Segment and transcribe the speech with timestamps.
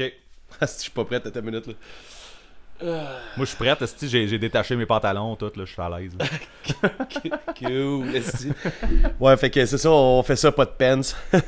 [0.00, 0.12] Ok.
[0.60, 1.74] Je suis pas prêt à ta minute là.
[2.82, 2.94] Moi,
[3.40, 3.84] je suis prête.
[4.02, 5.52] J'ai j'ai détaché mes pantalons, tout.
[5.54, 6.12] Là, je suis à l'aise.
[7.58, 8.06] Cool.
[9.20, 11.40] Ouais, fait que c'est ça, on fait ça, pas de pants.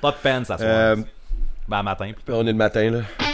[0.00, 0.68] Pas de peine, ça soir.
[0.70, 0.96] Euh,
[1.68, 2.12] Ben, matin.
[2.28, 3.29] On est le matin, là.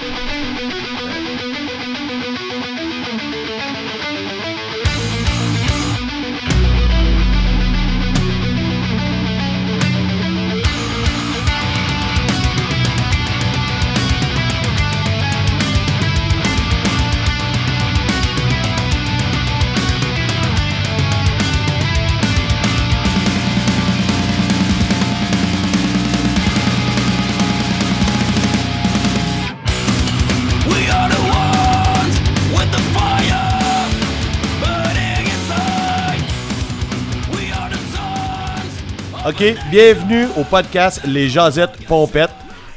[39.39, 42.31] OK, bienvenue au podcast Les Jazettes Pompettes.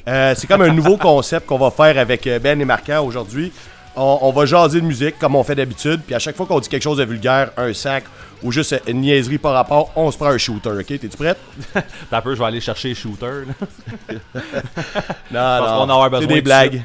[0.07, 3.51] Euh, c'est comme un nouveau concept qu'on va faire avec euh, Ben et Marquand aujourd'hui.
[3.95, 6.59] On, on va jaser de musique comme on fait d'habitude, puis à chaque fois qu'on
[6.59, 8.03] dit quelque chose de vulgaire, un sac
[8.43, 10.85] ou juste une niaiserie par rapport, on se prend un shooter, OK?
[10.85, 11.37] T'es-tu prête?
[12.09, 13.45] T'as peu, je vais aller chercher shooter.
[14.09, 14.17] là.
[15.31, 16.81] Non, avoir c'est des de blagues.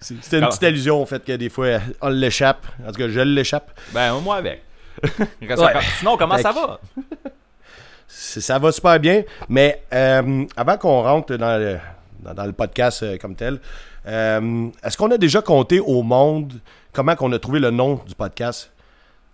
[0.00, 2.64] C'est- C'était une petite allusion au fait que des fois, on l'échappe.
[2.86, 3.70] En tout cas, je l'échappe.
[3.92, 4.62] Ben, moi avec.
[5.64, 5.72] Ouais.
[5.98, 6.78] Sinon, comment ça va?
[8.08, 11.76] Ça va super bien, mais euh, avant qu'on rentre dans le,
[12.20, 13.60] dans, dans le podcast euh, comme tel,
[14.06, 16.54] euh, est-ce qu'on a déjà compté au monde
[16.92, 18.70] comment qu'on a trouvé le nom du podcast?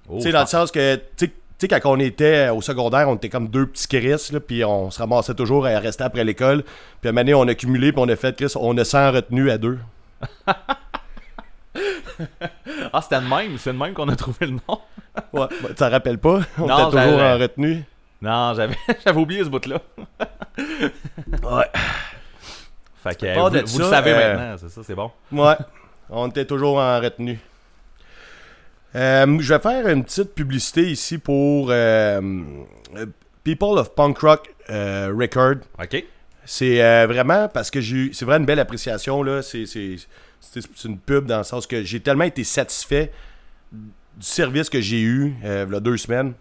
[0.08, 1.26] Oh, tu sais, dans le sens que, tu
[1.58, 4.98] sais- quand on était au secondaire, on était comme deux petits Chris, puis on se
[4.98, 6.62] ramassait toujours à rester après l'école.
[7.00, 8.84] Puis à un moment donné, on a cumulé, puis on a fait, Chris, on a
[8.84, 9.78] 100 retenus à deux.
[12.92, 13.58] Ah, c'était le même.
[13.58, 14.78] C'est le même qu'on a trouvé le nom.
[15.32, 16.40] Ouais, bah, tu t'en rappelles pas?
[16.58, 17.84] On Non, était toujours en retenue.
[18.24, 19.80] Non, j'avais j'avais oublié ce bout-là.
[21.42, 21.64] Ouais.
[23.02, 25.10] Fait que vous, le savez euh, maintenant, c'est ça, c'est bon.
[25.30, 25.54] Ouais,
[26.08, 27.38] on était toujours en retenue.
[28.96, 32.20] Euh, je vais faire une petite publicité ici pour euh,
[33.42, 35.56] People of Punk Rock Record.
[35.82, 36.04] OK.
[36.46, 39.42] C'est vraiment parce que j'ai c'est vraiment une belle appréciation là.
[39.42, 39.96] C'est c'est-
[40.40, 43.10] c'est- c'est une pub dans le sens que j'ai tellement été satisfait
[43.72, 43.80] du
[44.20, 46.34] service que j'ai eu il y a deux semaines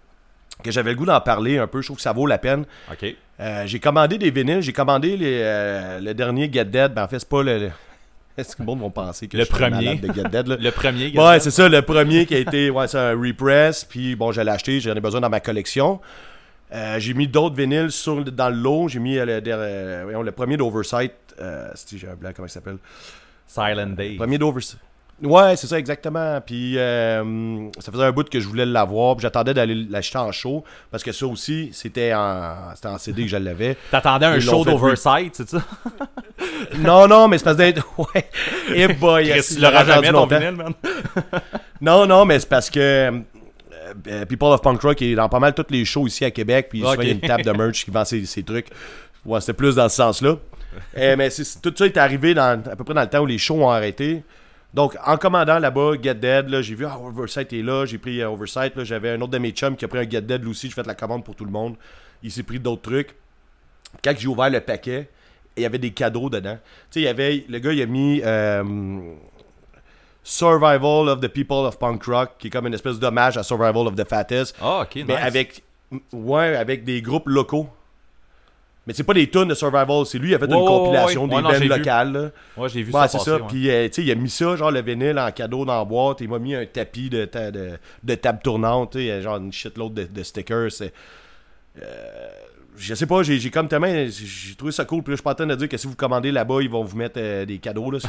[0.62, 1.82] que j'avais le goût d'en parler un peu.
[1.82, 2.66] Je trouve que ça vaut la peine.
[2.92, 3.16] OK.
[3.40, 4.62] Euh, j'ai commandé des vinyles.
[4.62, 6.94] J'ai commandé les, euh, le dernier Get Dead.
[6.94, 7.72] Ben, en fait, c'est pas le.
[8.38, 9.96] Est-ce que le monde vont penser que Le je premier.
[9.96, 10.56] de Get Dead, là?
[10.60, 11.06] Le premier.
[11.06, 11.42] Ouais, Gabriel.
[11.42, 12.70] c'est ça, le premier qui a été.
[12.70, 13.84] Ouais, c'est un repress.
[13.86, 16.00] Puis bon, je l'ai acheté, j'en ai besoin dans ma collection.
[16.74, 18.88] Euh, j'ai mis d'autres vinyles sur, dans le lot.
[18.88, 21.14] J'ai mis le, premier d'Oversight.
[21.76, 22.78] C'était- j'ai un blanc, comment il s'appelle?
[23.46, 24.16] Silent Day.
[24.18, 24.80] Premier d'Oversight.
[25.22, 26.42] Ouais, c'est ça, exactement.
[26.42, 29.16] Puis euh, ça faisait un bout que je voulais l'avoir.
[29.16, 30.64] Puis j'attendais d'aller l'acheter en show.
[30.92, 33.78] Parce que ça aussi, c'était en, c'était en CD que je l'avais.
[33.92, 35.62] T'attendais un show d'oversight, c'est ça?
[36.78, 37.86] non, non, mais c'est parce d'être.
[37.98, 38.30] Ouais.
[38.74, 40.74] Et boy, Chris, l'auras jamais ton vinyle, man.
[41.80, 42.80] Non, non, mais c'est parce que
[44.08, 46.68] euh, People of Punk Rock est dans pas mal tous les shows ici à Québec,
[46.70, 48.68] puis souvent, il y a une table de merch qui vend ses, ses trucs.
[49.26, 50.36] Ouais, c'était plus dans ce sens-là.
[50.98, 53.26] Euh, mais c'est- tout ça est arrivé dans, à peu près dans le temps où
[53.26, 54.24] les shows ont arrêté.
[54.74, 58.22] Donc, en commandant là-bas, Get Dead, là, j'ai vu, ah, Oversight est là, j'ai pris
[58.22, 60.42] euh, Oversight, là, j'avais un autre de mes chums qui a pris un Get Dead,
[60.42, 61.76] lui aussi, j'ai fait la commande pour tout le monde.
[62.24, 63.16] Il s'est pris d'autres trucs.
[64.04, 65.10] Quand j'ai ouvert le paquet,
[65.56, 66.58] il y avait des cadeaux dedans.
[66.90, 69.14] Tu sais, il y avait, le gars, il a mis euh,
[70.24, 73.88] Survival of the People of Punk Rock, qui est comme une espèce d'hommage à Survival
[73.88, 75.06] of the Fattest, Ah, ok, nice.
[75.08, 75.64] mais avec,
[76.14, 77.68] ouais, avec des groupes locaux.
[78.86, 81.30] Mais c'est pas des tunes de Survival, c'est lui qui a fait une compilation ouais.
[81.30, 82.32] des Ouais, bands locales.
[82.58, 83.40] Ouais, j'ai vu Ouais, ça c'est ça.
[83.48, 85.86] Puis, euh, tu sais, il a mis ça, genre le vinyle en cadeau dans la
[85.86, 86.20] boîte.
[86.20, 87.72] Il m'a mis un tapis de, ta- de,
[88.04, 90.70] de table tournante, tu sais, genre une shitload de, de stickers.
[90.72, 90.92] C'est.
[91.82, 92.30] euh,
[92.78, 93.88] je sais pas, j'ai j'ai comme tellement.
[93.88, 95.04] J'ai trouvé ça cool.
[95.04, 96.70] Puis là, je suis pas en train de dire que si vous commandez là-bas, ils
[96.70, 97.92] vont vous mettre euh, des cadeaux.
[97.92, 98.00] Là.
[98.00, 98.08] C'est-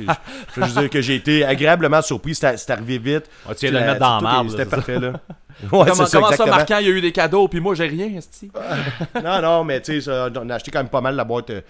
[0.54, 2.34] Je veux juste dire que j'ai été agréablement surpris.
[2.34, 3.28] C'est c'est arrivé vite.
[3.48, 5.12] Ouais, tu viens de le mettre dans la C'était parfait, là.
[5.62, 6.46] Ouais, Comment, c'est ça, comment ça.
[6.46, 8.50] Marquant, il y a eu des cadeaux, puis moi, j'ai rien, esti?
[9.22, 11.14] Non, non, mais tu sais, ça, on a acheté quand même pas mal.
[11.14, 11.60] La boîte euh,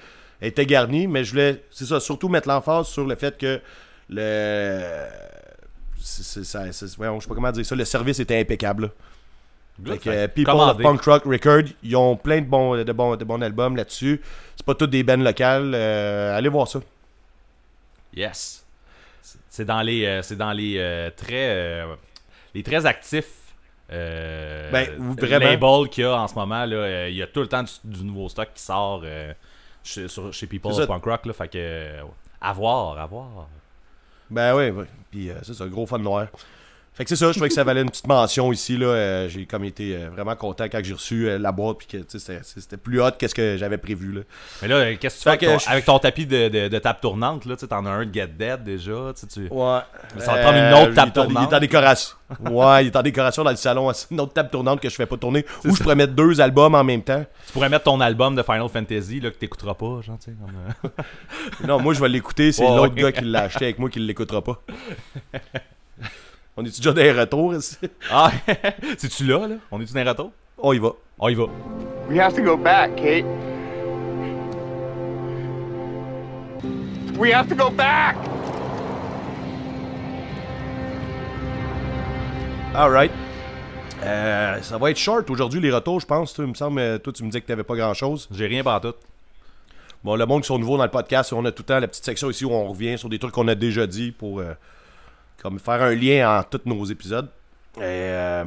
[0.41, 3.61] était garnie, mais je voulais, c'est ça, surtout mettre l'emphase sur le fait que
[4.09, 4.81] le.
[6.01, 8.85] c'est- c'est- ça- c'est- voyons, je sais pas comment dire ça, le service était impeccable.
[8.85, 8.89] là.
[9.85, 10.79] Fait que, People of.
[10.83, 14.21] Punk Rock Record, ils ont plein de bons, de bons, de bons albums là-dessus.
[14.57, 15.73] C'est pas toutes des bands locales.
[15.75, 16.81] euh, allez voir ça.
[18.17, 18.65] Yes.
[19.49, 21.85] C'est- dans les, euh, c'est dans les euh, très,
[22.55, 23.41] les très actifs.
[24.73, 24.89] Ben,
[25.19, 25.45] vraiment.
[25.47, 27.71] labels qu'il y a en ce moment là, il y a tout le temps du,
[27.85, 29.03] du nouveau stock qui sort
[29.83, 30.87] chez, sur- chez People of.
[30.87, 31.91] Punk Rock là, fait que
[32.41, 33.29] à voir, à voir.
[34.31, 34.87] Ben oui, ouais.
[35.11, 36.29] Puis c'est ça, gros fan noir.
[36.97, 38.77] Fait que c'est ça, je trouvais que ça valait une petite mention ici.
[38.77, 38.87] là.
[38.87, 42.19] Euh, j'ai comme été euh, vraiment content quand j'ai reçu euh, la boîte, puis que
[42.19, 44.13] c'était- plus hot que ce que j'avais prévu.
[44.13, 44.21] Là.
[44.63, 46.69] Mais là, qu'est-ce que tu fais avec ton, que je- avec ton tapis de, de,
[46.69, 47.47] de table tournante?
[47.47, 49.13] Là, t'en as un de Get Dead déjà.
[49.33, 49.49] Tu.
[49.51, 49.79] Ouais.
[50.19, 51.49] Ça va prendre une autre table tournante.
[51.49, 52.15] Il est en décoration.
[52.51, 53.91] Ouais, il est en décoration dans le salon.
[54.13, 55.45] Une autre table tournante que je fais pas tourner.
[55.65, 57.25] Ou je pourrais mettre deux albums en même temps.
[57.49, 60.37] Tu pourrais mettre ton album de Final Fantasy là, que t'écouteras pas, genre, tu sais.
[60.41, 60.93] Comme,
[61.69, 62.53] Non, moi je vais l'écouter.
[62.53, 63.03] C'est Ouais, l'autre ouais.
[63.03, 64.63] gars qui l'a acheté avec moi qui l'écoutera pas.
[66.57, 67.77] On est-tu déjà des retours ici?
[68.11, 68.31] Ah,
[68.99, 69.57] c'est-tu là, là?
[69.73, 70.31] On est-tu dans les retours?
[70.59, 70.91] On y va.
[71.19, 71.45] On y va.
[72.09, 73.25] We have to go back, Kate.
[77.19, 78.17] We have to go back!
[82.75, 83.11] Alright.
[84.03, 86.35] Euh, ça va être short aujourd'hui les retours, je pense.
[86.35, 88.29] Toi, il me semble, euh, toi tu me disais que t'avais pas grand chose.
[88.31, 88.95] J'ai rien par tout.
[90.05, 91.89] Bon, le monde qui sont nouveaux dans le podcast, on a tout le temps la
[91.89, 94.55] petite section ici où on revient sur des trucs qu'on a déjà dit pour euh,
[95.45, 97.29] comme faire un lien en tous nos épisodes.
[97.79, 98.45] Euh,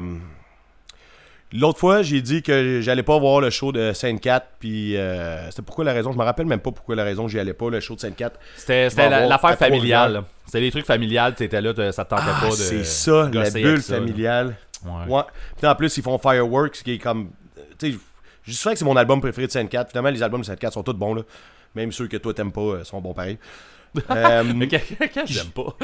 [1.52, 5.62] L'autre fois, j'ai dit que j'allais pas voir le show de Sainte-Cat, puis euh, c'était
[5.62, 7.78] pourquoi la raison, je me rappelle même pas pourquoi la raison j'y allais pas, le
[7.78, 8.32] show de Sainte-Cat.
[8.56, 8.90] C'était
[9.28, 10.24] l'affaire familiale.
[10.44, 12.54] C'était des trucs familiales, t'étais là, ça te tentait Ah, pas de.
[12.54, 14.56] c'est ça, la bulle ça, familiale.
[14.84, 15.14] Ouais.
[15.14, 15.22] Ouais.
[15.56, 17.30] Puis en plus, ils font Fireworks, qui est comme.
[17.78, 17.98] Tu sais,
[18.42, 19.86] je sais que c'est mon album préféré de Sainte-Cat.
[19.90, 21.22] Finalement, les albums de Sainte-Cat sont tous bons, là.
[21.76, 23.38] Même ceux que toi t'aimes pas euh, sont bons pareil.
[24.10, 25.76] Euh, Mais quelqu'un que j'aime pas.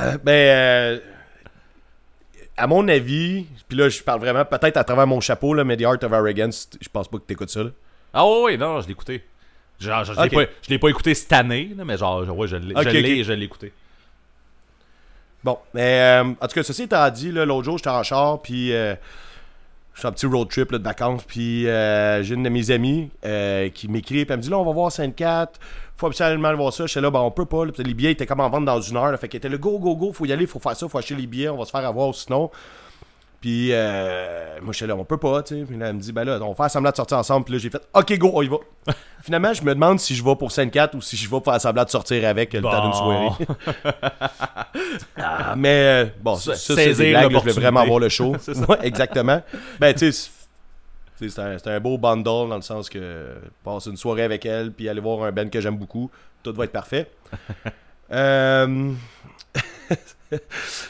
[0.00, 1.00] Euh, ben, euh,
[2.56, 5.76] à mon avis, puis là, je parle vraiment peut-être à travers mon chapeau, là, mais
[5.76, 7.64] The Art of Arrogance, je pense pas que t'écoutes ça.
[7.64, 7.70] Là.
[8.12, 9.24] Ah ouais, ouais, non, je l'ai écouté.
[9.78, 12.48] Genre, je, je l'ai pas, je l'ai pas écouté cette année, là, mais genre, ouais,
[12.48, 13.06] je l'ai Ok, je l'ai ok.
[13.06, 13.72] et je l'ai écouté.
[15.42, 18.42] Bon, mais euh, en tout cas, ceci étant dit, là, l'autre jour, j'étais en char,
[18.42, 18.94] puis euh,
[20.00, 22.70] je suis un petit road trip là, de vacances, puis euh, j'ai une de mes
[22.70, 25.52] amies euh, qui m'écrit, puis elle me dit là, on va voir Sainte-Cat,
[25.98, 26.86] faut absolument voir ça.
[26.86, 28.96] J'étais là, ben on peut pas, là, les billets étaient comme en vente dans une
[28.96, 30.88] heure, là, fait qu'elle était là, go, go, go, faut y aller, faut faire ça,
[30.88, 32.50] faut acheter les billets, on va se faire avoir sinon.
[33.40, 35.64] Puis euh, moi, j'étais là, on peut pas, tu sais.
[35.64, 37.46] Puis là, elle me dit, ben là, on va faire semblant de sortir ensemble.
[37.46, 38.58] Puis là, j'ai fait, ok, go, on y va.
[39.22, 41.84] Finalement, je me demande si je vais pour Sainte-Cat ou si je vais faire semblant
[41.84, 43.30] de sortir avec le temps d'une soirée.
[45.16, 48.08] Ah, mais euh, bon, ça, ça, c'est des blagues, là, je voulais vraiment voir le
[48.08, 48.34] show.
[48.68, 49.42] Ouais, exactement.
[49.78, 50.30] Ben, tu sais,
[51.28, 53.34] c'est- un, beau bundle dans le sens que
[53.64, 56.10] passer une soirée avec elle puis aller voir un band que j'aime beaucoup,
[56.42, 57.10] tout va être parfait.
[58.12, 58.92] euh...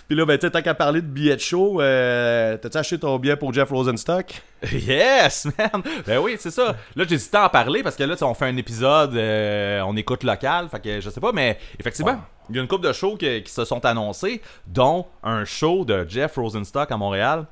[0.09, 2.99] puis là, ben, tu sais, tant qu'à parler de billets de show, euh, t'as-tu acheté
[2.99, 4.43] ton billet pour Jeff Rosenstock?
[4.73, 5.83] Yes, man!
[6.07, 6.77] Ben oui, c'est ça.
[6.95, 10.23] Là, j'hésitais à en parler parce que là, on fait un épisode, euh, on écoute
[10.23, 12.21] local, fait que je sais pas, mais effectivement,
[12.51, 16.05] il y a une couple de shows qui se sont annoncés, dont un show de
[16.09, 17.47] Jeff Rosenstock à Montréal.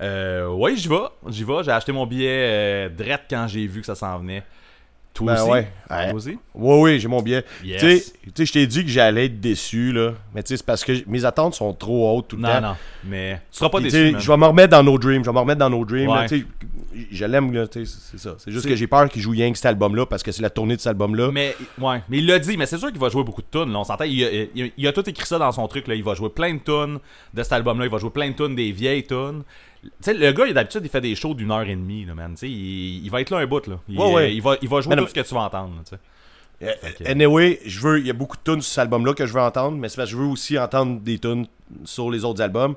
[0.00, 1.62] Euh, oui, j'y vais, j'y vais.
[1.62, 4.42] J'ai acheté mon billet euh, direct quand j'ai vu que ça s'en venait.
[5.12, 5.50] Toi Ben aussi?
[5.50, 5.68] ouais.
[5.88, 6.38] Toi aussi?
[6.54, 7.44] Oui, oui, j'ai mon billet.
[7.64, 7.80] Yes.
[7.80, 10.12] Tu sais- je t'ai dit que j'allais être déçu, là.
[10.34, 12.60] Mais tu sais, c'est parce que mes attentes sont trop hautes tout le Non, temps.
[12.60, 15.22] non, mais tu seras pas Puis, déçu, je vais me remettre dans nos dreams.
[15.24, 16.08] Je vais me remettre dans nos dreams.
[16.08, 16.26] Ouais.
[17.10, 17.84] Je l'aime, c'est
[18.18, 18.34] ça.
[18.38, 20.50] C'est juste que j'ai peur qu'il joue rien que cet album-là parce que c'est la
[20.50, 21.30] tournée de cet album-là.
[21.32, 23.72] Mais, ouais, mais il l'a dit, mais c'est sûr qu'il va jouer beaucoup de tunes,
[23.72, 24.04] là, on s'entend.
[24.04, 25.94] Il, a- il a- il a tout écrit ça dans son truc, là.
[25.94, 26.98] Il va jouer plein de tunes
[27.34, 29.42] de cet album-là, il va jouer plein de tunes des vieilles tunes.
[29.82, 32.14] Tu sais, le gars, il- d'habitude, il fait des shows d'une heure et demie, là,
[32.14, 32.34] man.
[32.42, 32.48] Il,
[33.04, 33.76] il va être là un bout, là.
[33.88, 34.34] Il, Ouais, ouais.
[34.34, 35.96] il va, il va jouer Mais non, tout ce que tu vas entendre, là, sais.
[36.62, 36.72] Euh,
[37.06, 39.40] Anyway, je veux, il y a beaucoup de tunes sur cet album-là que je veux
[39.40, 41.46] entendre, mais c'est parce que je veux aussi entendre des tunes
[41.84, 42.74] sur les autres albums.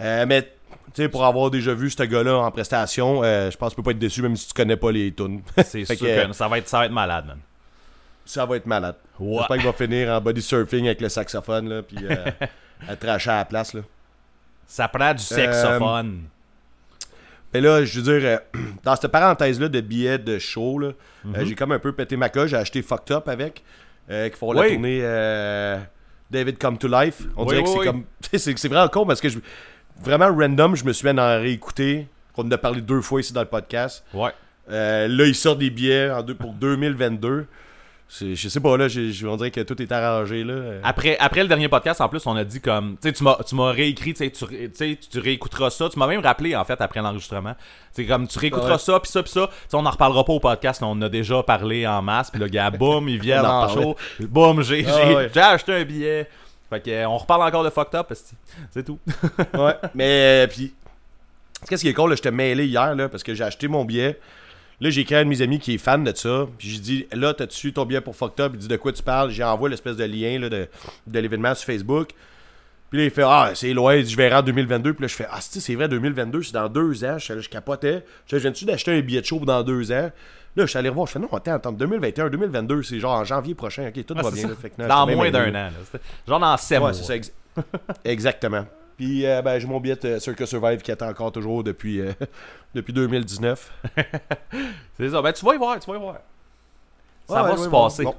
[0.00, 0.48] Euh, mais,
[1.02, 3.82] sais, pour avoir déjà vu ce gars-là en prestation, euh, je pense que tu peux
[3.86, 5.42] pas être déçu même si tu connais pas les tunes.
[5.64, 7.38] C'est sûr que- que, ça, va être, ça va être malade, man.
[8.24, 8.96] Ça va être malade.
[9.18, 9.36] Ouais.
[9.38, 12.14] J'espère qu'il va finir en body surfing avec le saxophone, là, puis euh,
[12.88, 13.80] à tracher à la place, là.
[14.66, 16.22] Ça prend du saxophone.
[17.52, 20.92] Mais là, je veux dire, euh, dans cette parenthèse-là de billets de show, là,
[21.24, 21.34] Mhm.
[21.36, 22.50] euh, j'ai comme un peu pété ma coche.
[22.50, 23.62] J'ai acheté Fucked Up avec,
[24.10, 25.78] euh, qui font la tournée euh,
[26.30, 27.22] David Come to Life.
[27.36, 28.04] On Oui, dirait oui, que c'est comme.
[28.32, 29.38] c'est c'est vraiment con parce que je,
[30.02, 32.06] vraiment random, je me suis mis à en réécouter.
[32.36, 34.04] On en a parlé deux fois ici dans le podcast.
[34.12, 34.30] Ouais.
[34.70, 37.46] Euh, là, il sort des billets en deux- pour 2022.
[38.06, 40.54] C'est- Je sais pas, là, j'ai- on dirait que tout est arrangé, là.
[40.84, 42.96] Après, après le dernier podcast, en plus, on a dit comme.
[43.00, 45.88] Tu sais, tu m'as- tu m'as réécrit, tu sais, tu réécouteras ça.
[45.88, 47.54] Tu m'as même rappelé, en fait, après l'enregistrement.
[47.96, 48.78] Tu comme tu réécouteras Ouais.
[48.78, 49.46] ça, puis ça, puis ça.
[49.48, 52.02] Tu sais, on n'en reparlera pas au podcast, là, on en a déjà parlé en
[52.02, 52.30] masse.
[52.30, 53.82] Puis le gars, boum, il vient en parlait.
[53.82, 53.96] show.
[54.20, 55.30] Boum, j'ai Ah ouais.
[55.34, 56.28] j'ai acheté un billet.
[56.74, 58.12] Fait que, euh, on reparle encore de fucked up,
[58.70, 58.98] c'est tout.
[59.54, 60.74] Ouais, mais euh, puis
[61.68, 63.84] qu'est-ce qui est cool, là, je t'ai mêlé hier là parce que j'ai acheté mon
[63.84, 64.18] billet.
[64.80, 66.48] Là, j'ai écrit à un de mes amis qui est fan de ça.
[66.58, 68.52] Puis j'ai dit là, t'as-tu ton billet pour Fucked Up?
[68.54, 69.30] Il dit de quoi tu parles?
[69.30, 70.68] J'ai envoyé l'espèce de lien de,
[71.06, 72.10] de l'événement sur Facebook.
[72.90, 74.94] Puis là, il fait Ah, c'est loin, je verrai en 2022.
[74.94, 77.18] Puis là, je fais Ah, c'est c'est vrai, 2022, c'est dans deux ans.
[77.18, 78.04] Je, je capotais.
[78.26, 80.10] Je, je viens-tu d'acheter un billet de show dans deux ans?
[80.56, 81.06] Là, je suis allé revoir.
[81.08, 83.88] Je fais Non, attends, attends, 2021, 2022, c'est genre en janvier prochain.
[83.88, 84.42] Ok, tout Ah, va bien.
[84.42, 84.48] ça.
[84.48, 84.54] là.
[84.54, 85.52] Fait que non, Dans moins d'un an.
[85.52, 85.70] là.
[86.28, 86.88] Genre dans 7 mois.
[86.90, 87.16] Ouais, c'est ça.
[87.16, 87.32] ex-
[88.04, 88.64] Exactement.
[88.96, 92.12] Puis euh, ben, j'ai mon billet de Circus Survive qui attend encore toujours depuis, euh,
[92.76, 93.72] depuis 2019.
[94.96, 95.20] C'est ça.
[95.20, 96.18] Ben, tu vas y voir, tu vas y voir.
[97.28, 98.04] Ça va ouais, se ouais, passer.
[98.04, 98.14] bon.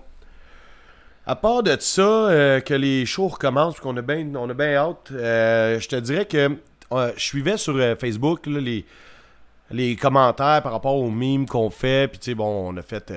[1.28, 4.76] À part de ça, euh, que les shows recommencent, qu'on a bien on a bien
[4.76, 6.52] hâte, euh, je te dirais que
[6.92, 8.86] euh, je suivais sur Facebook là, les,
[9.72, 12.08] les commentaires par rapport aux mimes qu'on fait.
[12.10, 13.12] Puis tu sais, bon, on a fait,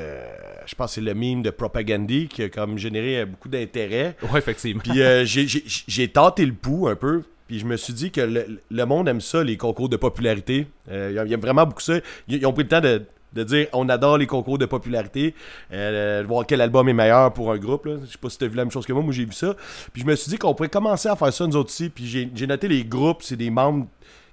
[0.67, 4.17] je pense que c'est le mime de Propagandy qui a comme généré beaucoup d'intérêt.
[4.33, 4.81] Ouais, effectivement.
[4.83, 4.95] Puis
[5.27, 7.23] j'ai- j'ai j'ai tenté le pouls un peu.
[7.47, 10.67] Puis je me suis dit que le, le monde aime ça, les concours de popularité.
[10.91, 11.95] Euh, ils aiment vraiment beaucoup ça.
[12.29, 15.35] Ils, ils ont pris le temps de, de dire on adore les concours de popularité.
[15.73, 17.87] Euh, voir quel album est meilleur pour un groupe.
[17.87, 17.97] Là.
[18.05, 19.03] Je sais pas si tu as vu la même chose que moi.
[19.03, 19.55] Moi, j'ai vu ça.
[19.93, 21.91] Puis je me suis dit qu'on pourrait commencer à faire ça nous autres aussi.
[21.91, 23.23] Puis j'ai noté les groupes.
[23.23, 23.87] C'est des membres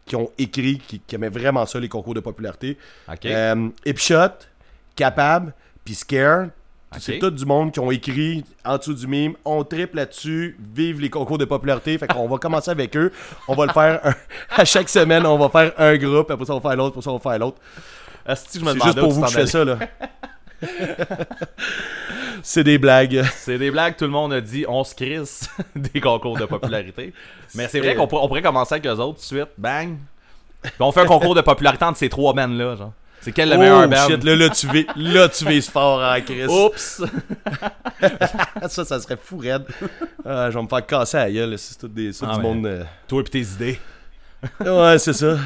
[0.06, 2.78] qui ont écrit, qui, qui aimaient vraiment ça, les concours de popularité.
[3.12, 3.26] Ok.
[3.26, 4.30] Euh, Hipshot,
[4.96, 6.48] Capable, puis Scare.
[6.98, 9.34] C'est tout du monde qui ont écrit en dessous du mime.
[9.44, 10.56] On triple là-dessus.
[10.74, 11.98] Vive les concours de popularité.
[11.98, 13.12] Fait qu'on va commencer avec eux.
[13.50, 14.14] On va le faire un-
[14.56, 15.26] à chaque semaine.
[15.26, 16.32] On va faire un groupe.
[16.32, 16.92] Après ça, on va faire l'autre.
[16.96, 17.58] Après ça, on va faire l'autre.
[18.26, 19.78] Asti, je me C'est juste pour vous que je fais ça, là.
[22.44, 23.24] C'est des blagues.
[23.36, 27.14] C'est des blagues, tout le monde a dit on se crisse des concours de popularité.
[27.56, 29.98] Mais c'est vrai qu'on pour- on pourrait commencer avec eux autres tout de suite, bang.
[30.62, 32.94] Puis on fait un concours de popularité entre ces trois bands là, genre.
[33.22, 36.00] C'est quel le meilleur oh band shit, là, là, tu vis, là, tu vises fort
[36.00, 36.46] en Chris.
[36.46, 37.02] Oups!
[38.70, 39.66] ça, ça serait fou, raide.
[40.24, 41.58] Ah, je vais me faire casser à la gueule.
[41.58, 42.68] C'est tout des, ça, Ah, du monde.
[42.68, 43.80] euh, Toi et tes idées.
[44.60, 45.38] Ouais, c'est ça.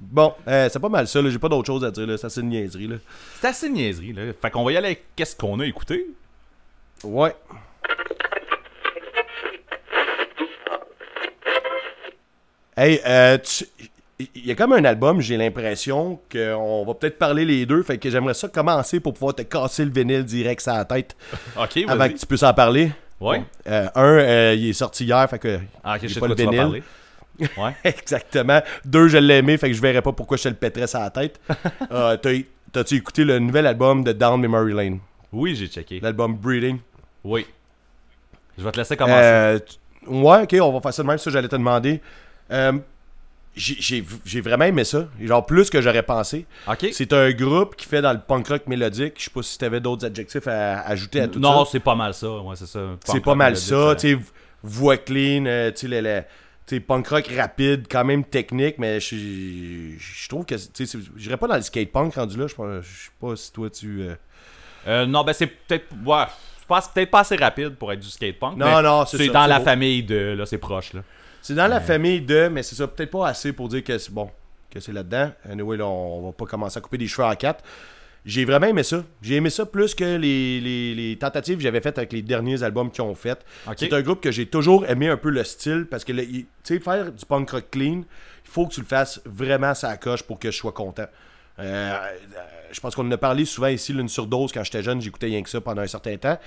[0.00, 1.30] Bon, euh, c'est pas mal ça, là.
[1.30, 2.96] J'ai pas d'autre chose à dire, c'est une niaiserie, là.
[3.40, 4.22] C'est assez niaiserie, là.
[4.40, 6.06] Fait qu'on va y aller avec qu'est-ce qu'on a écouté.
[7.04, 7.34] Ouais.
[12.76, 13.66] Hey, euh, tu-
[14.34, 17.98] il y a comme un album, j'ai l'impression qu'on va peut-être parler les deux, fait
[17.98, 21.16] que j'aimerais ça commencer pour pouvoir te casser le vinyle direct sur la tête
[21.60, 22.14] Ok, avant vas-y.
[22.14, 22.90] que tu puisses en parler.
[23.20, 23.38] Ouais.
[23.40, 23.44] Bon.
[23.68, 25.60] Euh, un, euh, il est sorti hier, fait que.
[25.82, 26.82] Ah, je sais pas de le vinyle.
[27.40, 27.74] Ouais.
[27.84, 28.60] Exactement.
[28.84, 31.00] Deux, je l'ai aimé, fait que je verrais pas pourquoi je te le pèterais sur
[31.00, 31.40] la tête.
[31.90, 32.30] Euh, t'as-
[32.72, 34.98] T'as-tu écouté le nouvel album de Down Memory Lane?
[35.32, 36.00] Oui, j'ai checké.
[36.00, 36.78] L'album Breeding?
[37.22, 37.46] Oui.
[38.58, 39.20] Je vais te laisser commencer.
[39.22, 39.58] Euh,
[40.08, 42.00] ouais, ok, on va faire ça de même, ça j'allais te demander.
[42.50, 42.72] Euh,
[43.56, 46.46] j'ai- vraiment aimé ça, genre plus que j'aurais pensé.
[46.68, 46.88] ok.
[46.92, 49.14] C'est un groupe qui fait dans le punk rock mélodique.
[49.18, 51.70] Je sais pas si t'avais d'autres adjectifs à, ajouter à tout non, ça.
[51.72, 52.28] c'est pas mal ça.
[52.28, 52.80] Ouais, c'est ça.
[53.04, 54.22] C'est pas mal ça, tu sais, v-
[54.64, 56.26] voix clean, euh, tu sais, le- le- tu
[56.66, 59.16] sais, punk rock rapide, quand même technique, mais je
[59.98, 63.10] je trouve que, c'est- j'irais pas dans le skate punk rendu là, je je sais
[63.20, 64.02] pas si toi tu...
[64.02, 64.14] euh,
[64.86, 65.86] Euh, non, ben c'est peut-être.
[66.04, 66.24] Ouais,
[66.60, 68.56] je pense peut-être pas assez rapide pour être du skatepunk.
[68.58, 69.64] Non, mais non, c'est dans la beau.
[69.64, 70.34] famille de.
[70.36, 71.00] Là, c'est proche, là.
[71.40, 74.12] C'est dans la famille de, mais c'est ça, peut-être pas assez pour dire que c'est
[74.12, 74.30] bon,
[74.70, 75.30] que c'est là-dedans.
[75.50, 77.62] Anyway, là, on, on va pas commencer à couper des cheveux en quatre.
[78.24, 79.04] J'ai vraiment aimé ça.
[79.20, 82.62] J'ai aimé ça plus que les, les- les tentatives que j'avais faites avec les derniers
[82.62, 83.44] albums qu'ils ont fait.
[83.76, 86.80] C'est un groupe que j'ai toujours aimé un peu le style parce que, tu sais,
[86.80, 88.02] faire du punk rock clean,
[88.44, 91.06] il faut que tu le fasses vraiment sa coche pour que je sois content.
[91.58, 91.62] Euh,
[91.92, 91.98] euh,
[92.72, 95.42] je pense qu'on en a parlé souvent ici, l'une surdose, quand j'étais jeune, j'écoutais rien
[95.42, 96.38] que ça pendant un certain temps.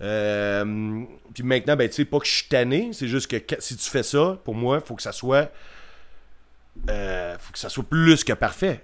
[0.00, 1.02] Euh,
[1.34, 3.76] puis maintenant, ben, tu sais, pas que je suis tanné, c'est juste que que- si
[3.76, 5.50] tu fais ça, pour moi, faut que ça soit.
[6.88, 8.80] euh, faut que ça soit plus que parfait.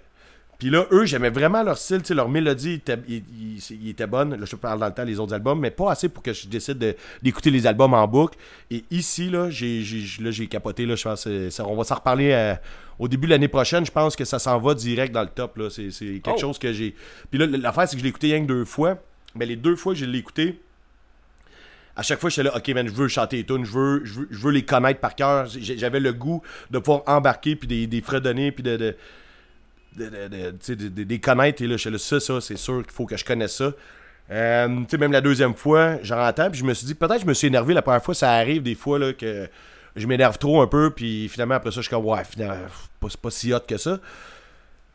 [0.58, 4.36] Puis là, eux, j'aimais vraiment leur style, leur mélodie était, il, il- il était bonne.
[4.36, 6.46] Là, je parle dans le temps des autres albums, mais pas assez pour que je
[6.46, 8.38] décide de- d'écouter les albums en boucle.
[8.70, 9.82] Et ici, là, j'ai,
[10.48, 10.86] capoté.
[10.86, 12.54] Là, je pense, ça- on va s'en reparler euh,
[12.98, 13.84] au début de l'année prochaine.
[13.84, 15.60] Je pense que ça s'en va direct dans le top.
[15.70, 15.88] C'est,
[16.20, 16.38] quelque Oh.
[16.38, 16.94] chose que j'ai.
[17.30, 18.98] Puis là, l'affaire, c'est que je l'ai écouté rien que deux fois.
[19.34, 20.60] Mais les deux fois que je l'ai écouté,
[21.96, 24.14] à chaque fois, j'étais là, ok, man, je veux chanter les tunes, je veux, je
[24.20, 25.46] veux, je veux les connaître par cœur.
[25.46, 28.96] J'avais le goût de pouvoir embarquer, puis des, des fredonner, puis de, de,
[29.96, 31.62] de, de- connaître.
[31.62, 33.72] Et là, j'étais là, ça, ça, c'est sûr qu'il faut que je connaisse ça.
[34.30, 37.16] Euh, tu sais, même la deuxième fois, j'en entends, puis je me suis dit, peut-être
[37.16, 38.14] que je me suis énervé la première fois.
[38.14, 39.48] Ça arrive des fois là, que
[39.96, 42.56] je m'énerve trop un peu, puis finalement, après ça, je suis comme, ouais, finalement,
[43.08, 43.98] c'est pas si hot que ça.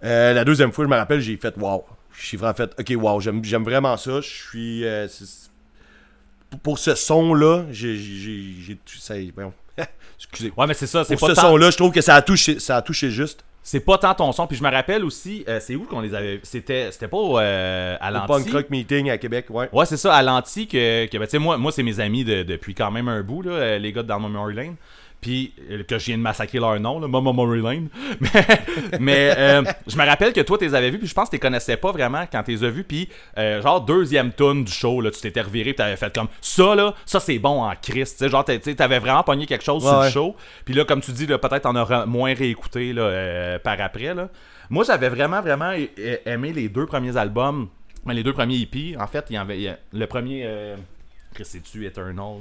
[0.03, 1.86] Euh, la deuxième fois, je me rappelle, j'ai fait, wow.
[2.22, 4.20] J'ai vraiment fait, ok, wow, j'aime vraiment ça.
[4.20, 4.84] Je suis.
[4.86, 5.08] euh,
[6.63, 8.77] pour- ce son-là, j'ai.
[10.18, 10.51] Excusez.
[10.58, 11.03] Ouais, mais c'est ça.
[11.06, 13.46] C'est Pour pas, ce son-là, je trouve que ça a touché, ça a touché juste.
[13.72, 14.48] C'est pas tant ton son.
[14.48, 16.40] Puis je me rappelle aussi, euh, c'est où qu'on les avait.
[16.42, 18.28] C'était c'était pas euh, à l'anti?
[18.46, 19.70] Punk Rock Meeting à Québec, ouais.
[19.72, 22.24] Ouais, c'est ça, à l'anti que, que ben, tu sais, moi, moi c'est mes amis
[22.24, 24.76] de- depuis quand même un bout, là, euh, les gars de Down Memory Lane.
[25.22, 27.90] Puis euh, que je viens de massacrer leur nom, là, Mama Memory Lane.
[28.20, 28.46] Mais,
[29.00, 31.32] mais euh, je me rappelle que toi, tu les avais vus, puis je pense que
[31.32, 32.84] tu les connaissais pas vraiment quand tu les as vus.
[32.84, 36.28] Puis, euh, genre, deuxième tune du show, là, tu t'étais reviré, puis t'avais fait comme
[36.42, 38.18] ça, là, ça c'est bon en Christ.
[38.18, 40.06] Tu sais, genre, tu sais, t'avais vraiment pogné quelque chose Ouais, sur ouais.
[40.06, 40.36] le show.
[40.66, 44.14] Puis là, comme tu dis, peut-être t'en auras moins réécouté là, euh, par après.
[44.14, 44.30] Là.
[44.70, 45.72] Moi, j'avais vraiment, vraiment
[46.26, 47.68] aimé les deux premiers albums.
[48.08, 50.76] Les deux premiers EP, en fait, il y en avait, le premier, euh,
[51.34, 52.38] Chris, c'est-tu Eternal?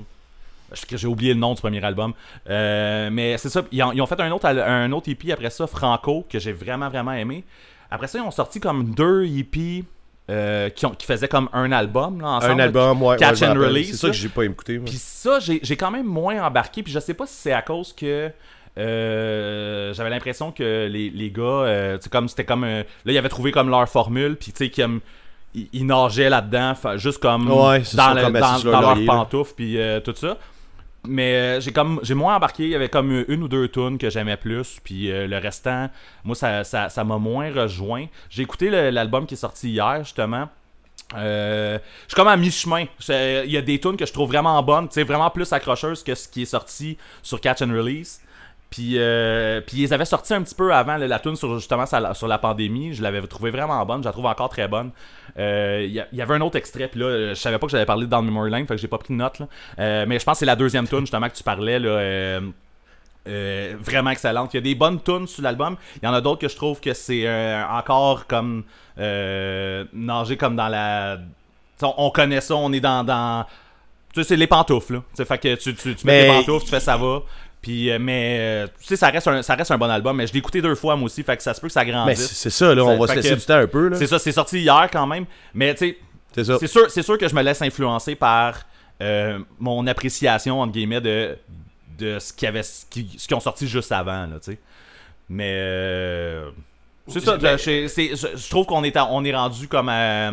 [0.91, 2.13] J'ai oublié le nom du premier album.
[2.49, 3.63] Euh, mais c'est ça.
[3.73, 6.53] Ils ont, ils ont fait un autre, un autre EP après ça, Franco, que j'ai
[6.53, 7.45] vraiment, vraiment aimé.
[7.91, 9.83] Après ça, ils ont sorti comme deux EP
[10.31, 12.21] euh, qui, ont- qui faisaient comme un album.
[12.21, 13.17] Là, ensemble, Un album, ouais.
[13.17, 13.65] Catch ouais, me and.
[13.65, 14.79] Release, C'est ça que j'ai pas écouté.
[14.79, 16.83] Puis ça, j'ai j'ai quand même moins embarqué.
[16.83, 18.31] Puis je sais pas si c'est à cause que
[18.99, 23.53] euh, j'avais l'impression que les, les gars, comme c'était comme euh, là, ils avaient trouvé
[23.53, 25.01] comme leur formule, puis tu sais, comme
[25.55, 29.79] ils, nageaient là-dedans, juste comme Ouais, dans, le- comme dans, dans leur leurs pantoufles, puis
[30.05, 30.37] tout ça.
[31.09, 33.97] Mais euh, j'ai comme j'ai moins embarqué, il y avait comme une ou deux tunes
[33.97, 35.89] que j'aimais plus, puis euh, le restant,
[36.23, 38.07] moi ça ça m'a moins rejoint.
[38.29, 40.49] J'ai écouté l'album qui est sorti hier justement.
[41.17, 42.85] Euh, je suis comme à mi-chemin.
[43.09, 46.15] Il y a des tunes que je trouve vraiment bonnes, sais, vraiment plus accrocheuses que
[46.15, 48.21] ce qui est sorti sur Catch and Release.
[48.71, 51.87] Puis, euh, puis ils avaient sorti un petit peu avant là, la tune sur justement
[51.87, 52.93] sur la, pandémie.
[52.93, 54.03] Je l'avais trouvé vraiment bonne.
[54.03, 54.91] Je la trouve encore très bonne.
[55.39, 56.89] Euh, Il y, avait un autre extrait.
[56.89, 58.67] Puis là, euh, je savais pas que j'avais parlé dans Memory Lane.
[58.67, 59.39] Fait que j'ai pas pris de note.
[59.39, 59.49] Là.
[59.79, 61.79] Euh, mais je pense que c'est la deuxième tune justement que tu parlais.
[61.79, 62.41] Là,
[63.25, 64.53] vraiment excellente.
[64.53, 65.77] Il y a des bonnes tunes sur l'album.
[66.03, 67.27] Il y en a d'autres que je trouve que c'est
[67.71, 68.65] encore comme
[68.99, 71.19] nager comme dans la.
[71.79, 73.03] T'sais, On, on connaît ça, on est dans.
[73.03, 73.47] dans...
[74.13, 74.95] Tu sais, c'est les pantoufles.
[74.95, 75.03] Là.
[75.15, 77.23] T'sais, fait que tu, tu, tu mets Mais- pantoufles, tu fais ça va.
[77.61, 80.17] Puis, euh, mais, euh, tu sais, ça reste, un, ça reste un bon album.
[80.17, 81.23] Mais je l'ai écouté deux fois moi aussi.
[81.23, 82.19] Fait que ça se peut que ça grandisse.
[82.29, 82.85] c'est c'est ça, là.
[82.85, 83.97] On Ça- va se laisser que- du temps un peu, là.
[83.97, 85.25] C'est ça, c'est sorti hier quand même.
[85.55, 85.99] Mais tu sais,
[86.61, 88.61] C'est sûr, c'est sûr que je me laisse influencer par
[89.01, 91.37] euh, mon appréciation entre guillemets de,
[91.99, 94.59] de ce qui avait ce qui, ce qui ont sorti juste avant là, tu sais.
[95.29, 96.51] Mais euh,
[97.09, 97.37] c'est ça.
[97.39, 100.31] Je, trouve qu'on est à- on est rendu comme à-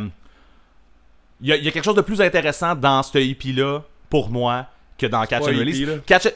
[1.41, 3.82] il y, a, il y a quelque chose de plus intéressant dans ce EP là
[4.10, 4.65] pour moi
[4.98, 5.89] que dans Catch and EP, Release.
[6.05, 6.27] Catch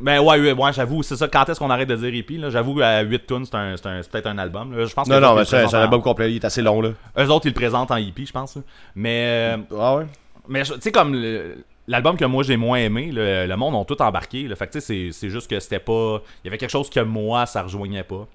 [0.00, 1.26] ben ouais, ouais, ouais, j'avoue, c'est ça.
[1.28, 2.50] Quand est-ce qu'on arrête de dire EP là?
[2.50, 4.76] J'avoue, à 8 tunes, c'est peut-être un album.
[4.76, 4.84] là.
[4.84, 6.30] Je pense que Non, non, mais le c'est un album complet.
[6.32, 6.90] Il est assez long, là.
[7.18, 8.56] Eux autres, ils le présentent en EP, je pense.
[8.56, 8.62] là.
[8.94, 10.06] Mais, euh, Ah ouais?
[10.48, 13.84] mais tu sais, comme le- l'album que moi j'ai moins aimé, le, le monde ont
[13.84, 14.46] tout embarqué.
[14.46, 14.54] Là.
[14.56, 16.22] Fait que tu sais, c'est- juste que c'était pas.
[16.42, 18.26] Il y avait quelque chose que moi, ça rejoignait pas.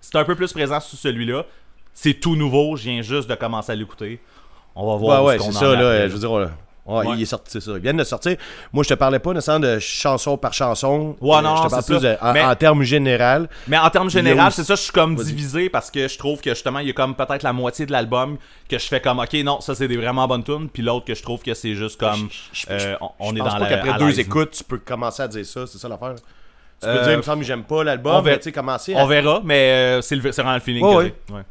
[0.00, 1.44] C'était un peu plus présent sur celui-là.
[1.92, 4.20] C'est tout nouveau, je viens juste de commencer à l'écouter.
[4.74, 6.08] On va voir où ouais, c'est ça, là.
[6.08, 6.50] Je veux dire,
[6.86, 7.14] ouais, Ouais.
[7.16, 7.72] il est sorti, c'est ça.
[7.72, 8.36] Ils viennent de sortir.
[8.72, 11.16] Moi, je te parlais pas nécessairement de chanson par chanson.
[11.20, 13.48] Ouais, Euh, non, Je te parle plus de- en, Mais- en termes général.
[13.68, 14.18] Mais en termes aussi-
[14.50, 16.92] c'est ça, je suis comme divisé parce que je trouve que justement, il y a
[16.92, 18.36] comme peut-être la moitié de l'album
[18.68, 21.14] que je fais comme, ok, non, ça c'est des vraiment bonnes tunes, puis l'autre que
[21.14, 23.68] je trouve que c'est juste comme, Je- je- euh, on, est pense dans la.
[23.68, 25.66] qu'après à deux écoutes, tu peux commencer à dire ça.
[25.66, 26.14] C'est ça l'affaire.
[26.16, 28.98] Tu peux Euh, dire, il me semble que j'aime pas on l'album, mais commencer à.
[29.02, 31.34] On verra, mais c'est le- c'est vraiment le feeling que j'ai.
[31.34, 31.42] Ouais.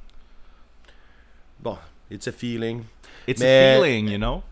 [1.59, 1.77] Bon,
[2.11, 2.83] it's a feeling.
[3.27, 4.43] It's Mais- a feeling, you know?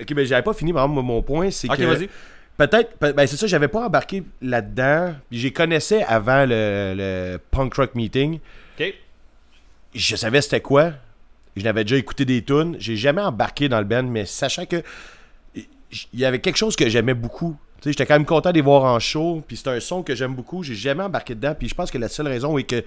[0.00, 1.82] Ok, mais j'avais pas fini, par exemple, mon point, c'est que.
[1.86, 2.08] vas-y.
[2.56, 5.14] Peut-être, pe- ben c'est ça, j'avais pas embarqué là-dedans.
[5.30, 8.40] Puis j'ai connaissais avant le, le punk rock meeting.
[8.78, 8.94] Ok.
[9.94, 10.92] Je savais c'était quoi.
[11.56, 12.76] Je n'avais déjà écouté des tunes.
[12.80, 14.82] J'ai jamais embarqué dans le band, mais sachant que
[15.54, 17.56] il y avait quelque chose que j'aimais beaucoup.
[17.80, 19.42] Tu sais, j'étais quand même content de les voir en show.
[19.46, 20.64] Puis c'est un son que j'aime beaucoup.
[20.64, 21.54] J'ai jamais embarqué dedans.
[21.56, 22.82] Puis je pense que la seule raison est que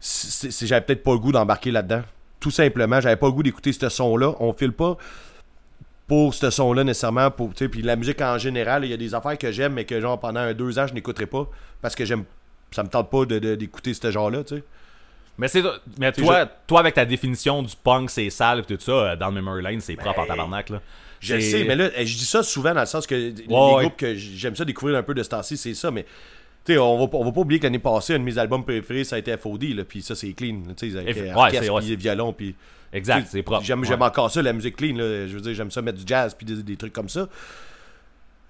[0.00, 2.02] j'avais peut-être pas le goût d'embarquer là-dedans.
[2.40, 4.34] Tout simplement, j'avais pas le goût d'écouter ce son-là.
[4.40, 4.98] On file pas
[6.06, 7.30] pour ce son-là nécessairement.
[7.30, 10.00] Pour, puis la musique en général, il y a des affaires que j'aime, mais que
[10.00, 11.48] genre pendant un, deux ans, je n'écouterai pas.
[11.80, 12.24] Parce que j'aime.
[12.70, 14.42] Ça me tente pas de, de- d'écouter ce genre-là.
[15.38, 15.62] Mais, c'est,
[15.98, 19.28] mais toi, toi, avec ta définition du punk, c'est sale et tout ça, euh, dans
[19.28, 20.70] le Memory Lane, c'est propre en tabarnak.
[20.70, 20.80] Là.
[21.20, 23.30] Je le sais, mais là, eh, je dis ça souvent dans le sens que les
[23.32, 23.44] ouais.
[23.48, 26.04] groupes que j'aime ça découvrir un peu de ce temps-ci, c'est ça, mais.
[26.64, 28.64] Tu sais, on va, on va pas oublier que l'année passée, un de mes albums
[28.64, 30.62] préférés, ça a été FOD, là, puis ça, c'est clean.
[30.76, 32.54] Tu sais, avec F- ouais, orchestre, puis violon, puis.
[32.94, 33.64] Exact, Tu c'est propre.
[33.64, 33.92] J'aime, Ouais.
[34.02, 34.96] encore ça, la musique clean.
[34.96, 35.26] Là.
[35.26, 37.28] Je veux dire, j'aime ça mettre du jazz puis des, des trucs comme ça.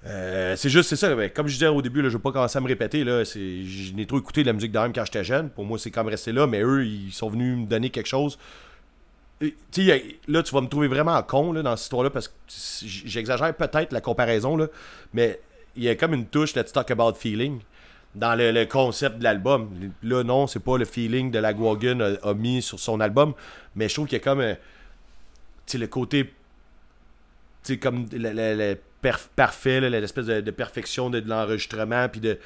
[0.07, 1.15] Euh, c'est juste, c'est ça.
[1.15, 3.05] mais comme je disais au début, là, je veux pas commencer à me répéter.
[3.05, 5.49] Là, je n'ai trop écouté de la musique d'âme quand j'étais jeune.
[5.49, 6.47] Pour moi, c'est comme rester là.
[6.47, 8.39] Mais eux, ils sont venus me donner quelque chose.
[9.41, 9.91] Et, tu
[10.29, 12.35] là, tu vas me trouver vraiment con là, dans cette histoire-là parce que
[12.87, 14.57] j'exagère peut-être la comparaison.
[14.57, 14.67] Là,
[15.15, 15.41] mais
[15.75, 17.61] il y a comme une touche, Let's Talk About Feeling,
[18.15, 19.71] dans le, le concept de l'album.
[20.03, 23.35] Là, non, c'est pas le feeling de la Guagun a, a mis sur son album.
[23.75, 24.41] Mais je trouve qu'il y a comme.
[24.41, 24.55] euh,
[25.75, 26.25] le côté.
[27.65, 32.09] Tu sais, comme le, le- le perf- parfait, l'espèce de, de perfection de, de l'enregistrement.
[32.09, 32.39] Puis de.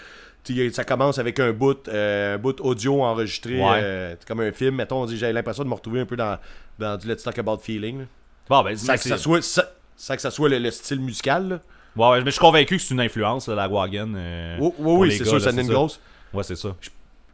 [0.73, 3.81] ça commence avec un bout, euh, un bout audio enregistré, Ouais.
[3.83, 4.77] euh, comme un film.
[4.77, 6.39] Mettons, j'ai l'impression de me retrouver un peu dans,
[6.79, 8.07] dans du Let's Talk About Feeling.
[8.49, 11.49] Bon, ben, que ça soit, ça- sans que ça soit le, le style musical.
[11.49, 11.61] Là.
[11.97, 14.13] Ouais, ouais, mais je suis convaincu que c'est une influence, là, la Wagon.
[14.17, 16.01] euh, Oui, oui, c'est gars, sûr, là, ça en est une grosse.
[16.33, 16.77] Ouais, c'est ça.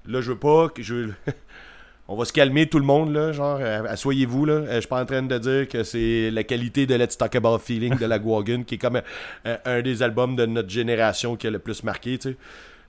[0.06, 1.10] Là, je veux pas que je.
[2.08, 3.32] On va se calmer tout le monde, là.
[3.32, 4.52] Genre, euh, asseyez-vous, là.
[4.54, 7.34] Euh, Je suis pas en train de dire que c'est la qualité de Let's Talk
[7.34, 9.00] About Feeling de la Guagun, qui est comme
[9.44, 12.36] un, un des albums de notre génération qui a le plus marqué, tu sais.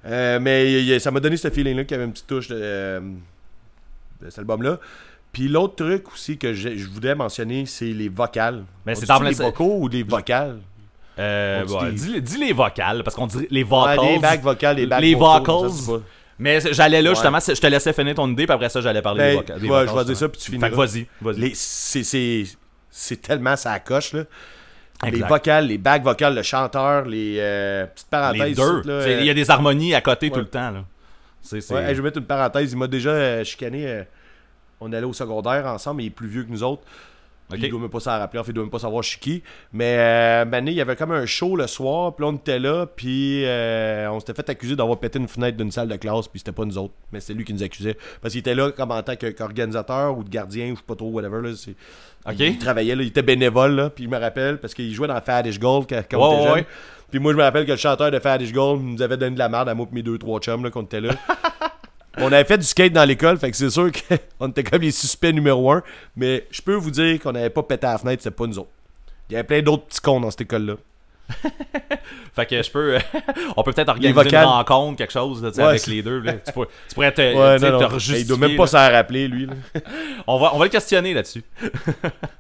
[0.06, 3.00] Euh, mais ça m'a donné ce feeling-là qu'il y avait une petite touche de, euh,
[4.22, 4.80] de cet album-là.
[5.32, 8.66] Puis l'autre truc aussi que je, je voulais mentionner, c'est les vocales.
[8.86, 10.60] Mais c'est les vocaux ou les vocales?
[11.18, 14.00] Euh, dit dis, dis les vocales, parce qu'on dit les Ouais, vocals.
[14.14, 15.70] les bacs vocales, les bacs Les vocals,
[16.38, 17.16] Mais j'allais là, Ouais.
[17.16, 19.60] justement, je te laissais finir ton idée, puis après ça, j'allais parler Ben, des, voca-
[19.60, 19.90] des ouais, vocals.
[19.90, 24.24] je vais dire ça, puis tu Fait que vas-y, c'est- tellement ça coche, là.
[25.04, 28.42] Les vocales, les bacs vocales, le chanteur, les euh, petites parenthèses.
[28.42, 28.82] Les deux.
[28.90, 30.84] euh, Il y a des harmonies à côté tout le temps, là.
[31.54, 32.72] Hey, je vais mettre une parenthèse.
[32.72, 33.86] Il m'a déjà euh, chicané.
[33.88, 34.04] euh,
[34.82, 36.82] on allait au secondaire ensemble, il est plus vieux que nous autres.
[37.54, 39.20] Il doit même pas s'en rappeler, en fait, il doit même pas savoir je suis
[39.20, 39.44] qui.
[39.72, 42.58] Mais euh, Mané, il y avait comme un show le soir, puis là, on était
[42.58, 46.28] là, puis euh, on s'était fait accuser d'avoir pété une fenêtre d'une salle de classe,
[46.28, 47.98] puis c'était pas nous autres, mais c'était lui qui nous accusait.
[48.22, 50.96] Parce qu'il était là comme en tant qu'organisateur ou de gardien, ou je sais pas
[50.96, 51.42] trop, whatever.
[51.42, 51.76] Là, c'est-.
[52.40, 55.22] Il travaillait, là, il était bénévole, là, puis il me rappelle, parce qu'il jouait dans
[55.22, 56.66] Fadish Gold quand, on était jeune.
[57.12, 59.40] Puis moi, je me rappelle que le chanteur de Fadish Gold nous avait donné de
[59.40, 61.14] la merde à moi et mes deux, trois chums là, quand on était là.
[62.18, 63.90] on avait fait du skate dans l'école, fait que c'est sûr
[64.40, 65.84] qu'on était comme les suspects numéro un.
[66.16, 68.60] Mais je peux vous dire qu'on n'avait pas pété à la fenêtre, c'était pas nous
[68.60, 68.70] autres.
[69.30, 70.76] Il y avait plein d'autres petits cons dans cette école-là.
[72.36, 72.98] Fait que je peux.
[73.58, 76.20] on peut peut-être organiser une rencontre, quelque chose, là, Ouais, avec c'est- les deux.
[76.20, 76.34] là.
[76.34, 79.48] Tu, pourrais, tu pourrais te, Ouais, non, te Il doit même pas s'en rappeler, lui.
[79.48, 79.54] là.
[80.28, 81.44] on, va, on va le questionner là-dessus.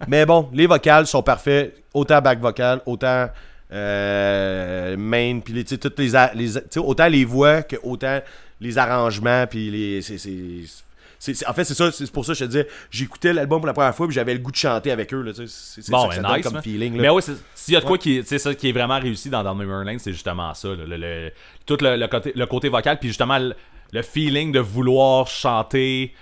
[0.07, 1.75] Mais bon, les vocales sont parfaits.
[1.93, 3.27] Autant back vocal, autant
[3.71, 8.19] euh, main, puis toutes les, les autant les voix que autant
[8.61, 10.01] les arrangements, puis les.
[10.01, 13.59] c'est- c'est- en fait, c'est ça, c'est pour ça que je te disais, j'écoutais l'album
[13.59, 15.21] pour la première fois, puis j'avais le goût de chanter avec eux.
[15.21, 16.43] Là, tu sais, c'est, Bon, ça mais ça nice.
[16.43, 16.61] comme man.
[16.63, 16.97] feeling.
[16.97, 17.13] Là.
[17.13, 19.43] Mais c'est- s'il y a de quoi qui, est- ça qui est vraiment réussi dans
[19.43, 20.69] Down Memory Lane, c'est justement ça.
[20.69, 21.31] là, le, le-
[21.65, 23.55] tout le, le côté, le côté vocal, puis justement le,
[23.91, 26.13] le feeling de vouloir chanter.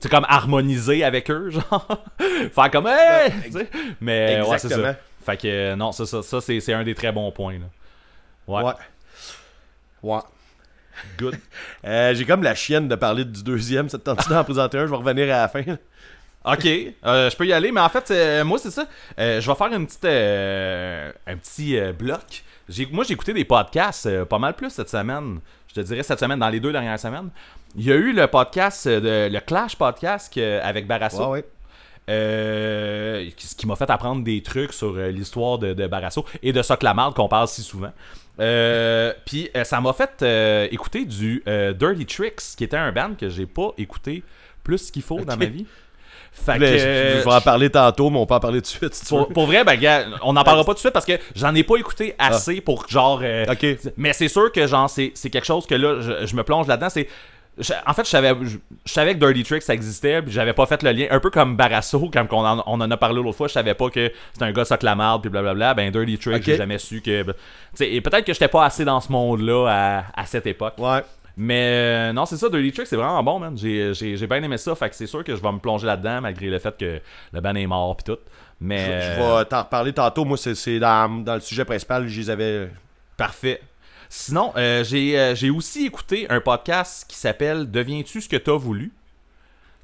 [0.00, 2.04] C'est comme harmoniser avec eux, genre.
[2.52, 3.32] Faire comme, hey!
[4.00, 4.74] Mais ouais, c'est ça.
[4.76, 4.94] Exactement.
[5.24, 7.54] Fait que non, ça, ça, ça c'est, c'est un des très bons points.
[7.58, 7.66] Là.
[8.46, 8.62] Ouais.
[8.62, 8.72] Ouais.
[10.02, 10.20] Ouais.
[11.18, 11.36] Good.
[11.84, 13.88] Euh, j'ai comme la chienne de parler du deuxième.
[13.88, 15.62] Ça te tente d'en présenter un Je vais revenir à la fin.
[16.44, 18.86] Ok, euh, je peux y aller, mais en fait, euh, moi, c'est ça.
[19.18, 22.44] Euh, je vais faire une petite, un petit bloc.
[22.92, 25.40] Moi, j'ai écouté des podcasts pas mal plus cette semaine.
[25.68, 27.30] Je te dirais cette semaine, dans les deux dernières semaines.
[27.76, 31.24] Il y a eu le podcast, de, le Clash podcast avec Barasso.
[31.24, 31.44] Ouais, ouais.
[32.10, 36.60] Euh, ce qui m'a fait apprendre des trucs sur l'histoire de, de Barasso et de
[36.60, 36.84] Soc
[37.16, 37.92] qu'on parle si souvent.
[38.40, 42.90] Euh, Puis euh, ça m'a fait euh, écouter du euh, Dirty Tricks, qui était un
[42.92, 44.22] band que j'ai pas écouté
[44.62, 45.66] plus qu'il faut dans ma vie.
[46.32, 46.78] Fait que, je,
[47.20, 49.28] je vais en parler tantôt, mais on peut en parler tout de suite si pour,
[49.28, 51.62] pour vrai, ben, gars, on n'en parlera pas tout de suite parce que j'en ai
[51.62, 53.20] pas écouté assez pour genre.
[53.22, 53.64] euh, Ok.
[53.96, 56.66] Mais c'est sûr que genre c'est c'est quelque chose que là, je, je me plonge
[56.66, 56.88] là-dedans.
[56.90, 57.06] C'est
[57.58, 60.52] je- en fait, je savais, je, je savais que Dirty Tricks ça existait, puis j'avais
[60.52, 61.06] pas fait le lien.
[61.10, 63.74] Un peu comme Barasso, quand on en, on en a parlé l'autre fois, je savais
[63.74, 65.74] pas que c'était un gars ça la marde, puis blablabla.
[65.74, 66.42] Ben, Dirty Tricks, Ok.
[66.44, 67.22] j'ai jamais su que.
[67.22, 67.34] ben,
[67.80, 70.74] et peut-être que j'étais pas assez dans ce monde-là à, à cette époque.
[70.78, 71.02] Ouais.
[71.36, 73.56] Mais euh, non, c'est ça, Dirty Tricks, c'est vraiment bon, man.
[73.56, 76.46] J'ai, bien aimé ça, fait que c'est sûr que je vais me plonger là-dedans, malgré
[76.48, 77.00] le fait que
[77.32, 78.20] le band est mort, puis tout.
[78.60, 79.00] Mais.
[79.16, 80.24] Je vais t'en reparler tantôt.
[80.24, 82.06] Moi, c'est, c'est dans, dans le sujet principal.
[82.08, 82.68] Je les avais.
[83.16, 83.60] Parfait.
[84.16, 88.56] Sinon, euh, j'ai euh, j'ai aussi écouté un podcast qui s'appelle Deviens-tu ce que t'as
[88.56, 88.92] voulu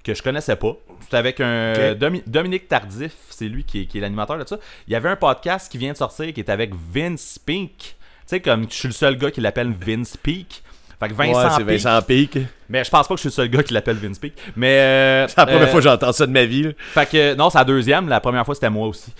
[0.05, 0.77] que je connaissais pas.
[1.11, 1.95] C'est avec un.
[1.97, 4.57] Domi- Dominique Tardif, c'est lui qui est, qui est l'animateur de ça.
[4.87, 7.71] Il y avait un podcast qui vient de sortir qui est avec Vince Pink.
[7.77, 7.95] Tu
[8.27, 10.63] sais, comme je suis le seul gars qui l'appelle Vince Peak.
[11.01, 12.39] Fait que Vincent, ouais, Peak.
[12.69, 14.35] Mais je pense pas que je suis le seul gars qui l'appelle Vince Peak.
[14.55, 14.79] Mais.
[14.79, 16.65] euh, C'est la première euh, fois que j'entends ça de ma vie.
[16.65, 16.71] là.
[16.93, 17.35] Fait que.
[17.35, 18.09] Non, c'est la deuxième.
[18.09, 19.13] La première fois, c'était moi aussi.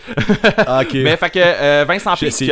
[0.59, 0.93] Ah, ok.
[0.95, 2.33] Mais fait que euh, Vincent Peak.
[2.35, 2.51] qui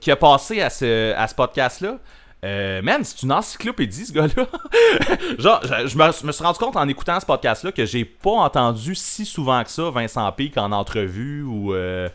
[0.00, 1.98] qui a passé à ce, à ce podcast-là.
[2.44, 4.44] Euh, man, c'est une encyclopédie, ce gars-là.
[5.38, 8.04] Genre, je, je me, je me suis rendu compte en écoutant ce podcast-là que j'ai
[8.04, 12.08] pas entendu si souvent que ça Vincent Pic en entrevue ou euh,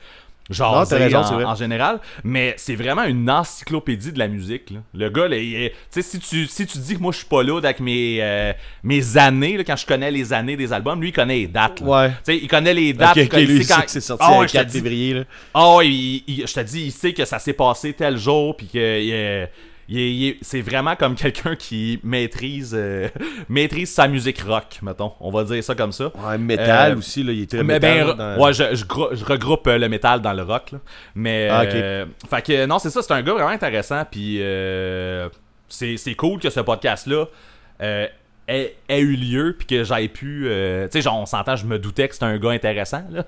[0.49, 1.99] genre en, général.
[2.23, 4.71] Mais c'est vraiment une encyclopédie de la musique.
[4.71, 4.79] là.
[4.93, 7.17] Le gars, là, il est- tu sais, si tu, si tu dis que moi je
[7.17, 10.73] suis pas là avec mes, euh, mes années, là, quand je connais les années des
[10.73, 11.81] albums, lui il connaît les dates.
[11.81, 11.87] là.
[11.87, 12.09] Ouais.
[12.09, 13.17] Tu sais, il connaît les dates.
[13.17, 15.13] Ok, il lui, sait quand- que c'est sorti ouais, le je te 4 dis- février.
[15.13, 15.23] Là.
[15.53, 18.67] Oh, il- il- je te dis, il sait que ça s'est passé tel jour, puis
[18.67, 19.47] que il
[20.41, 23.07] c'est vraiment comme quelqu'un qui maîtrise, euh,
[23.49, 25.13] maîtrise sa musique rock, mettons.
[25.19, 26.11] On va dire ça comme ça.
[26.15, 28.07] Ouais, métal Euh, aussi, là, il est très Mais métal.
[28.07, 30.79] ben, dans- ouais, je, je, gro- je regroupe euh, le métal dans le rock, là.
[31.15, 34.37] Mais, Ah, euh, fait que, non, c'est ça, c'est un gars vraiment intéressant, puis
[35.67, 37.25] c'est c'est cool que ce podcast-là
[37.81, 38.07] euh,
[38.49, 41.65] ait, ait eu lieu, puis que j'aille pu, euh, tu sais, genre, on s'entend, je
[41.65, 43.23] me doutais que c'était un gars intéressant, là.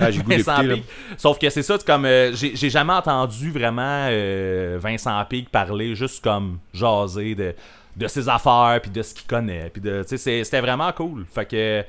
[0.00, 0.74] Ah, j'ai goût Vincent là.
[0.74, 0.84] Pic.
[1.16, 6.22] Sauf que c'est ça, comme, euh, j'ai jamais entendu vraiment euh, Vincent Pic parler, juste
[6.22, 7.54] comme jaser de,
[7.96, 11.24] de ses affaires, puis de ce qu'il connaît, puis de, tu sais, c'était vraiment cool.
[11.32, 11.84] Fait que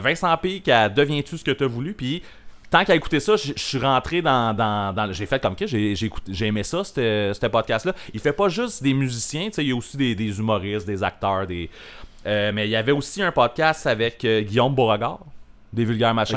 [0.00, 2.22] Vincent Pic, deviens-tu ce que t'as voulu, puis
[2.74, 6.64] tant qu'à écouter ça, je suis rentré dans, dans, j'ai fait comme que j'ai aimé
[6.64, 7.94] ça, ce ce podcast-là.
[8.12, 10.84] Il fait pas juste des musiciens, tu sais, il y a aussi des, des humoristes,
[10.84, 11.70] des acteurs, des,
[12.26, 15.20] euh, mais il y avait aussi un podcast avec euh, Guillaume Beauregard,
[15.72, 16.36] des vulgaires machins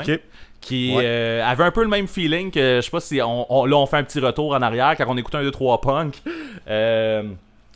[0.60, 1.02] qui Ouais.
[1.06, 3.76] euh, avait un peu le même feeling que, je sais pas si on, on- là
[3.76, 6.16] on fait un petit retour en arrière quand on écoute un 2-3 punk.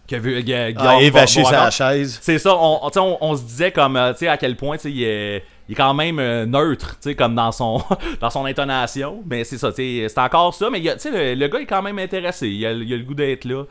[0.09, 1.01] Que Ah, Guillaume
[1.45, 2.19] sa chaise.
[2.21, 4.91] C'est ça, on, on, on- se disait comme, tu sais, à quel point, tu sais,
[4.91, 7.81] il est, il est quand même neutre, tu sais, comme dans son,
[8.21, 9.23] dans son intonation.
[9.31, 10.69] Mais c'est ça, c'est encore ça.
[10.71, 12.49] Mais tu sais, le, le gars est quand même intéressé.
[12.49, 13.63] Il a, il a le goût d'être là.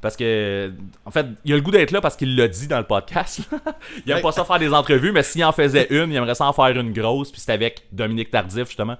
[0.00, 0.72] Parce que,
[1.04, 3.40] en fait, il a le goût d'être là parce qu'il l'a dit dans le podcast.
[4.06, 6.46] il aime pas ça faire des entrevues, mais s'il en faisait une, il aimerait ça
[6.46, 7.30] en faire une grosse.
[7.30, 8.96] Puis c'était avec Dominique Tardif, justement.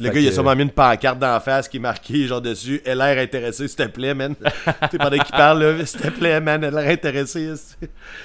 [0.00, 2.40] Le Fait gars, il a sûrement mis une pancarte d'en face qui est marquée, genre
[2.40, 4.34] dessus, elle a l'air intéressée, s'il te plaît, man.
[4.44, 4.50] tu
[4.90, 7.44] sais, pendant qu'il parle, s'il te plaît, man, elle a l'air intéressée.
[7.44, 7.76] esti.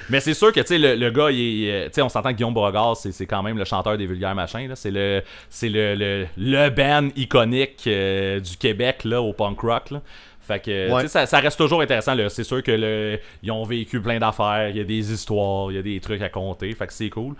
[0.09, 2.31] Mais c'est sûr que tu sais le, le gars, il euh, tu sais, on s'entend
[2.31, 4.71] que Guillaume Beauregard, c'est, quand même le chanteur des vulgaires machins.
[4.73, 9.91] C'est le, c'est le, le, le band iconique euh, du Québec là au punk rock.
[9.91, 10.01] Là.
[10.49, 11.07] Fait que Ouais.
[11.07, 12.15] ça, ça reste toujours intéressant.
[12.29, 15.75] C'est sûr que le, ils ont vécu plein d'affaires, il y a des histoires, il
[15.75, 16.73] y a des trucs à compter.
[16.73, 17.35] Fait que c'est cool.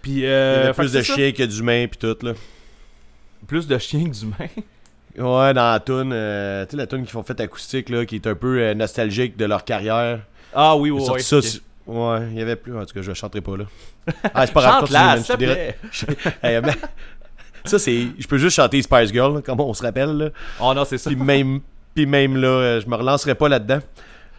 [0.00, 2.32] Puis Il y euh, a plus de chiens que d'humains, pis tout, là.
[3.46, 4.48] plus de chiens que d'humains?
[5.18, 8.14] Ouais, dans la toune, euh, tu sais, la toune qu'ils font faite acoustique, là, qui
[8.14, 10.20] est un peu euh, nostalgique de leur carrière.
[10.54, 11.36] Ah oui, oui, ça,
[11.84, 12.76] Ouais, il y avait plus.
[12.78, 13.64] En tout cas, je chanterai pas, là.
[14.32, 15.78] Ah, c'est pas grave, continue, Chante-la, man, s'il je te te dirais-
[16.22, 16.32] plaît.
[16.54, 16.74] Hey, man,
[17.64, 18.06] Ça, c'est.
[18.20, 20.28] Je peux juste chanter Spice Girl, là, comme on se rappelle, là.
[20.60, 21.10] Oh non, c'est ça.
[21.10, 21.60] Puis même,
[21.94, 23.80] puis même là, euh, je me relancerai pas là-dedans.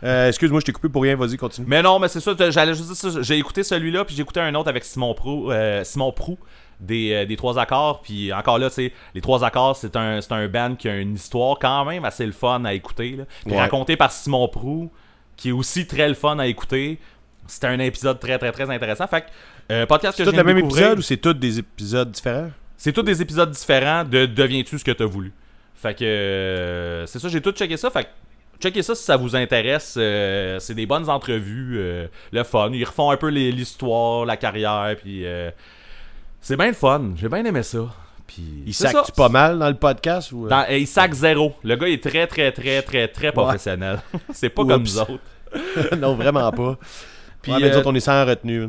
[0.03, 1.67] Euh, Excuse-moi, je t'ai coupé pour rien, vas-y, continue.
[1.69, 3.21] Mais non, mais c'est ça, j'allais juste dire ça.
[3.21, 6.39] J'ai écouté celui-là, puis j'ai écouté un autre avec Simon Prou, euh, Simon Prou
[6.79, 8.01] des, euh, des trois accords.
[8.01, 11.13] Puis encore là, tu sais, les trois accords, c'est un, un band qui a une
[11.13, 13.11] histoire quand même assez le fun à écouter.
[13.15, 13.25] Là.
[13.45, 13.59] Puis Ouais.
[13.59, 14.91] raconté par Simon Prou,
[15.37, 16.97] qui est aussi très le fun à écouter.
[17.45, 19.05] C'était un épisode très, très, très intéressant.
[19.05, 19.25] Fait
[19.69, 22.49] que, podcast que C'est tout le même découvrir, épisode ou c'est tous des épisodes différents?
[22.77, 25.31] c'est tous des épisodes différents de Deviens-tu ce que t'as voulu?
[25.81, 27.89] Fait que euh, c'est ça, j'ai tout checké ça.
[27.89, 28.09] Fait que
[28.59, 29.95] checkez ça si ça vous intéresse.
[29.97, 32.69] euh, c'est des bonnes entrevues, euh, le fun.
[32.71, 35.25] Ils refont un peu l'histoire, la carrière, puis
[36.39, 37.13] c'est bien le fun.
[37.15, 37.79] J'ai bien aimé ça.
[38.27, 40.31] Puis Il sac pas mal dans le podcast?
[40.31, 40.47] Ou...
[40.47, 41.53] Dans- et il sac zéro.
[41.63, 43.99] Le gars est très, très, très, très, très professionnel.
[44.33, 45.19] c'est pas comme nous autres.
[45.97, 46.77] non, vraiment pas.
[47.41, 48.67] Puis Ouais, mais nous autres, on est sans retenue.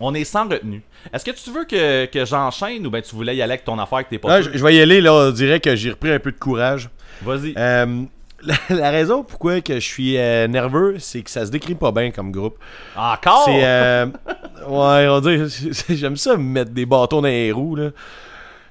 [0.00, 0.82] On est sans retenue.
[1.12, 3.78] Est-ce que tu veux que, que j'enchaîne ou ben tu voulais y aller avec ton
[3.78, 4.52] affaire que t'es pas Là, sûr?
[4.52, 6.88] je, je vais y aller, là, on dirait que j'ai repris un peu de courage.
[7.22, 7.54] Vas-y.
[7.56, 8.02] Euh,
[8.42, 11.92] la, la raison pourquoi que je suis euh, nerveux, c'est que ça se décrit pas
[11.92, 12.56] bien comme groupe.
[12.96, 13.42] Encore?
[13.44, 13.60] C'est.
[13.64, 14.06] euh,
[14.68, 15.48] ouais, on dirait.
[15.48, 17.90] c'est- J'aime ça me mettre des bâtons dans les roues, là.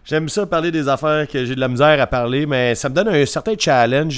[0.05, 2.95] J'aime ça parler des affaires que j'ai de la misère à parler, mais ça me
[2.95, 4.15] donne un certain challenge.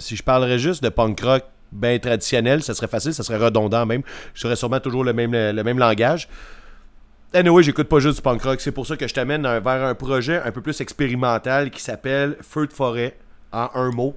[0.00, 3.86] si je parlerais juste de punk rock bien traditionnel, ça serait facile, ça serait redondant
[3.86, 4.02] même.
[4.34, 6.28] Je serais sûrement toujours le même, le même langage.
[7.32, 8.60] Anyway, j'écoute pas juste du punk rock.
[8.60, 11.80] C'est pour ça que je t'amène un- vers un projet un peu plus expérimental qui
[11.80, 13.16] s'appelle Feu de forêt
[13.52, 14.16] en un mot.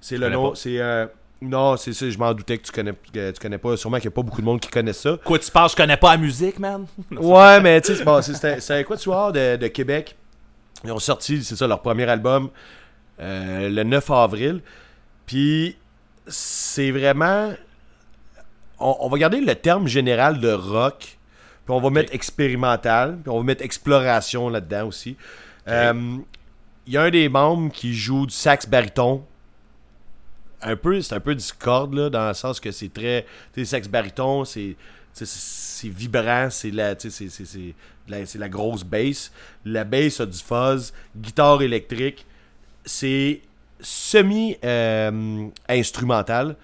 [0.00, 0.54] C'est le nom.
[0.54, 1.06] C'est euh,
[1.42, 2.08] non, c'est ça.
[2.08, 3.76] Je m'en doutais que tu connais, que tu connais pas.
[3.76, 5.18] Sûrement qu'il n'y a pas beaucoup de monde qui connaît ça.
[5.22, 6.86] Quoi, tu penses, je connais pas la musique, man?
[7.10, 10.16] Ouais, mais tu sais, c'est- bon, c'est- tu vois de, de Québec.
[10.84, 12.48] Ils ont sorti, c'est ça, leur premier album
[13.20, 14.62] euh, le 9 avril.
[15.26, 15.76] Puis
[16.26, 17.52] c'est vraiment.
[18.78, 21.18] On, on va garder le terme général de rock.
[21.64, 23.18] Puis on va mettre expérimental.
[23.22, 25.16] Puis on va mettre exploration là-dedans aussi.
[25.68, 26.16] Euh,
[26.86, 29.24] Il y a un des membres qui joue du sax baryton.
[30.60, 33.26] Un peu, c'est un peu discorde là, dans le sens que c'est très.
[33.52, 34.76] Tu sais, sax baryton, c'est.
[35.14, 37.74] C'est vibrant, c'est la, tu sais, c'est- c'est- c'est
[38.08, 39.30] la, c'est la grosse bass.
[39.64, 42.24] La bass a du fuzz, guitare électrique.
[42.86, 43.42] C'est
[43.82, 46.56] semi-instrumental.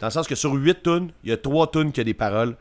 [0.00, 2.14] dans le sens que sur 8 tunes, il y a 3 tunes qui ont des
[2.14, 2.56] paroles.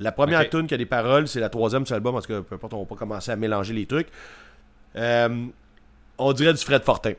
[0.00, 0.50] La première Ok.
[0.50, 2.80] tune qui a des paroles, c'est la troisième sur l'album, parce que peu importe, on
[2.80, 4.08] va pas commencer à mélanger les trucs.
[4.96, 5.44] Euh,
[6.18, 7.12] on dirait du Fred Fortin.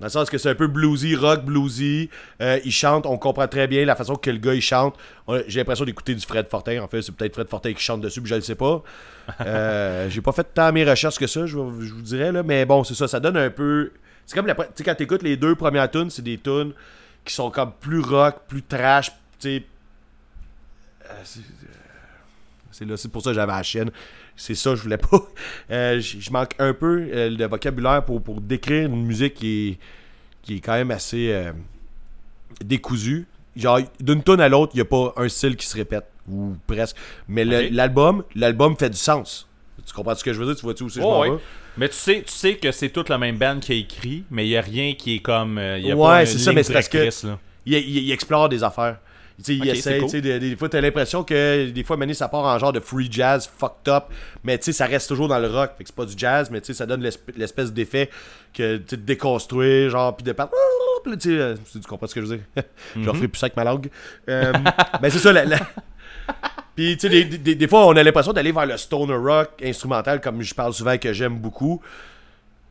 [0.00, 2.10] Dans le sens que c'est un peu bluesy, rock bluesy.
[2.42, 4.94] Euh, il chante, on comprend très bien la façon que le gars il chante.
[5.46, 6.82] J'ai l'impression d'écouter du Fred Fortin.
[6.82, 8.82] En fait, c'est peut-être Fred Fortin qui chante dessus, puis je le sais pas.
[9.40, 12.30] Euh, J'ai pas fait tant mes recherches que ça, je, vous- je vous dirais.
[12.30, 12.42] Là.
[12.44, 13.90] Mais bon, c'est ça, ça donne un peu.
[14.26, 16.72] C'est comme la, tu sais, quand t'écoutes les deux premières tunes, c'est des tunes
[17.24, 19.10] qui sont comme plus rock, plus trash.
[19.10, 19.64] Tu sais.
[21.08, 21.14] Euh,
[22.72, 23.90] c'est- là, c'est pour ça que j'avais la chienne.
[24.36, 25.08] C'est ça, je voulais pas.
[25.70, 29.78] Euh, je manque un peu euh, de vocabulaire pour, pour décrire une musique qui est,
[30.42, 31.52] qui est quand même assez euh,
[32.64, 33.26] décousue.
[33.56, 36.56] Genre, d'une tonne à l'autre, il n'y a pas un style qui se répète, ou
[36.66, 36.96] presque.
[37.28, 39.48] Mais l'album, l'album fait du sens.
[39.84, 40.56] Tu comprends ce que je veux dire?
[40.56, 41.38] Tu vois-tu où c'est que je m'en.
[41.78, 44.46] Mais tu sais, tu sais que c'est tout le même band qui a écrit, mais
[44.46, 45.58] il y a rien qui est comme.
[45.58, 47.08] euh, y a Ouais, pas c'est ça, mais c'est parce que-
[47.66, 48.98] il, il- il explore des affaires.
[49.38, 50.20] Tu sais, il Ok, essaie, cool.
[50.22, 53.08] des, des fois, t'as l'impression que des fois, Mané, ça part en genre de free
[53.10, 54.04] jazz fucked up,
[54.42, 55.72] mais tu sais, ça reste toujours dans le rock.
[55.76, 58.08] Fait que c'est pas du jazz, mais tu sais, ça donne l'esp- l'espèce d'effet
[58.54, 60.34] que tu déconstruire, genre, puis de
[61.20, 62.46] tu euh, tu comprends ce que je veux dire?
[62.94, 63.08] je Mhm.
[63.10, 63.90] referai plus ça avec ma langue.
[64.30, 64.52] Euh,
[65.02, 65.58] ben, c'est ça, la, la-
[66.76, 70.20] Puis, tu sais, des, des- fois, on a l'impression d'aller vers le stoner rock instrumental,
[70.20, 71.80] comme je parle souvent, que j'aime beaucoup.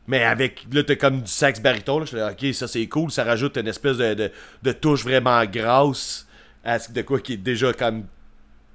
[0.06, 2.00] Mais avec, là, t'as comme du sax baryton.
[2.02, 3.10] Je suis là, ok, ça c'est cool.
[3.10, 4.30] Ça rajoute une espèce de, de,
[4.62, 6.26] de touche vraiment grasse
[6.64, 8.04] à ce de quoi qui est déjà comme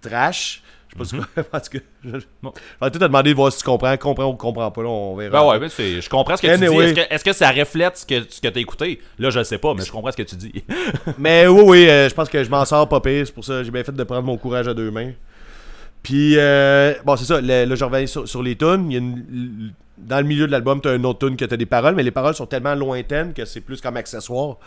[0.02, 0.62] trash.
[0.99, 1.41] Je sais pas ce que.
[1.51, 1.77] Parce que.
[2.04, 2.21] Je, vais
[2.91, 3.95] tout te demander de voir si tu comprends.
[3.97, 4.82] Comprends ou comprends pas.
[4.84, 5.41] Là, on verra.
[5.41, 6.65] Ben ouais, ben c'est, je comprends ce que tu dis.
[6.65, 8.99] Est-ce que, est-ce que ça reflète ce que, ce que t'as écouté?
[9.19, 10.63] Là, je sais pas, mais je comprends ce que tu dis.
[11.17, 13.25] Mais oui, oui, euh, je pense que je m'en sors pas pire.
[13.25, 15.12] C'est pour ça que j'ai bien fait de prendre mon courage à deux mains.
[16.04, 17.39] Puis, euh, bon, c'est ça.
[17.39, 18.88] le- Là, je reviens sur, sur les tunes.
[18.89, 21.58] Il y a une- dans le milieu de l'album, t'as une autre tune que t'as
[21.58, 24.58] des paroles, mais les paroles sont tellement lointaines que c'est plus comme accessoire.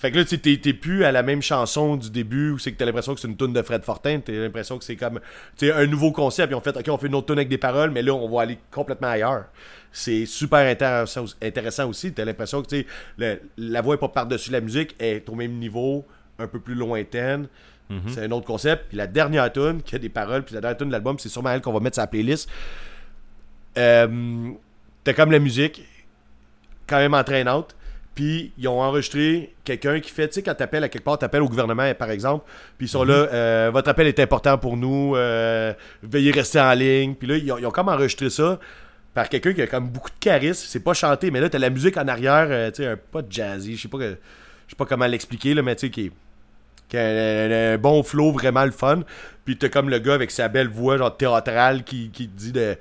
[0.00, 2.78] Fait que là, tu t'es plus à la même chanson du début où c'est que
[2.78, 4.20] t'as l'impression que c'est une tune de Fred Fortin.
[4.20, 5.20] T'as l'impression que c'est comme
[5.58, 6.50] tu sais, un nouveau concept.
[6.50, 8.26] Ils ont fait, OK, on fait une autre tune avec des paroles, mais là, on
[8.34, 9.44] va aller complètement ailleurs.
[9.92, 12.14] C'est super intéressant, intéressant aussi.
[12.14, 12.86] T'as l'impression que tu sais,
[13.18, 16.06] le- la voix est pas par-dessus la musique, elle est au même niveau,
[16.38, 17.46] un peu plus lointaine.
[18.06, 18.86] C'est un autre concept.
[18.88, 21.28] Puis la dernière tune qui a des paroles, puis la dernière tune de l'album, c'est
[21.28, 22.48] sûrement elle qu'on va mettre sur la playlist.
[23.76, 24.50] Euh,
[25.02, 25.82] T'as comme la musique,
[26.86, 27.74] quand même entraînante.
[28.20, 31.40] Puis ils ont enregistré quelqu'un qui fait, tu sais, quand t'appelles à quelque part, t'appelles
[31.40, 32.44] au gouvernement, par exemple,
[32.76, 36.74] puis ils sont là, euh, votre appel est important pour nous, euh, veuillez rester en
[36.74, 37.14] ligne.
[37.14, 38.58] Puis là, ils ont, ils ont comme enregistré ça
[39.14, 40.66] par quelqu'un qui a comme beaucoup de charisme.
[40.68, 43.22] C'est pas chanté, mais là, t'as la musique en arrière, euh, tu sais, un pas
[43.22, 44.10] de jazzy, je sais pas, je
[44.68, 46.12] sais pas comment l'expliquer, là, mais tu sais, qui est
[46.90, 49.00] qui a un, un bon flow, vraiment le fun.
[49.46, 52.52] Puis t'as comme le gars avec sa belle voix, genre théâtrale, qui, qui te dit
[52.52, 52.76] de,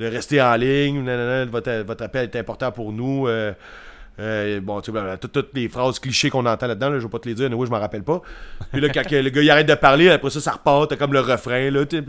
[0.00, 3.28] de rester en ligne, nanana, votre, votre appel est important pour nous.
[3.28, 3.52] euh,
[4.18, 7.18] euh, bon, tu sais, toutes, les phrases clichés qu'on entend là-dedans, là, je vais pas
[7.18, 8.20] te les dire, mais oui, je m'en rappelle pas.
[8.70, 11.12] Puis là, quand le gars il arrête de parler, après ça, ça repart, t'as comme
[11.12, 12.02] le refrain, là, tu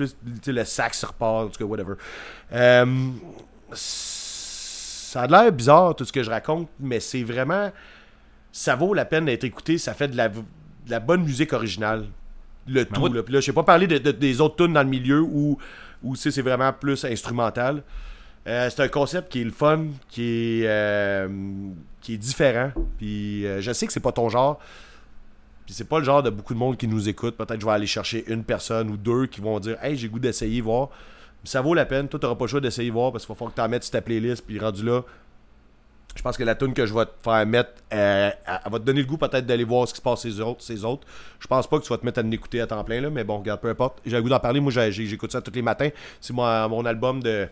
[0.44, 1.94] sais, le sax repart, en tout cas, whatever.
[2.52, 2.86] Euh,
[3.74, 7.72] ça a l'air bizarre, tout ce que je raconte, mais c'est vraiment.
[8.52, 10.42] Ça vaut la peine d'être écouté, ça fait de la, de
[10.89, 12.06] la bonne musique originale.
[12.68, 13.24] Le tout, moi- là.
[13.24, 15.58] Puis là, je pas parler de, de- des autres tunes dans le milieu où,
[16.04, 17.84] où c'est vraiment plus instrumental.
[18.48, 21.28] Euh, c'est un concept qui est le fun, qui est, euh,
[22.02, 22.72] qui est différent.
[22.98, 24.60] Puis euh, je sais que c'est pas ton genre.
[25.66, 27.38] Puis c'est pas le genre de beaucoup de monde qui nous écoute.
[27.38, 30.10] Peut-être que je vais aller chercher une personne ou deux qui vont dire Hey, j'ai
[30.10, 30.90] goût d'essayer, voir.
[31.46, 32.08] Ça vaut la peine.
[32.08, 33.84] Toi, t'auras pas le choix d'essayer, voir parce qu'il va falloir que tu en mettes
[33.84, 34.46] sur ta playlist.
[34.46, 35.04] Puis rendu là,
[36.16, 39.02] je pense que la tune que je vais te faire mettre, elle va te donner
[39.02, 41.08] le goût peut-être d'aller voir ce qui se passe ces autres, ces autres.
[41.40, 43.24] Je pense pas que tu vas te mettre à l'écouter à temps plein, là, mais
[43.24, 44.00] bon, regarde, peu importe.
[44.06, 44.60] J'ai goût d'en parler.
[44.60, 45.90] Moi, j'écoute ça tous les matins.
[46.22, 47.48] C'est mon album de.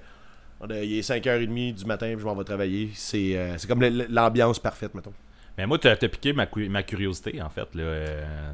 [0.69, 2.89] Il est 5h30 du matin, puis je m'en vais travailler.
[2.93, 5.13] C'est euh, comme l'ambiance parfaite, mettons.
[5.57, 7.67] Mais moi, t'as t'as piqué ma, cu- ma curiosité, en fait.
[7.75, 8.05] Là.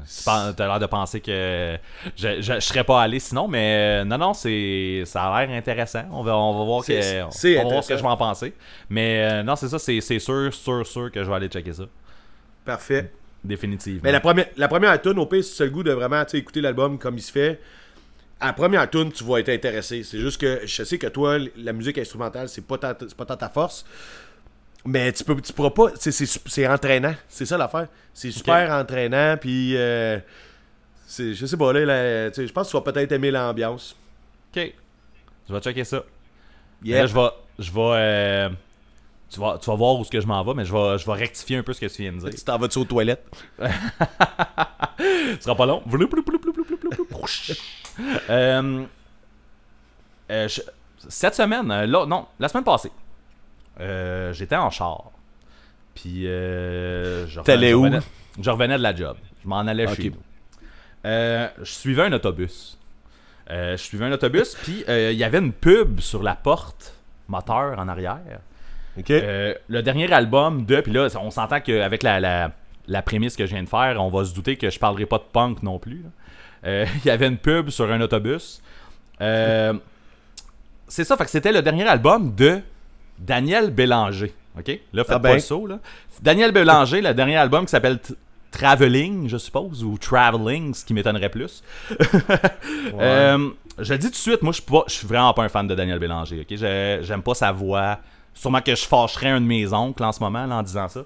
[0.04, 1.76] Tu T'as l'air de penser que
[2.16, 5.56] je, je, je serais pas allé sinon, mais euh, non, non, c'est ça a l'air
[5.56, 6.04] intéressant.
[6.10, 8.52] On va, on va voir, que, on, va voir ce que je vais en penser.
[8.90, 11.84] Mais euh, non, c'est ça, c'est sûr, sûr, sûr que je vais aller checker ça.
[12.64, 13.12] Parfait.
[13.44, 14.00] Définitivement.
[14.02, 16.24] Mais la première, la première tune, au pire, si tu as le goût de vraiment
[16.24, 17.60] tu écouter l'album comme il se fait,
[18.40, 20.02] à la première tune, tu vas être intéressé.
[20.04, 23.24] C'est juste que je sais que toi, la musique instrumentale, c'est pas ta, c'est pas
[23.24, 23.84] tant ta force.
[24.84, 25.90] Mais tu peux tu pourras pas.
[25.96, 27.14] C'est, c'est, c'est entraînant.
[27.28, 27.88] C'est ça l'affaire.
[28.14, 29.36] C'est super entraînant.
[29.38, 29.76] Puis.
[29.76, 30.18] euh,
[31.06, 33.96] c'est, je sais pas, là, je pense que tu vas peut-être aimer l'ambiance.
[34.54, 34.72] Ok.
[35.48, 36.04] Je vais checker ça.
[36.84, 37.00] Yeah.
[37.00, 37.28] Là, je vais.
[37.58, 38.48] Je vais euh,
[39.30, 41.06] tu, vas, tu vas voir où ce que je m'en vais, mais je vais, je
[41.06, 42.30] vais rectifier un peu ce que tu viens de dire.
[42.30, 43.24] Tu t'en vas-tu aux toilettes?
[43.68, 45.82] Ce sera pas long.
[48.30, 48.84] Euh,
[50.30, 50.60] euh, je-
[51.08, 52.90] cette semaine, euh, là, non, la semaine passée,
[53.80, 55.10] euh, j'étais en char.
[55.94, 57.82] Puis, euh, je, revenais- T'allais je où?
[57.82, 58.00] revenais,
[58.40, 59.16] je revenais de la job.
[59.42, 59.94] Je m'en allais Ok.
[59.96, 60.16] chez nous.
[61.06, 62.78] Euh, je suivais un autobus.
[63.50, 66.94] Euh, je suivais un autobus, puis euh, il y avait une pub sur la porte
[67.28, 68.18] moteur en arrière.
[68.98, 69.10] Ok.
[69.10, 70.80] Euh, le dernier album de.
[70.80, 72.50] Puis là, on s'entend qu'avec la, la,
[72.88, 75.18] la prémisse que je viens de faire, on va se douter que je parlerai pas
[75.18, 76.02] de punk non plus.
[76.02, 76.08] là.
[76.64, 78.60] Euh, Il y avait une pub sur un autobus.
[79.20, 79.74] Euh,
[80.86, 82.60] c'est ça, fait que c'était le dernier album de
[83.18, 84.34] Daniel Bélanger.
[84.58, 84.80] OK?
[84.92, 85.34] Là, faites Ah pas ben.
[85.34, 85.78] le saut, là.
[86.22, 87.98] Daniel Bélanger, le dernier album qui s'appelle
[88.50, 91.62] Traveling, je suppose, ou Traveling, ce qui m'étonnerait plus.
[93.00, 95.44] Euh, je le dis tout de suite, moi je suis pas, je suis vraiment pas
[95.44, 96.40] un fan de Daniel Bélanger.
[96.40, 97.98] Ok, j'aime pas sa voix.
[98.34, 101.02] Sûrement que je fâcherais un de mes oncles en ce moment là, en disant ça.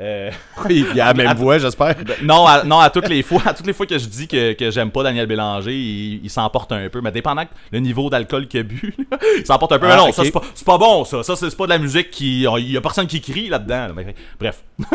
[0.00, 0.30] Euh,
[0.64, 1.94] Oui, il y a la même voix, j'espère.
[2.22, 4.52] non, à, non, à toutes les fois, à toutes les fois que je dis que,
[4.54, 7.00] que j'aime pas Daniel Bélanger, il, il s'emporte un peu.
[7.00, 9.86] Mais dépendant le niveau d'alcool qu'il a bu, là, il s'emporte un peu.
[9.86, 10.14] mais Ah, non, ok.
[10.14, 10.22] ça
[10.54, 11.22] c'est pas, bon, ça.
[11.22, 13.88] Ça c'est pas de la musique qui, il y a personne qui crie là-dedans.
[13.88, 13.92] là.
[13.94, 14.62] Mais, bref.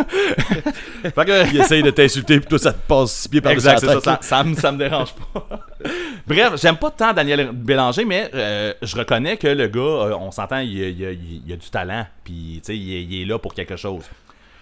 [1.03, 3.79] fait que, Il essaye de t'insulter, puis toi, ça te passe six pieds par Exact,
[3.79, 5.47] c'est ça, ça, ça, me, ça me dérange pas.
[6.27, 10.31] Bref, j'aime pas tant Daniel Bélanger, mais euh, je reconnais que le gars, euh, on
[10.31, 13.39] s'entend, il, a- il a- il a du talent, puis tu sais, il est là
[13.39, 14.03] pour quelque chose.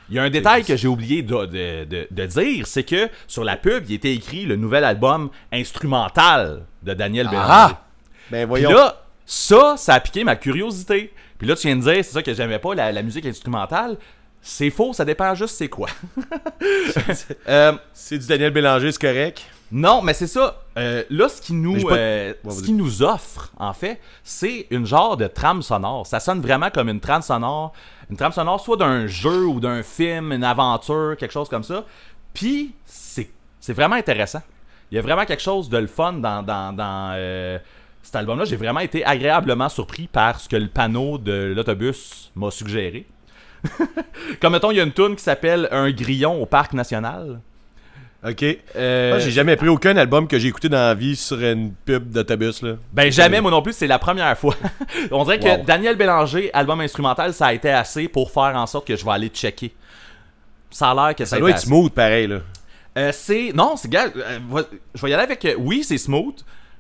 [0.09, 3.09] Il y a un détail que j'ai oublié de, de- de- de dire, c'est que
[3.27, 7.47] sur la pub, il était écrit le nouvel album instrumental de Daniel Bélanger.
[7.49, 7.81] Ah!
[8.31, 8.71] Ben Puis voyons.
[8.71, 11.13] là, ça, ça a piqué ma curiosité.
[11.37, 13.97] Puis là, tu viens de dire, c'est ça que j'aimais pas, la, la musique instrumentale.
[14.41, 15.89] C'est faux, ça dépend juste c'est quoi.
[17.47, 19.43] Euh, C'est du Daniel Bélanger, c'est correct?
[19.69, 20.61] non, mais c'est ça.
[20.77, 22.61] Euh, là, ce qui Mais nous, j'ai pas- euh, Ouais, ce vas-y.
[22.67, 26.07] qui nous offre, en fait, c'est une genre de trame sonore.
[26.07, 27.73] Ça sonne vraiment comme une trame sonore,
[28.09, 31.85] une trame sonore soit d'un jeu ou d'un film, une aventure, quelque chose comme ça.
[32.33, 34.41] Puis c'est vraiment intéressant.
[34.91, 37.59] Il y a vraiment quelque chose de le fun dans, dans, dans, euh,
[38.01, 38.45] cet album-là.
[38.45, 43.05] J'ai vraiment été agréablement surpris par ce que le panneau de l'autobus m'a suggéré.
[44.41, 47.41] Comme mettons, il y a une tune qui s'appelle Un grillon au parc national.
[48.25, 48.43] Ok.
[48.75, 51.73] Euh, Moi, j'ai jamais pris aucun album que j'ai écouté dans la vie sur une
[51.73, 52.73] pub d'autobus, là.
[52.91, 54.55] Ben jamais, moi non plus, c'est la première fois.
[55.11, 55.63] On dirait que Wow.
[55.65, 59.11] Daniel Bélanger, album instrumental, ça a été assez pour faire en sorte que je vais
[59.11, 59.73] aller checker.
[60.71, 61.67] Ça a l'air que ça, Ça doit être assez.
[61.67, 62.39] smooth, pareil, là.
[62.97, 64.09] Euh, c'est non, c'est euh,
[64.95, 66.35] je vais y aller avec euh, oui, c'est smooth.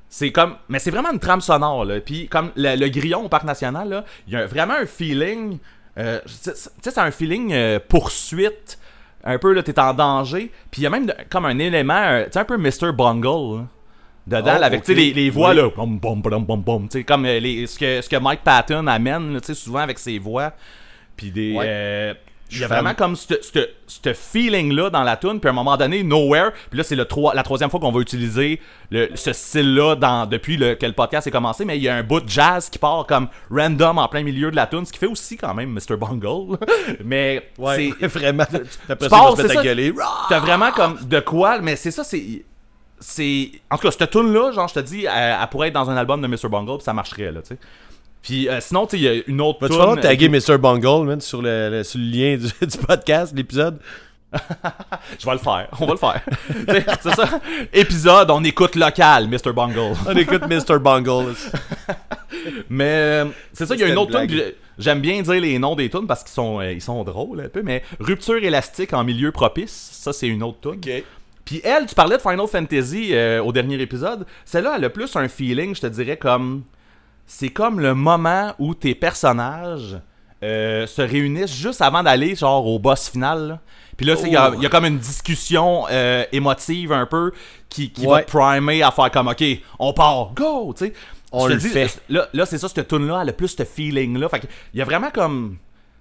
[0.09, 1.99] C'est comme mais c'est vraiment une trame sonore là.
[2.01, 5.59] Puis comme le, le grillon au parc national là, il y a vraiment un feeling
[5.99, 7.53] euh, tu sais c'est un feeling
[7.87, 8.79] poursuite
[9.27, 10.51] un peu là t'es en danger.
[10.71, 12.91] Puis il y a même de- comme un élément euh, tu sais un peu Mr
[12.93, 13.27] Bungle
[13.59, 15.57] là, dedans Oh, là, avec les, les voix Oui.
[15.57, 18.15] là, bom bom bom bom bom, tu sais comme euh, les, ce que ce que
[18.17, 20.53] Mike Patton amène là, tu sais souvent avec ses voix.
[21.15, 21.65] Puis des Ouais.
[21.67, 22.13] euh,
[22.51, 26.03] il y a vraiment comme ce feeling-là dans la tune, puis à un moment donné,
[26.03, 29.95] Nowhere, puis là, c'est le trois- la troisième fois qu'on va utiliser le- ce style-là
[29.95, 32.29] dans- depuis le, que le podcast est commencé, mais il y a un bout de
[32.29, 35.35] jazz qui part comme random en plein milieu de la tune, ce qui fait aussi
[35.37, 35.97] quand même Mr.
[35.97, 36.57] Bungle.
[37.03, 38.07] mais Ouais, c'est.
[38.19, 38.43] vraiment.
[38.43, 39.93] Après tu ça, va se gueuler.
[40.29, 42.43] T'as vraiment comme de quoi, mais c'est ça, c'est.
[42.99, 43.51] C'est.
[43.69, 45.97] En tout cas, cette tune-là, genre, je te dis, elle, elle pourrait être dans un
[45.97, 46.49] album de Mr.
[46.49, 47.57] Bungle, puis ça marcherait, là, tu sais.
[48.21, 49.79] Puis euh, sinon, tu sais, il y a une autre Va-tu tune.
[49.81, 50.57] falloir taguer euh, Mr.
[50.57, 53.79] Bungle, man, sur le, le- sur le lien du, du podcast, l'épisode?
[55.19, 55.69] Je vais le faire.
[55.79, 56.21] On va le faire.
[56.67, 57.39] Tu sais, c'est ça.
[57.71, 59.53] Épisode, on écoute local, Mr.
[59.53, 59.93] Bungle.
[60.05, 60.79] On écoute Mr.
[60.79, 61.33] Bungle.
[62.69, 64.43] Mais euh, c'est ça, il y a C'était une autre une tune.
[64.77, 67.49] J'aime bien dire les noms des tunes parce qu'ils sont, euh, ils sont drôles un
[67.49, 67.61] peu.
[67.63, 70.81] Mais Rupture élastique en milieu propice, ça c'est une autre tune.
[71.45, 74.25] Puis elle, tu parlais de Final Fantasy euh, au dernier épisode.
[74.43, 76.63] Celle-là, elle a plus un feeling, je te dirais, comme.
[77.27, 79.99] C'est comme le moment où tes personnages
[80.43, 83.47] euh, se réunissent juste avant d'aller, genre, au boss final.
[83.47, 83.59] là.
[83.97, 87.31] Puis là, c'est- il y, y a comme une discussion euh, émotive un peu
[87.69, 89.43] qui, qui va te primer à faire comme, OK,
[89.79, 90.93] on part, go, tu sais.
[91.31, 92.01] On le fait.
[92.07, 94.29] Là, là c'est ça, cette tune-là, elle a plus ce feeling-là.
[94.29, 95.57] Fait il y a vraiment comme.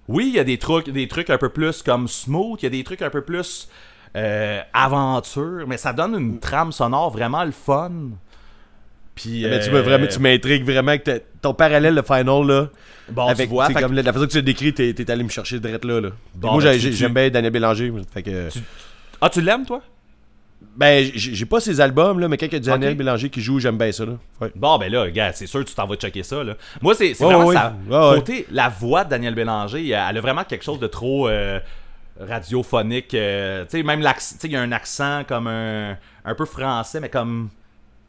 [0.07, 2.67] Oui, il y a des trucs, des trucs un peu plus comme smooth, il y
[2.67, 3.67] a des trucs un peu plus
[4.15, 7.91] euh, aventure, mais ça donne une trame sonore vraiment le fun.
[9.17, 9.43] Puis.
[9.43, 12.69] Mais tu euh, me vraiment, tu m'intrigues vraiment que ton parallèle, le final, là.
[13.09, 15.59] Bon, avec, tu vois, que- la, façon que tu l'as décrit, t'es, allé me chercher
[15.59, 16.01] direct là.
[16.01, 16.09] là.
[16.35, 17.91] Bon, moi, ben, tu- j'aime bien Daniel Bélanger.
[18.13, 18.49] Fait que,
[19.19, 19.81] Ah, tu l'aimes, toi?
[20.75, 22.95] ben, j'ai, pas ses albums, là, mais quand il y a du Daniel.
[22.95, 24.05] Bélanger qui joue, j'aime bien ça.
[24.05, 24.13] Là.
[24.41, 24.51] Ouais.
[24.55, 26.43] Bon, ben là, gars, c'est sûr que tu t'en vas checker ça.
[26.43, 26.55] Là.
[26.81, 27.75] Moi, c'est vraiment ça.
[27.89, 31.59] Côté, la voix de Daniel Bélanger, elle a vraiment quelque chose de trop euh,
[32.19, 33.13] radiophonique.
[33.13, 36.35] euh, tu sais, même l'accent, tu sais, il y a un accent comme un, un
[36.35, 37.49] peu français, mais comme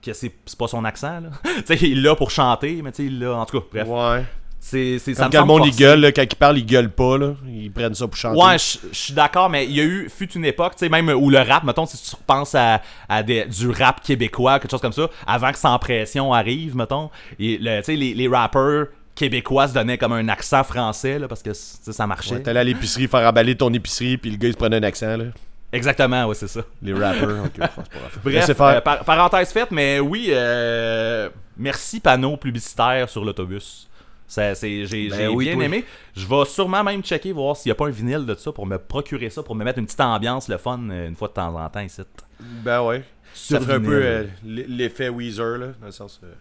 [0.03, 1.21] que c'est c'est pas son accent.
[1.21, 1.31] là.
[1.67, 3.35] tu sais, il l'a pour chanter, mais tu sais, il l'a.
[3.35, 3.89] En tout cas, bref.
[3.89, 4.25] Ouais.
[4.61, 7.17] C'est, c'est, quand le monde, il gueule, là, quand il parle, il gueule pas.
[7.17, 7.35] Là.
[7.47, 8.39] Ils prennent ça pour chanter.
[8.43, 11.09] Ouais, je suis d'accord, mais il y a eu, fut une époque, tu sais, même
[11.11, 14.81] où le rap, mettons, si tu repenses à, à des, du rap québécois, quelque chose
[14.81, 18.89] comme ça, avant que Sans Pression arrive, mettons, et le- tu sais, les, les rappeurs
[19.15, 22.35] québécois se donnaient comme un accent français, là, parce que ça marchait.
[22.35, 24.83] Ouais, T'allais à l'épicerie faire emballer ton épicerie, puis le gars, il se prenait un
[24.83, 25.17] accent.
[25.17, 25.25] Là.
[25.73, 26.63] Exactement, ouais, c'est ça.
[26.83, 27.45] Les rappers.
[27.45, 28.19] ok, c'est pas grave.
[28.25, 28.67] Bref, Laissez faire.
[28.67, 33.87] euh, par- parenthèse faite, mais oui, euh, merci panneau publicitaire sur l'autobus.
[34.27, 35.65] Ça, c'est, j'ai, Ben j'ai oui, bien toi.
[35.65, 35.85] aimé.
[36.17, 38.67] Je vais sûrement même checker, voir s'il n'y a pas un vinyle de ça pour
[38.67, 41.33] me procurer ça, pour me mettre une petite ambiance, le fun, euh, une fois de
[41.35, 42.03] temps en temps ici.
[42.41, 43.03] Ben ouais.
[43.35, 43.91] Ça Sur ferait un vinyle.
[43.91, 44.25] peu euh,
[44.69, 46.21] l'effet Weezer, là, dans le sens...
[46.25, 46.33] euh,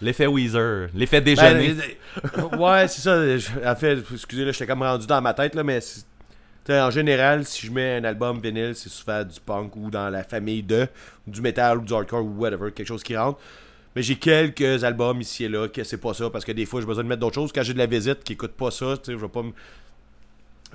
[0.00, 1.74] L'effet Weezer, l'effet déjeuner.
[1.74, 1.82] Ben,
[2.52, 3.36] euh, ouais, c'est ça.
[3.36, 6.06] je- En fait, excusez, là, j'étais comme rendu dans ma tête, là, mais c'est-
[6.68, 10.10] t'sais, en général, si je mets un album vinyle, c'est souvent du punk ou dans
[10.10, 10.86] la famille de,
[11.26, 13.38] du metal ou du hardcore ou whatever, quelque chose qui rentre.
[13.96, 16.80] Mais j'ai quelques albums ici et là que c'est pas ça, parce que des fois,
[16.80, 17.52] j'ai besoin de mettre d'autres choses.
[17.52, 19.52] Quand j'ai de la visite qui écoute pas ça, je vais pas me.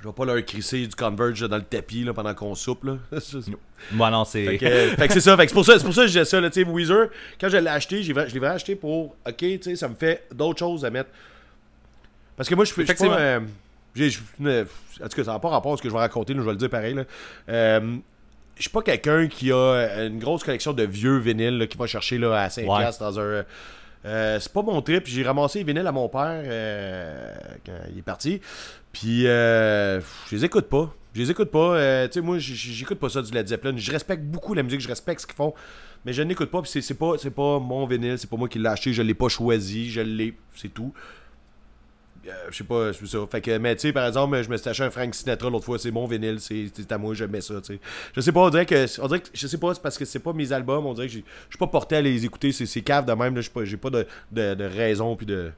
[0.02, 2.84] Je vais pas leur crisser du Converge dans le tapis là, pendant qu'on soupe.
[2.84, 2.98] Là.
[3.92, 4.44] Moi non, c'est.
[4.44, 5.36] Fait que, euh, c'est ça.
[5.38, 6.40] C'est pour ça, c'est pour ça que disais ça.
[6.40, 7.08] Là, Weezer,
[7.40, 9.16] quand je l'ai acheté, j'ai je l'ai vraiment acheté pour.
[9.26, 9.44] Ok,
[9.76, 11.10] ça me fait d'autres choses à mettre.
[12.36, 12.84] Parce que moi, je fais.
[12.84, 13.40] pas, euh,
[13.94, 16.40] j'ai- en tout cas, ça n'a pas rapport à ce que je vais raconter, là,
[16.40, 16.94] je vais le dire pareil.
[16.94, 17.04] Là.
[17.48, 17.96] Euh,
[18.56, 21.76] je suis pas quelqu'un qui a euh, une grosse collection de vieux vinyles là, qui
[21.76, 22.84] va chercher là, à 5$ Ouais.
[23.00, 23.44] dans un.
[24.06, 25.06] euh, c'est pas mon trip.
[25.06, 27.34] J'ai ramassé les vinyles à mon père euh,
[27.64, 28.40] quand il est parti.
[28.92, 30.92] Puis euh, je les écoute pas.
[31.14, 32.06] Je les écoute pas.
[32.08, 33.72] tu sais, moi, j'écoute pas ça du Led Zeppelin.
[33.76, 35.54] Je respecte beaucoup la musique, je respecte ce qu'ils font.
[36.04, 38.48] Mais je n'écoute pas, puis c'est- c'est pas, c'est pas mon vinyle, c'est pas moi
[38.48, 40.34] qui l'ai acheté, je l'ai pas choisi, je l'ai.
[40.54, 40.92] C'est tout.
[42.26, 43.18] Euh, je sais pas, c'est ça.
[43.30, 45.64] Fait que, mais tu sais, par exemple, je me suis acheté un Frank Sinatra l'autre
[45.64, 47.80] fois, c'est mon vinyle, c'est à moi, je mets ça, tu sais.
[48.14, 50.04] Je sais pas, on dirait que, on dirait que, je sais pas, c'est parce que
[50.04, 52.50] c'est pas mes albums, on dirait que j'ai- je suis pas porté à les écouter,
[52.52, 55.50] c'est cave de même, je suis pas- j'ai pas de, de, de raison puis de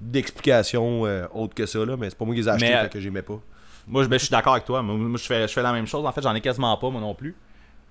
[0.00, 2.74] d'explication euh, autre que ça, là, mais c'est pas moi qui les ai achetés, Mais,
[2.76, 3.40] euh, fait que j'aimais pas.
[3.86, 4.82] Moi, je, ben, je suis d'accord avec toi.
[4.82, 6.04] Moi, moi, je, fais, je fais la même chose.
[6.04, 7.34] En fait, j'en ai quasiment pas, moi non plus.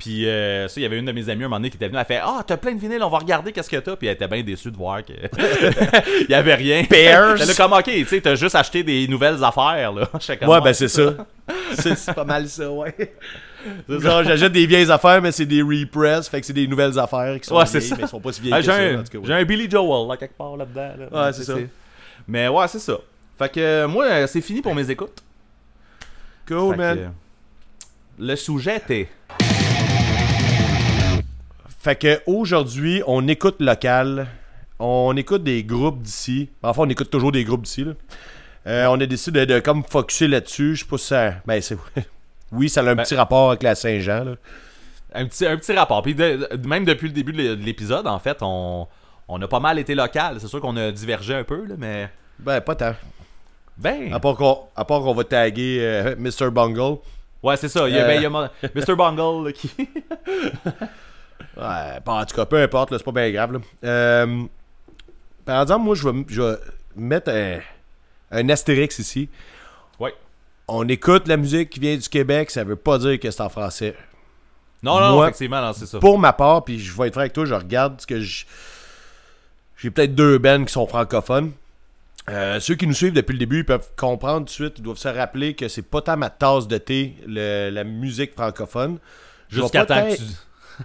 [0.01, 1.87] Puis, euh, ça, il y avait une de mes amies un moment donné qui était
[1.87, 1.99] venue.
[1.99, 3.95] Elle fait Ah, t'as plein de vinyles, on va regarder qu'est-ce que t'as.
[3.95, 5.13] Puis, elle était bien déçue de voir que.
[6.21, 6.83] Il y avait rien.
[6.89, 7.39] Bears.
[7.39, 10.07] Elle a comme Ok, tu sais, t'as juste acheté des nouvelles affaires, là.
[10.39, 11.13] Comme, Ouais, ben c'est ça.
[11.75, 12.95] c'est c'est pas mal ça, ouais.
[13.87, 17.39] Genre, j'achète des vieilles affaires, mais c'est des repress, fait que c'est des nouvelles affaires
[17.39, 17.95] qui sont Ouais, c'est vieilles, ça.
[17.97, 19.23] mais elles sont pas si vieilles Ah, que j'ai ça, un, en tout cas, ouais.
[19.27, 20.93] j'ai un Billy Joel, là, quelque part là-dedans.
[21.11, 21.25] là.
[21.27, 21.53] Ouais, c'est ça.
[22.27, 22.97] Mais ouais, c'est ça.
[23.37, 25.21] Fait que euh, moi, euh, c'est fini pour mes écoutes.
[26.47, 26.97] Cool, Fait que, man.
[26.97, 27.07] euh,
[28.17, 29.07] le sujet était.
[31.81, 34.27] Fait que aujourd'hui, on écoute local.
[34.79, 36.49] On écoute des groupes d'ici.
[36.63, 37.83] Enfin, on écoute toujours des groupes d'ici.
[37.83, 37.93] là.
[38.67, 40.75] Euh, on a décidé de, de comme focuser là-dessus.
[40.75, 41.33] Je sais pas si ça.
[41.45, 41.77] Ben, c'est.
[42.51, 44.25] Oui, ça a un Ben- petit rapport avec la Saint-Jean.
[44.25, 44.31] là.
[45.15, 46.01] Un petit, un petit rapport.
[46.01, 48.87] Puis de- de- même depuis le début de l'é- de l'épisode, en fait, on,
[49.29, 50.35] on a pas mal été local.
[50.39, 52.09] C'est sûr qu'on a divergé un peu, là, mais.
[52.39, 52.93] Ben, pas tant.
[53.77, 54.13] Ben.
[54.13, 56.51] À part qu'on à part qu'on va taguer euh, Mr.
[56.51, 56.97] Bungle.
[57.41, 57.87] Ouais, c'est ça.
[57.87, 58.07] Il y a, Euh.
[58.07, 58.95] ben, il y a mon- Mr.
[58.95, 59.71] Bungle là, qui.
[61.57, 63.53] Ouais, en tout cas, peu importe, là, c'est pas bien grave.
[63.53, 63.59] là.
[63.83, 64.43] Euh,
[65.45, 66.57] par exemple, moi, je vais, m- je vais
[66.95, 67.59] mettre un,
[68.31, 69.29] un astérix ici.
[69.99, 70.13] Ouais.
[70.67, 73.49] On écoute la musique qui vient du Québec, ça veut pas dire que c'est en
[73.49, 73.95] français.
[74.83, 75.99] Non, non, Moi- effectivement, c'est ça.
[75.99, 78.45] Pour ma part, puis je vais être franc avec toi, je regarde ce que je.
[79.77, 81.51] J'ai peut-être deux bands qui sont francophones.
[82.29, 84.83] Euh, ceux qui nous suivent depuis le début, ils peuvent comprendre tout de suite, ils
[84.83, 88.99] doivent se rappeler que c'est pas tant ma tasse de thé, le- la musique francophone.
[89.49, 90.23] Jusqu'à temps, que tu...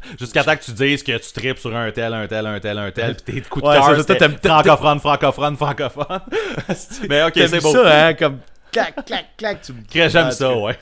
[0.19, 2.79] Jusqu'à temps que tu dises que tu tripes sur un tel, un tel, un tel,
[2.79, 6.21] un tel, pis tes coups de Ouais, c'est cœur, t'aimes- francophone, francophone, francophone.
[7.09, 7.73] Mais ok, c'est beau.
[7.73, 8.39] ça, hein, comme
[8.73, 9.61] clac, clac, clac.
[9.63, 10.77] Tu me- J'aime ça, ouais.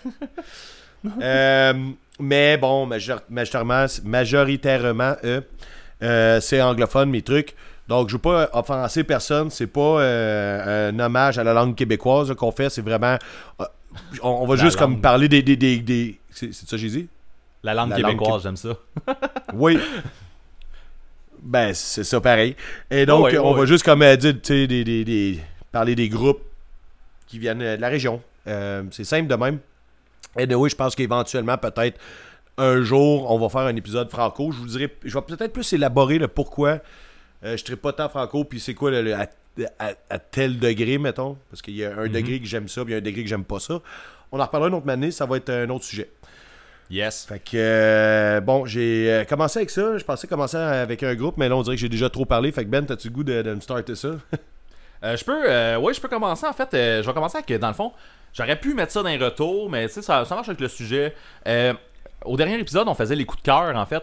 [1.21, 1.75] Euh,
[2.19, 5.41] mais bon, major- majoritairement, majoritairement euh,
[6.03, 7.55] euh, c'est anglophone, mes trucs.
[7.89, 9.51] Donc, je veux pas offenser personne.
[9.51, 12.71] C'est pas euh, un hommage à la langue québécoise qu'on fait.
[12.71, 13.19] C'est vraiment.
[13.61, 13.65] euh,
[14.23, 15.43] on, on va La juste comme parler des.
[15.43, 17.09] des, des, des- C'est c'est ça que j'ai dit?
[17.65, 18.77] La langue La québécoise, j'aime ça.
[19.55, 19.79] Oui.
[21.43, 22.57] ben, c'est ça pareil.
[22.91, 25.41] Et donc, Oh on va juste comme euh, dire, des, des, des-
[25.73, 26.43] parler des groupes
[27.27, 28.23] qui viennent euh, de la région.
[28.47, 29.59] Euh, c'est simple de même.
[30.39, 31.99] Et de oui, je pense qu'éventuellement, peut-être,
[32.59, 34.53] un jour, on va faire un épisode franco.
[34.53, 36.79] Je vous dirai, je vais peut-être plus élaborer le pourquoi
[37.45, 39.27] euh, je ne pas tant franco, puis c'est quoi le, le- à,
[39.79, 41.37] à- à tel degré, mettons.
[41.51, 43.23] Parce qu'il y a un degré que j'aime ça, puis il y a un degré
[43.23, 43.81] que j'aime pas ça.
[44.33, 46.11] On en reparlera une autre année, ça va être un autre sujet.
[46.95, 47.25] Yes.
[47.27, 49.99] Fait que, euh, bon, j'ai euh, commencé avec ça.
[49.99, 52.53] Je pensais commencer avec un groupe, mais là, on dirait que j'ai déjà trop parlé.
[52.53, 54.11] Fait que Ben, t'as-tu le goût de, de me starter ça?
[55.03, 56.73] Euh, je peux, euh, ouais, je peux commencer en fait.
[56.73, 57.93] euh, je vais commencer avec, dans le fond,
[58.33, 60.69] j'aurais pu mettre ça dans les retours, mais tu sais, ça, ça marche avec le
[60.69, 61.15] sujet.
[62.25, 64.03] Au dernier épisode, on faisait les coups de cœur en fait.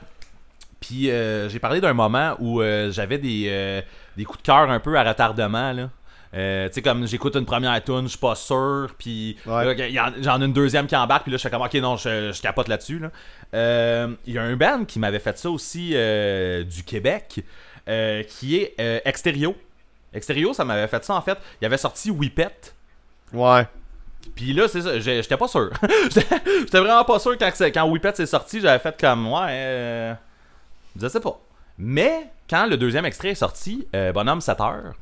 [0.79, 1.05] Puis
[1.49, 2.61] j'ai parlé d'un moment où
[2.91, 3.81] j'avais des, euh,
[4.15, 5.89] des coups de cœur un peu à retardement là.
[6.33, 9.91] Euh, tu sais comme j'écoute une première tune, je suis pas sûr, puis Ouais.
[10.21, 12.41] j'en ai une deuxième qui embarque, puis là je fais comme ok non, je, je
[12.41, 12.99] capote là-dessus.
[12.99, 13.11] là.
[13.53, 17.43] Euh, Il y a un band qui m'avait fait ça aussi euh, du Québec,
[17.89, 18.75] euh, qui est
[19.05, 19.55] Exterio.
[20.13, 21.37] Exterio, ça m'avait fait ça en fait.
[21.61, 22.73] Il avait sorti Whippet.
[23.33, 23.67] Ouais.
[24.35, 25.71] Puis là, c'est ça, j'étais pas sûr.
[26.11, 30.15] J'étais vraiment pas sûr quand, quand Whippet s'est sorti, j'avais fait comme, ouais,
[30.99, 31.39] je sais pas.
[31.77, 34.93] Mais quand le deuxième extrait est sorti, euh, Bonhomme 7 heures,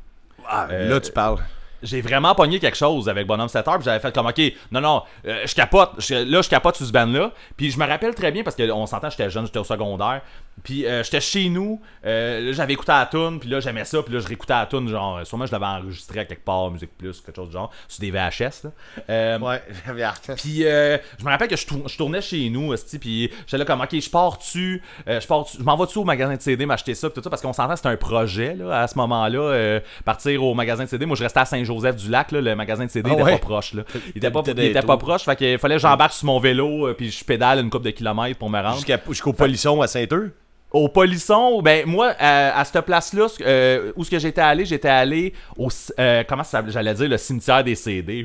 [0.49, 1.37] Ah, Euh, là, tu parles.
[1.83, 4.41] j'ai vraiment pogné quelque chose avec Bonhomme 7 heures, puis j'avais fait comme, ok,
[4.71, 7.31] non, non, euh, je capote, je- là, je capote sur ce band-là.
[7.55, 10.21] Puis je me rappelle très bien, parce qu'on s'entend, j'étais jeune, j'étais au secondaire.
[10.63, 14.13] Puis euh, j'étais chez nous, euh, j'avais écouté la tune, puis là, j'aimais ça, puis
[14.13, 17.21] là, je réécoutais la tune, genre, sûrement, je l'avais enregistré à quelque part, Musique Plus,
[17.21, 18.71] quelque chose du genre, sur des VHS, là.
[19.09, 20.31] Euh, Ouais, j'avais hâte.
[20.37, 23.65] puis euh, je me rappelle que je, tour- je tournais chez nous, puis j'étais là
[23.65, 26.35] comme ok, je pars dessus, euh, je pars dessus- je m'en vais dessus au magasin
[26.35, 28.87] de CD m'acheter ça, pis tout ça parce qu'on s'entend c'était un projet là à
[28.87, 31.05] ce moment-là, euh, partir au magasin de CD.
[31.05, 33.31] Moi je restais à Saint-Joseph-du-Lac, là, le magasin de CD Ah était ouais?
[33.33, 33.83] pas proche là.
[34.13, 36.93] Il était pas, il était proche, fait qu'il fallait que j'embarque sur mon vélo, euh,
[36.93, 38.79] puis je pédale une couple de kilomètres pour me rendre.
[39.09, 40.33] Jusqu'au polisson à Saint-Eux.
[40.71, 44.65] Au Polisson, ben moi, à, à cette place-là, ce- euh, où ce que j'étais allé,
[44.65, 45.67] j'étais allé au,
[45.99, 48.23] euh, comment ça s'appelle, j'allais dire le cimetière des CD.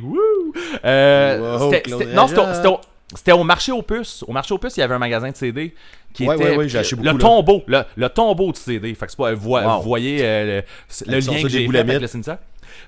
[0.85, 1.71] Euh, Wow,
[2.15, 2.81] non, c'était au-
[3.15, 4.25] c'était marché aux puces.
[4.27, 5.75] Au marché aux puces, il y avait un magasin de CD
[6.13, 8.95] qui Ouais, était ouais, ouais, j'ai acheté beaucoup, le tombeau, le, le tombeau de CD.
[8.95, 9.79] Fait que c'est pas, Wow.
[9.79, 10.61] vous voyez euh,
[11.07, 12.39] le, lien que j'ai fait avec le cimetière.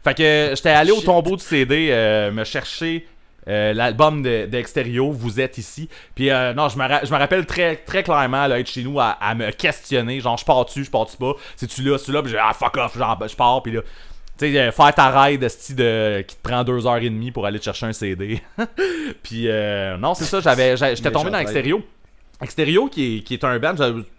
[0.04, 3.06] Fait que j'étais allé au tombeau du CD euh, me chercher
[3.48, 5.88] euh, l'album de- d'Extérieur, Vous êtes ici.
[6.14, 8.82] Puis euh, non, je me, ra- je me rappelle très, très clairement là, être chez
[8.82, 10.20] nous à, à me questionner.
[10.20, 11.32] Genre, je pars-tu, je pars-tu pas.
[11.56, 13.80] C'est-tu là, c'est-tu là, puis j'ai ah fuck off, genre, je pars, puis là.
[14.38, 17.46] Tu sais, euh, faire ta ride de qui te prend deux heures et demie pour
[17.46, 18.40] aller te chercher un CD.
[19.22, 21.78] puis euh, non, c'est ça, j'avais, j'étais tombé dans Extérieur.
[22.42, 23.74] Extérieur qui est, qui est un band,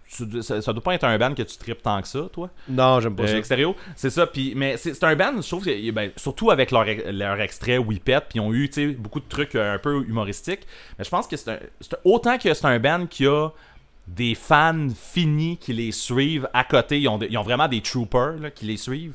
[0.08, 2.50] ça, ça, doit pas être un band que tu tripes tant que ça, toi.
[2.68, 3.36] Non, j'aime pas Euh, ça.
[3.38, 4.26] Extérieur, c'est ça.
[4.26, 8.20] Puis, mais c'est un band, je trouve, que, ben, surtout avec leur, leur extrait Whippet,
[8.28, 10.66] puis ils ont eu beaucoup de trucs euh, un peu humoristiques.
[10.98, 11.60] Mais je pense que c'est
[12.04, 13.50] autant que c'est un band qui a
[14.06, 16.98] des fans finis qui les suivent à côté.
[17.00, 19.12] Ils ont, de- ils ont vraiment des troopers là, qui les suivent.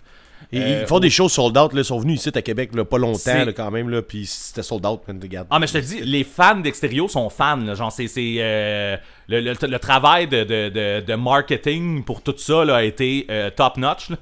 [0.51, 2.71] Et Euh, ils font des choses sold out, là, ils sont venus ici à Québec
[2.73, 5.47] là, pas longtemps là, quand même, là, puis c'était sold out, man, regarde.
[5.49, 7.55] Ah, mais je te dis, les fans d'Extérieur sont fans.
[7.57, 8.07] Là, genre, c'est.
[8.17, 8.97] euh,
[9.29, 13.25] le, le- le travail de, de, de, de marketing pour tout ça là, a été
[13.29, 14.09] euh, top notch.
[14.09, 14.17] là.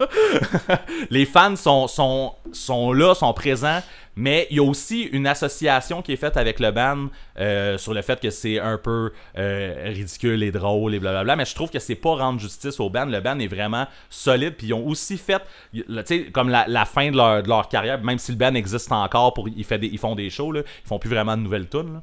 [1.09, 3.81] les fans sont, sont, sont là, sont présents.
[4.15, 7.07] Mais il y a aussi une association qui est faite avec le band
[7.39, 11.35] euh, sur le fait que c'est un peu euh, ridicule et drôle et blablabla.
[11.37, 13.05] Mais je trouve que c'est pas rendre justice au band.
[13.05, 14.55] Le band est vraiment solide.
[14.57, 15.41] Puis ils ont aussi fait,
[15.73, 18.91] tu sais, comme la, fin de leur, de leur carrière, même si le band existe
[18.91, 22.01] encore, pour, ils, des- ils font des shows, ils font plus vraiment de nouvelles tunes.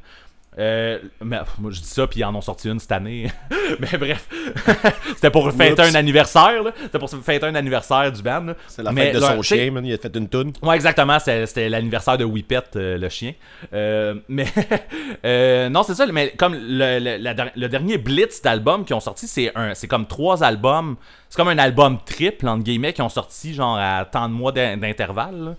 [0.59, 3.31] Euh, mais moi je dis ça puis ils en ont sorti une cette année.
[3.81, 4.27] mais bref,
[5.15, 5.91] c'était pour fêter Oups.
[5.91, 6.63] un anniversaire.
[6.83, 8.47] C'était pour fêter un anniversaire du band.
[8.67, 10.53] C'est la Mais fête de leur- son chien, man, il a fait une toune.
[10.63, 11.19] Ouais, exactement.
[11.21, 13.35] C'était l'anniversaire de Whippet, euh, le chien.
[13.73, 14.47] Euh, mais
[15.71, 16.07] non, c'est ça.
[16.07, 19.87] Mais comme le, le- la le dernier Blitz d'albums qui ont sorti, c'est un, c'est
[19.89, 20.97] comme trois albums.
[21.29, 24.51] C'est comme un album triple entre guillemets qui ont sorti genre à tant de mois
[24.53, 25.57] d'in- d'intervalle.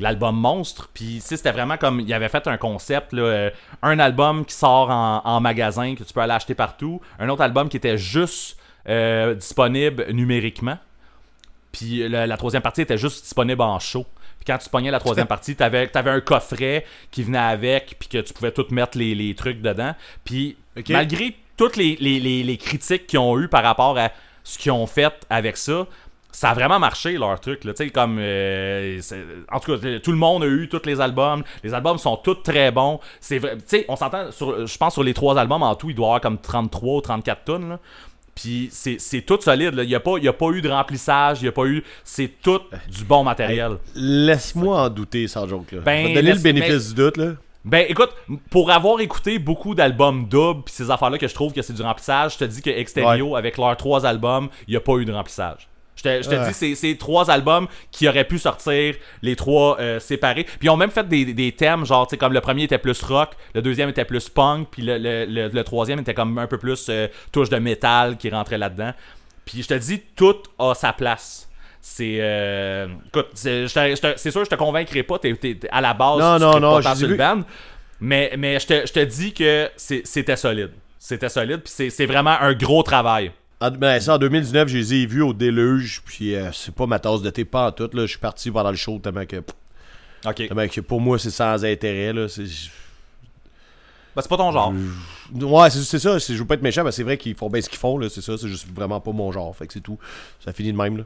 [0.00, 3.50] L'album monstre, puis c'était vraiment comme il avait fait un concept, là, euh,
[3.82, 7.42] un album qui sort en, en magasin que tu peux aller acheter partout, un autre
[7.42, 8.56] album qui était juste
[8.88, 10.78] euh, disponible numériquement,
[11.72, 14.06] puis la, la troisième partie était juste disponible en show.
[14.38, 18.08] Puis quand tu pognais la troisième partie, t'avais avais un coffret qui venait avec, puis
[18.08, 19.94] que tu pouvais tout mettre les, les trucs dedans.
[20.24, 20.56] Puis
[20.92, 24.10] malgré toutes les, les- les- les critiques qu'ils ont eues par rapport à
[24.44, 25.86] ce qu'ils ont fait avec ça,
[26.30, 27.64] ça a vraiment marché leur truc.
[27.64, 27.72] Là.
[27.72, 29.00] Tu sais, Comme, euh,
[29.50, 31.42] en tout cas, tout le monde a eu tous les albums.
[31.64, 33.00] Les albums sont tous très bons.
[33.20, 33.56] C'est vrai.
[33.56, 36.04] Tu sais, on s'entend sur, je pense sur les trois albums en tout, il doit
[36.06, 37.68] y avoir comme 33 ou 34 tonnes.
[37.70, 37.78] Là.
[38.34, 39.74] Puis c'est tout solide.
[39.74, 39.82] là.
[39.82, 41.42] Il n'y a, pas- il y a pas eu de remplissage.
[41.42, 41.82] Il y a pas eu.
[42.04, 43.78] C'est tout du bon matériel.
[43.96, 45.80] Laisse-moi en douter, sans joke, là.
[45.84, 47.26] Ben, Je vais te donner laisse- le bénéfice du doute, là.
[47.64, 48.10] Ben écoute,
[48.50, 51.82] pour avoir écouté beaucoup d'albums doubles pis ces affaires-là que je trouve que c'est du
[51.82, 55.04] remplissage, je te dis que Exterio, avec leurs trois albums, il n'y a pas eu
[55.04, 55.68] de remplissage.
[55.98, 56.52] Je te, je te Ouais.
[56.52, 60.44] dis, c'est trois albums qui auraient pu sortir les trois euh, séparés.
[60.44, 62.78] Puis ils ont même fait des, des thèmes, genre, tu sais, comme le premier était
[62.78, 66.38] plus rock, le deuxième était plus punk, puis le, le- le- le troisième était comme
[66.38, 68.92] un peu plus euh, touche de métal qui rentrait là-dedans.
[69.44, 71.48] Puis je te dis, tout a sa place.
[71.80, 72.18] C'est.
[72.20, 75.18] euh, écoute, c'est sûr, je te convaincrai pas.
[75.18, 75.36] T'es,
[75.72, 77.42] à la base, Non, tu non, non, pas vu- band.
[78.00, 80.70] Mais, mais je, te, je te dis que c'était solide.
[81.00, 83.32] C'était solide, puis c'est vraiment un gros travail.
[83.60, 86.86] En, ben, ça, en 2019, je les ai vus au déluge, puis euh, c'est pas
[86.86, 88.02] ma tasse de thé, pas en tout, là.
[88.02, 89.36] Je suis parti pendant le show tellement que,
[90.24, 90.34] Ok.
[90.36, 92.28] tellement que pour moi, c'est sans intérêt, là.
[92.28, 92.44] C'est...
[94.14, 94.72] Ben, c'est pas ton genre.
[95.34, 97.50] Ouais, c'est, c'est ça, c'est- je veux pas être méchant, mais c'est vrai qu'ils font
[97.50, 99.72] bien ce qu'ils font, là, c'est ça, c'est juste vraiment pas mon genre, fait que
[99.72, 99.98] c'est tout.
[100.44, 101.04] Ça finit de même, là.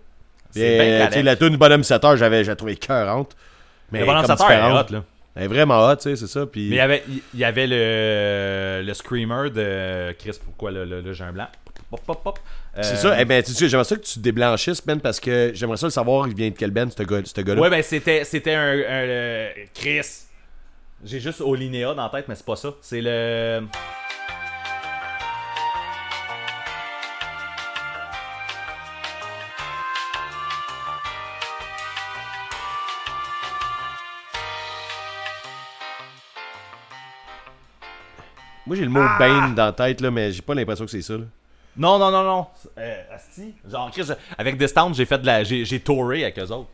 [0.51, 3.35] C'est Et, bien euh, la tune Bonhomme 7 heures, j'avais, j'ai trouvé cœurante.
[3.91, 4.91] Mais Le bonhomme comme Sator est différente.
[4.91, 5.05] hot, là.
[5.35, 6.69] Elle est vraiment hot, tu sais, c'est ça, puis...
[6.69, 11.33] Mais il y avait, il y avait le, le screamer de Chris, pourquoi j'ai un
[11.33, 11.47] blanc
[11.93, 12.39] Pop, pop, pop.
[12.81, 15.21] C'est Euh, ça, eh ben, tu sais, j'aimerais ça que tu te déblanchisses, Ben, parce
[15.21, 17.61] que j'aimerais ça le savoir, il vient de quel Ben, ce gars- ce gars-là.
[17.61, 20.01] Ouais, ben c'était, c'était un, un, euh, Chris.
[21.05, 22.71] J'ai juste Olinéa dans la tête, mais c'est pas ça.
[22.81, 23.61] C'est le.
[38.67, 41.03] Moi, j'ai le mot Bane dans la tête, là, mais j'ai pas l'impression que c'est
[41.03, 41.25] ça, là.
[41.77, 42.47] Non, non, non, non.
[42.79, 43.55] Euh, asti.
[43.71, 45.43] Genre, Chris, je- avec Distant, j'ai fait de la.
[45.45, 46.69] J'ai, j'ai touré avec eux autres.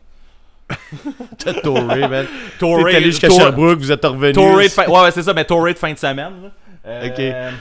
[1.37, 2.27] T'as touré, man.
[2.59, 2.91] Touré.
[2.91, 4.33] T'es allé jusqu'à tour- Sherbrooke, vous êtes revenu.
[4.33, 4.85] Touré de fin...
[4.87, 6.33] Ouais, ouais, c'est ça, mais touré de fin de semaine.
[6.43, 6.49] là.
[6.85, 7.51] Euh,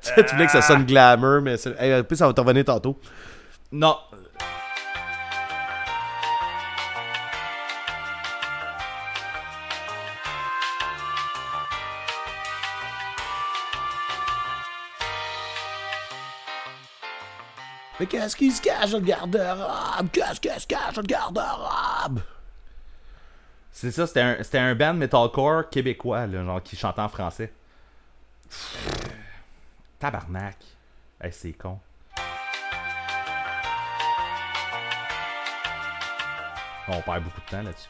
[0.02, 1.74] tu voulais que ça sonne glamour, mais c'est...
[1.80, 2.98] Hey, en plus, ça va te revenir tantôt.
[3.72, 3.96] Non.
[18.06, 20.08] Mais qu'est-ce qui se cache dans le garde-robe?
[20.12, 22.20] Qu'est-ce qui se cache dans le garde-robe?
[23.72, 27.52] C'est ça, c'était un, c'était un band metalcore québécois, là, genre qui chantait en français.
[29.98, 30.56] Tabarnak.
[31.20, 31.80] Hey, c'est con.
[36.88, 37.88] On perd beaucoup de temps là-dessus.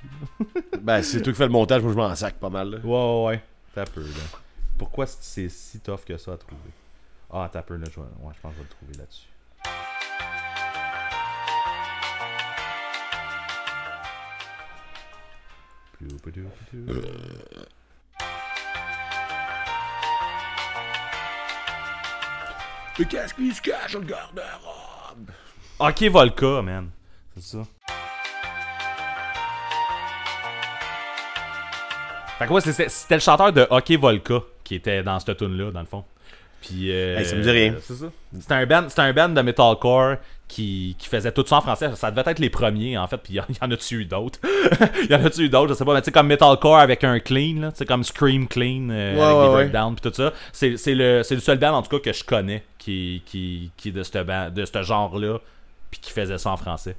[0.81, 2.71] Ben, c'est toi qui fais le montage, moi je m'en sac pas mal.
[2.71, 2.79] là.
[2.79, 3.43] Ouais, ouais, ouais.
[3.75, 4.39] T'as peu, là.
[4.79, 6.71] Pourquoi c'est si tough que ça à trouver?
[7.31, 7.85] Ah, t'as peu, là.
[7.91, 9.27] Je, vais- ouais, je pense que je vais le trouver là-dessus.
[22.99, 25.30] Mais qu'est-ce qui se cache au garde-robe?
[25.78, 26.90] Ok, Volca, man.
[27.34, 27.62] C'est ça.
[32.38, 35.70] Fait que ouais, c'était le chanteur de Hockey Volca qui était dans cette tune là
[35.70, 36.05] dans le fond.
[36.61, 37.74] Puis euh, Hey, ça me dit rien.
[37.80, 38.07] C'est ça.
[38.38, 40.16] C'était un band, c'était un band de metalcore
[40.49, 41.90] qui, qui faisait tout ça en français.
[41.97, 43.16] Ça devait être les premiers en fait.
[43.18, 44.38] Puis il y, en- a-tu eu d'autres?
[45.03, 45.70] Il y en a-tu eu d'autres?
[45.72, 45.92] Je sais pas.
[45.94, 49.36] Mais tu sais comme metalcore avec un clean sais comme scream clean euh, Ouais, avec
[49.36, 50.32] ouais, des breakdowns puis tout ça.
[50.53, 53.70] C'est c'est le c'est le seul band en tout cas que je connais qui qui
[53.76, 55.38] qui est de ce band de ce genre là
[55.90, 56.97] puis qui faisait ça en français.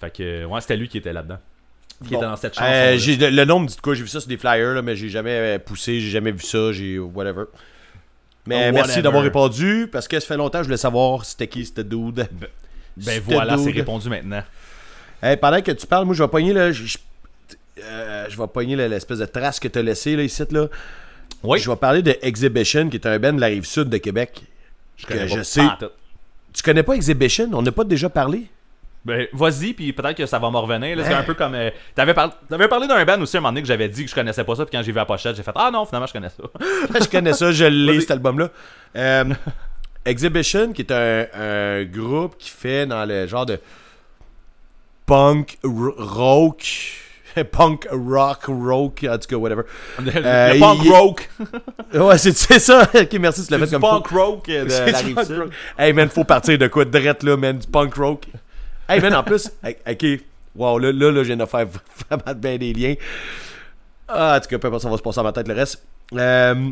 [0.00, 1.38] Fait que ouais, c'était lui qui était là-dedans.
[2.02, 2.16] Qui Bon.
[2.16, 2.66] était dans cette chanson.
[2.68, 4.74] Euh, j'ai- le, le nom me dit de quoi, j'ai vu ça sur des flyers,
[4.74, 7.44] là, mais j'ai jamais euh, poussé, j'ai jamais vu ça, j'ai whatever.
[8.46, 11.48] Mais Oh, merci d'avoir répondu, parce que ça fait longtemps que je voulais savoir c'était
[11.48, 12.14] qui c'était dude.
[12.16, 12.48] Ben
[13.00, 14.42] C'était voilà, c'est répondu maintenant.
[15.22, 16.98] Hey, pendant que tu parles, moi je vais pogner là, je, je-
[17.82, 20.66] euh, je vais pogner l'espèce de trace que t'as laissé là ici là.
[21.42, 21.58] Oui.
[21.58, 24.42] Je vais parler de Exhibition, qui est un band de la rive sud de Québec.
[24.96, 25.44] Je que connais je pas.
[25.44, 25.60] sais.
[25.62, 25.78] Ah,
[26.52, 27.48] Tu connais pas Exhibition?
[27.52, 28.46] On n'a pas déjà parlé?
[29.04, 30.96] Ben, vas-y, puis peut-être que ça va me revenir.
[31.04, 31.54] C'est un peu comme.
[31.54, 34.10] euh, T'avais par- t'avais parlé d'un band aussi un moment donné que j'avais dit que
[34.10, 36.06] je connaissais pas ça, puis quand j'ai vu la pochette, j'ai fait Ah non, finalement,
[36.06, 36.42] je connais ça.
[37.00, 38.48] je connais ça, je l'ai, cet album-là.
[38.96, 39.24] Euh,
[40.06, 43.58] Exhibition, qui est un, un groupe qui fait dans le genre de
[45.06, 46.64] punk rock,
[47.52, 49.62] punk rock rock, en tout cas, whatever.
[49.98, 51.30] Le, Euh, le punk il- rock.
[51.94, 52.88] Ouais, c'est ça.
[52.94, 55.38] ok, merci, tu l'as fait comme punk rock euh, de la rive punk sud.
[55.38, 55.50] rock.
[55.78, 58.24] Hey man, faut partir de quoi de drette là, man, du punk rock.
[58.88, 60.06] Hey man, en plus, ok,
[60.54, 61.66] wow, là, là, là, je viens de faire
[62.10, 62.94] vraiment bien des liens.
[64.08, 65.82] Ah, en tout cas, peu importe, ça va se passer dans ma tête le reste.
[66.12, 66.54] Euh,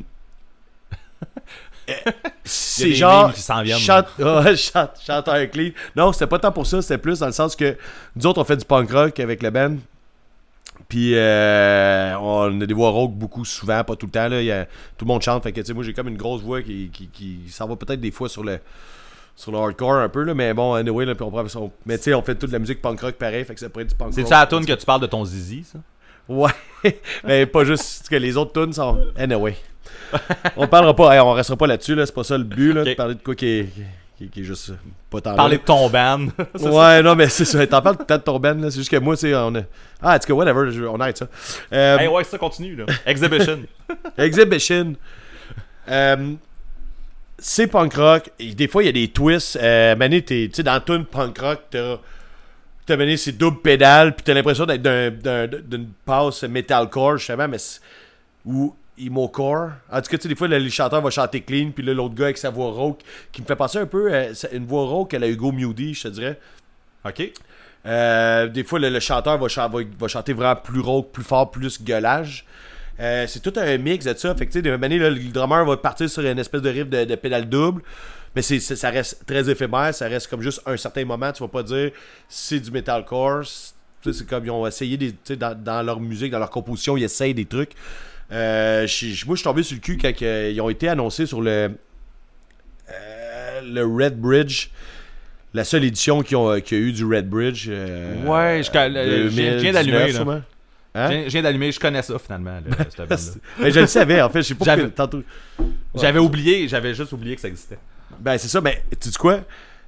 [1.91, 1.95] euh,
[2.45, 3.31] c'est genre
[3.79, 5.71] chante, ouais, chante, chanteur clean.
[5.97, 7.77] Non, c'était pas tant pour ça, c'était plus dans le sens que
[8.17, 9.77] nous autres on fait du punk rock avec le band.
[10.89, 14.47] Puis euh, on a des voix rock beaucoup souvent, pas tout le temps là, il
[14.47, 16.43] y a- tout le monde chante fait que tu sais moi j'ai comme une grosse
[16.43, 18.59] voix qui qui, qui s'en va peut-être des fois sur le
[19.35, 21.97] sur le hardcore un peu là, mais bon anyway là, puis on prend son- mais
[21.99, 23.91] tu sais on fait toute la musique punk rock pareil, fait que ça pourrait être
[23.91, 24.14] du punk rock.
[24.14, 25.78] C'est ça la tune que tu parles de ton zizi, ça?
[26.28, 26.51] Ouais,
[27.24, 28.99] mais pas juste que les autres tunes sont.
[29.16, 29.57] Anyway.
[30.57, 32.85] on parlera pas, hey, on restera pas là-dessus, là, c'est pas ça le but, là,
[32.85, 33.68] de parler de quoi qui est,
[34.16, 34.72] qui, qui est juste
[35.11, 36.26] pas tant Parler de ton band.
[36.61, 38.99] Ouais, non, mais c'est ça, t'en parles tout de ton band, là, c'est juste que
[38.99, 39.62] moi, tu sais, on a.
[40.01, 41.26] Ah, en tout cas, whatever, on arrête ça.
[41.72, 42.85] Euh, hey, ouais, ça continue, là.
[43.07, 43.61] Exhibition.
[44.18, 44.95] Exhibition.
[45.89, 46.35] Euh,
[47.43, 48.30] c'est punk rock.
[48.38, 49.59] Et des fois, il y a des twists.
[49.61, 51.99] Euh, Mané, tu sais, dans tout punk rock, t'as.
[52.84, 57.47] T'as mené c'est double pédale, puis t'as l'impression d'être d'un- d'un- d'une passe metalcore, justement,
[57.47, 57.59] mais.
[58.45, 59.70] Ou emo-core.
[59.90, 62.14] En tout cas, tu sais, des fois, le, chanteur va chanter clean, puis là, l'autre
[62.14, 64.84] gars avec sa voix rauque, qui me fait penser un peu à c'est une voix
[64.84, 66.38] rauque à la Hugo Mewdy, je te dirais.
[67.05, 67.32] OK.
[67.86, 71.24] Euh, des fois, le, le chanteur va, chan- va, va chanter vraiment plus rauque, plus
[71.24, 72.45] fort, plus gueulage.
[73.01, 74.34] Euh, c'est tout un mix de ça.
[74.34, 77.14] Fait que, tu sais, le drummer va partir sur une espèce de riff de, de
[77.16, 77.82] pédale double.
[78.34, 79.95] Mais c'est, ça reste très éphémère.
[79.95, 81.32] Ça reste comme juste un certain moment.
[81.32, 81.90] Tu vas pas dire
[82.28, 83.45] c'est du metalcore.
[83.47, 83.72] C'est-
[84.03, 86.97] tu sais, C'est comme ils ont essayé des, dans, dans leur musique, dans leur composition,
[86.97, 87.70] ils essayent des trucs.
[88.32, 91.40] Euh, moi, je suis tombé sur le cul quand euh, ils ont été annoncés sur
[91.40, 91.70] le,
[93.64, 94.68] le Red Bridge.
[95.55, 97.66] La seule édition qui ont, qui a eu du Red Bridge.
[97.68, 100.12] euh, Ouais, je, euh, je viens d'allumer,
[100.95, 100.95] 2019, là.
[100.95, 100.95] sûrement.
[100.95, 101.09] Je Hein?
[101.09, 103.16] viens- je viens d'allumer, je connais ça, finalement, là, cette bande-là.
[103.61, 104.43] Mais je le savais, en fait.
[104.43, 105.22] Je sais pas J'avais- tantôt.
[105.95, 107.78] J'avais oublié, j'avais juste oublié que ça existait.
[108.20, 109.40] Ben, c'est ça, mais tu sais quoi?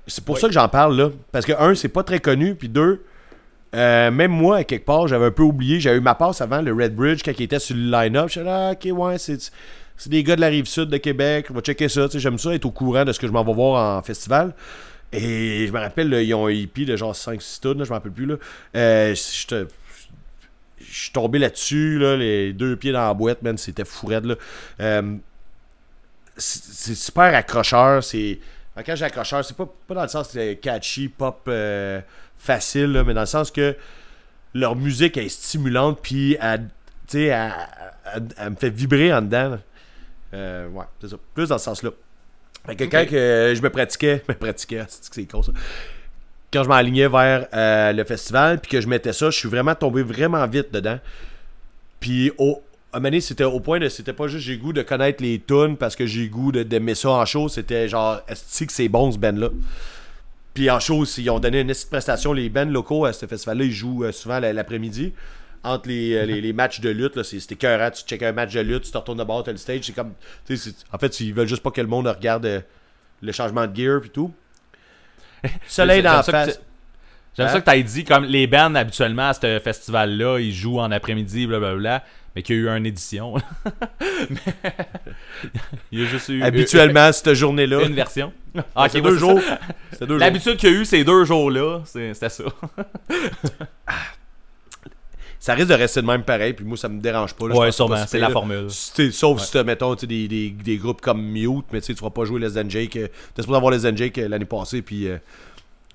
[0.07, 1.11] C'est pour ça que j'en parle, là.
[1.33, 3.03] Parce que, un, c'est pas très connu, puis deux,
[3.75, 5.81] euh, même moi, à quelque part, j'avais un peu oublié.
[5.81, 8.27] J'avais eu ma passe avant le Red Bridge quand il était sur le line-up.
[8.29, 9.51] Je suis là, ah, ok, ouais, c'est.
[9.97, 12.07] C'est des gars de la rive sud de Québec, on va checker ça.
[12.09, 14.03] tu sais, J'aime ça être au courant de ce que je m'en vais voir en
[14.03, 14.53] festival.
[15.13, 17.95] Et je me rappelle, là, ils ont un hippie de genre 5-6 tonnes, je m'en
[17.95, 18.27] rappelle plus.
[18.27, 18.35] Là.
[18.75, 19.69] Euh, je te-
[20.95, 24.37] je suis tombé là-dessus, là, les deux pieds dans la boîte, man, c'était fou raide.
[24.81, 25.17] Euh,
[26.37, 28.03] c'est c'est super accrocheur.
[28.03, 28.39] C'est
[28.87, 32.01] quand j'ai accrocheur, c'est pas, pas dans le sens de catchy, pop euh,
[32.37, 33.77] facile, là, mais dans le sens que
[34.53, 36.69] leur musique est stimulante, puis elle,
[37.13, 37.53] elle,
[38.15, 39.59] elle- elle me fait vibrer en dedans.
[40.33, 41.17] Euh, ouais, c'est ça.
[41.35, 41.91] Plus dans ce sens-là.
[42.67, 45.53] Fait que quand que je me pratiquais, me pratiquais, c'est que c'est con ça.
[46.55, 49.75] Quand je m'alignais vers euh, le festival, puis que je mettais ça, je suis vraiment
[49.75, 51.01] tombé vraiment vite dedans.
[51.99, 55.21] Puis au, à un c'était au point de c'était pas juste j'ai goût de connaître
[55.21, 58.73] les tunes parce que j'ai goût de- d'aimer ça en show, c'était genre est-ce que
[58.73, 59.49] c'est bon ce band là.
[60.55, 62.33] Puis en show, ils ont donné une prestation.
[62.33, 65.13] Les bands locaux à ce festival-là, ils jouent euh, souvent la- l'après-midi.
[65.65, 67.91] Entre les, euh, les, les matchs de lutte, là, c'était écœurant.
[67.91, 69.81] Tu checkes un match de lutte, tu te retournes de bord, t'as le stage.
[69.83, 70.13] C'est comme.
[70.93, 72.63] En fait, ils veulent juste pas que le monde regarde
[73.23, 74.33] le changement de gear puis tout.
[75.67, 76.57] Soleil J'aime dans la ça que face.
[76.59, 76.63] tu-
[77.37, 77.53] J'aime Hein?
[77.53, 81.47] ça que t'aies dit, comme les bands habituellement à ce festival-là, ils jouent en après-midi,
[81.49, 82.05] blablabla,
[82.37, 83.35] mais qu'il y a eu une édition.
[84.31, 84.39] Mais-
[85.91, 87.83] Il y a juste eu Habituellement, cette journée-là.
[87.83, 88.33] une version.
[88.77, 89.41] Ah, deux jours.
[90.01, 90.19] deux jours.
[90.19, 92.45] L'habitude qu'il y a eu ces deux jours-là, c'est- c'était ça.
[95.45, 97.49] Ça risque de rester de même pareil, puis moi, ça me dérange pas.
[97.49, 97.55] là.
[97.55, 98.33] Ouais, sûrement, c'est la là.
[98.33, 98.69] formule.
[98.95, 102.09] Tu Sauf si mettons, tu des, des, des groupes comme Mute, mais tu tu vas
[102.09, 102.97] pas jouer Les Jake.
[102.97, 105.07] euh, T'es supposé avoir Les Jake euh, l'année passée, puis.
[105.07, 105.19] euh,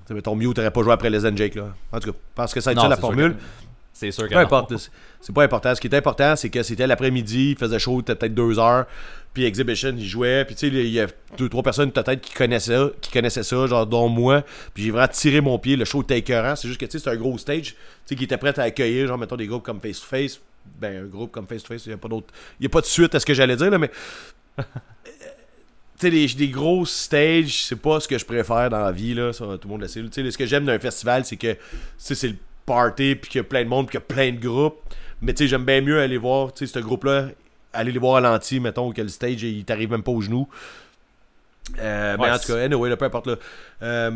[0.05, 1.73] tu mettons, Mute t'aurais pas joué après Les Jake, là.
[1.91, 3.33] En tout cas, parce que ça Non, ça la formule.
[3.33, 3.39] que-
[3.99, 4.41] C'est sûr que Peu non.
[4.41, 4.77] importe, là,
[5.19, 5.75] c'est- pas important.
[5.75, 8.85] Ce qui est important, c'est que c'était l'après-midi, il faisait chaud, c'était peut-être deux heures.
[9.33, 10.45] Puis Exhibition, il jouait.
[10.45, 13.43] Puis tu sais, il y a deux, trois personnes peut-être qui connaissaient ça, qui connaissaient
[13.43, 14.43] ça, genre dont moi.
[14.73, 15.75] Puis j'ai vraiment tiré mon pied.
[15.75, 16.55] Le show était écœurant.
[16.55, 17.63] C'est juste que tu sais, c'est un gros stage.
[17.73, 17.75] Tu
[18.05, 20.39] sais, qui était prêt à accueillir, genre, mettons, des groupes comme Face to Face.
[20.79, 22.27] Ben, un groupe comme Face to Face, il n'y a pas d'autre.
[22.59, 23.91] Il n'y a pas de suite à ce que j'allais dire, là, mais.
[24.57, 24.63] tu
[25.99, 29.33] sais, des, des gros stages, c'est pas ce que je préfère dans la vie, là.
[29.33, 30.01] Ça, tout le monde le sait.
[30.03, 31.57] Tu sais, ce que j'aime d'un festival, c'est que
[31.97, 32.35] c'est le
[32.69, 34.79] party, puis qu'il y a plein de monde, puis qu'il y a plein de groupes.
[35.21, 37.29] Mais tu sais, j'aime bien mieux aller voir, tu sais, ce groupe-là,
[37.73, 40.47] aller les voir à l'anti, mettons, que le stage, il t'arrive même pas aux genoux.
[41.79, 43.35] Euh, mais Ouais, en tout cas, anyway, là, peu importe, là.
[43.83, 44.11] Euh,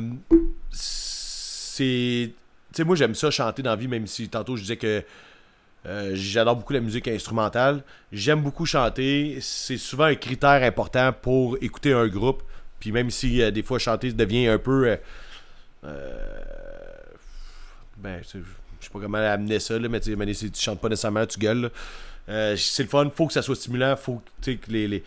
[0.71, 2.31] c'est.
[2.71, 5.03] Tu sais, moi, j'aime ça chanter dans la vie, même si tantôt je disais que
[5.85, 7.83] euh, j'adore beaucoup la musique instrumentale.
[8.11, 9.37] J'aime beaucoup chanter.
[9.41, 12.41] C'est souvent un critère important pour écouter un groupe.
[12.79, 14.87] Puis même si euh, des fois chanter devient un peu.
[14.87, 14.95] euh,
[15.83, 16.62] euh,
[18.03, 21.25] ben, je sais pas comment amener ça, là, mais mais si tu chantes pas nécessairement,
[21.25, 21.71] tu gueules.
[22.29, 25.03] Euh, c'est le fun, faut que ça soit stimulant, faut que, les, les-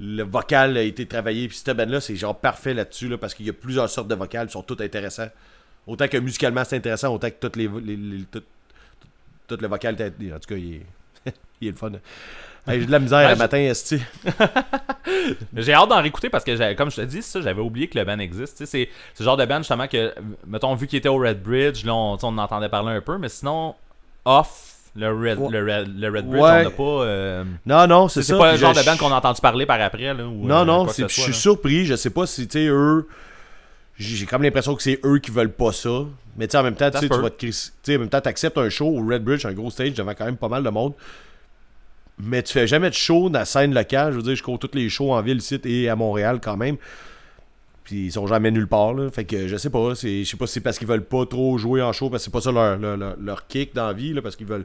[0.00, 1.46] le vocal a été travaillé.
[1.48, 4.14] Puis cette band-là, c'est genre parfait là-dessus, là, parce qu'il y a plusieurs sortes de
[4.14, 5.28] vocales, ils sont tous intéressants.
[5.86, 10.38] Autant que musicalement c'est intéressant, autant que toutes les, les, les- tout, le vocal, en
[10.38, 10.86] tout cas, il est,
[11.60, 11.92] il est le fun.
[12.66, 14.00] Hey, J'ai de la misère Ouais, le je- matin, esti.
[15.56, 18.04] J'ai hâte d'en réécouter parce que, comme je te dis, ça, j'avais oublié que le
[18.04, 18.56] band existe.
[18.64, 18.88] C'est c'est
[19.20, 20.14] le genre de band justement que,
[20.46, 23.74] mettons, vu qu'il était au Red Bridge, là, on, entendait parler un peu, mais sinon,
[24.24, 25.48] off le Red, Ouais.
[25.50, 26.60] le Red, le Red Bridge, Ouais.
[26.60, 26.82] on n'a pas.
[27.04, 28.38] euh, Non, non, c'est c'est ça.
[28.38, 30.14] pas le genre je- de band qu'on a entendu parler par après.
[30.14, 31.84] Là, ou, Non, euh, non, c'est- ce je suis surpris.
[31.84, 33.06] Je sais pas si, tu sais, eux.
[33.98, 35.90] J'ai comme l'impression que c'est eux qui veulent pas ça.
[36.36, 38.20] Mais tu sais, en même temps, tu vas te crisser- tu sais, en même temps,
[38.20, 40.70] t'acceptes un show au Red Bridge, un gros stage devant quand même pas mal de
[40.70, 40.94] monde.
[42.18, 44.12] Mais tu fais jamais de show dans la scène locale.
[44.12, 46.56] Je veux dire, je cours tous les shows en ville ici et à Montréal quand
[46.56, 46.76] même.
[47.82, 49.10] Puis ils sont jamais nulle part, là.
[49.10, 49.90] Fait que je sais pas.
[49.94, 52.24] Je sais pas si c'est parce qu'ils veulent pas trop jouer en show, parce que
[52.26, 54.64] c'est pas ça leur, leur, leur- kick dans la vie, là, parce qu'ils veulent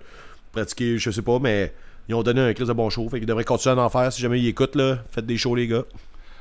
[0.53, 1.73] pratiquer, je sais pas, mais
[2.07, 3.07] ils ont donné un crise de bon show.
[3.09, 4.99] Fait qu'ils devraient continuer à en faire si jamais ils écoutent, là.
[5.11, 5.83] Faites des shows, les gars.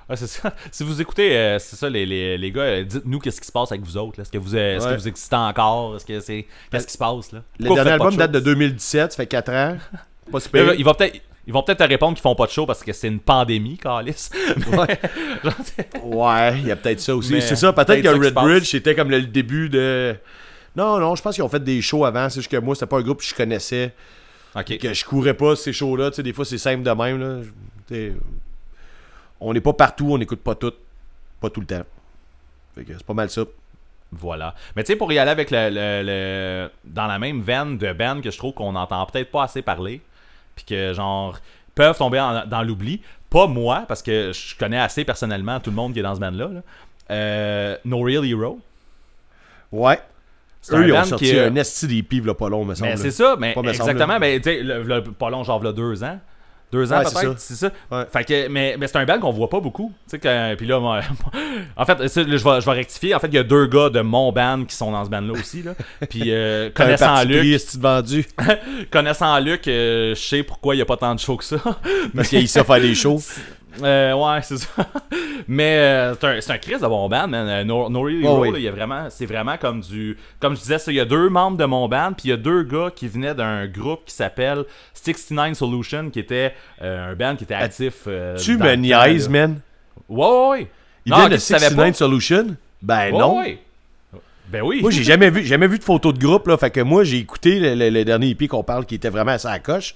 [0.08, 0.54] Ouais, c'est ça.
[0.70, 3.52] Si vous écoutez, euh, c'est ça, les, les, les gars, euh, dites-nous qu'est-ce qui se
[3.52, 4.20] passe avec vous autres.
[4.20, 4.94] Est-ce que vous, euh, est-ce Ouais.
[4.94, 5.96] que vous existez encore?
[5.96, 7.42] Est-ce que c'est qu'est-ce qui se passe là?
[7.58, 8.44] Le Pourquoi dernier album de date de show?
[8.44, 9.76] 2017, ça fait 4 ans.
[10.30, 10.66] Pas si Là, pire.
[10.66, 12.82] là, il va peut-être ils vont peut-être te répondre qu'ils font pas de show parce
[12.84, 14.28] que c'est une pandémie, Calis.
[14.70, 15.00] Ouais.
[16.04, 17.40] Ouais, il y a peut-être ça aussi.
[17.40, 18.44] C'est ça, peut-être peut-être que ça qui Red se passe.
[18.44, 20.14] Bridge, c'était comme le début de.
[20.76, 22.28] Non, non, je pense qu'ils ont fait des shows avant.
[22.28, 23.94] C'est juste que moi, c'était pas un groupe que je connaissais.
[24.54, 24.78] ok.
[24.78, 26.10] Que je courais pas ces shows-là.
[26.10, 27.18] Tu sais, des fois, c'est simple de même.
[27.18, 28.08] Là.
[29.40, 30.72] On n'est pas partout, on n'écoute pas tout.
[31.40, 31.82] Pas tout le temps.
[32.74, 33.42] Fait que c'est pas mal ça.
[34.10, 34.54] Voilà.
[34.74, 37.92] Mais tu sais, pour y aller avec le, le- le- dans la même veine de
[37.92, 40.00] band que je trouve qu'on entend peut-être pas assez parler,
[40.58, 41.38] puis que genre
[41.74, 43.00] peuvent tomber en- dans l'oubli.
[43.30, 46.20] Pas moi, parce que je connais assez personnellement tout le monde qui est dans ce
[46.20, 46.48] band-là.
[46.48, 46.60] là.
[47.10, 48.58] Euh, no Real Hero.
[49.72, 49.98] Ouais.
[50.60, 52.74] C'est Eux, un ils ont sorti qui un esti des pives, là, pas long, me
[52.74, 52.90] semble.
[52.90, 54.18] Mais c'est ça, mais Pas exactement.
[54.18, 56.18] Mais tu sais, le- le- pas long, genre, là, deux ans.
[56.70, 57.70] Deux ans Ouais, c'est peut-être, c'est ça.
[57.90, 58.04] Ouais.
[58.12, 59.92] Fait que, mais, mais c'est un band qu'on voit pas beaucoup.
[60.10, 60.20] Puis
[60.66, 61.00] là, moi,
[61.76, 63.14] en fait, je, vais, je vais rectifier.
[63.14, 65.32] En fait, il y a deux gars de mon band qui sont dans ce band-là
[65.32, 65.62] aussi.
[65.62, 65.74] Là.
[66.10, 68.26] Puis, euh, connaissant Luc, vendu?
[68.90, 71.56] connaissant Luc, euh, je sais pourquoi il y a pas tant de shows que ça.
[72.14, 73.22] Parce qu'il sait faire des shows.
[73.82, 74.68] Euh, ouais, c'est ça.
[75.48, 77.48] Mais euh, c'est un, un Chris de bon band, man.
[77.48, 78.66] Euh, No, no Real Oh, oui.
[78.68, 80.16] vraiment, c'est vraiment comme du.
[80.40, 82.36] Comme je disais, il y a deux membres de mon band, puis il y a
[82.36, 84.64] deux gars qui venaient d'un groupe qui s'appelle
[84.94, 87.94] 69 Solution, qui était euh, un band qui était actif.
[88.06, 89.60] euh, Tu me niaises, man.
[90.08, 90.66] Ouais, ouais, ouais.
[91.06, 91.92] Il Non, vient de tu savais 69 pas?
[91.94, 92.46] Solution?
[92.82, 93.38] Ben Ouais, non.
[93.38, 93.58] ouais.
[94.50, 94.80] Ben oui.
[94.80, 96.56] Moi, j'ai jamais vu, jamais vu de photo de groupe, là.
[96.56, 99.32] Fait que moi, j'ai écouté le, le- le dernier EP qu'on parle qui était vraiment
[99.32, 99.94] à sa coche.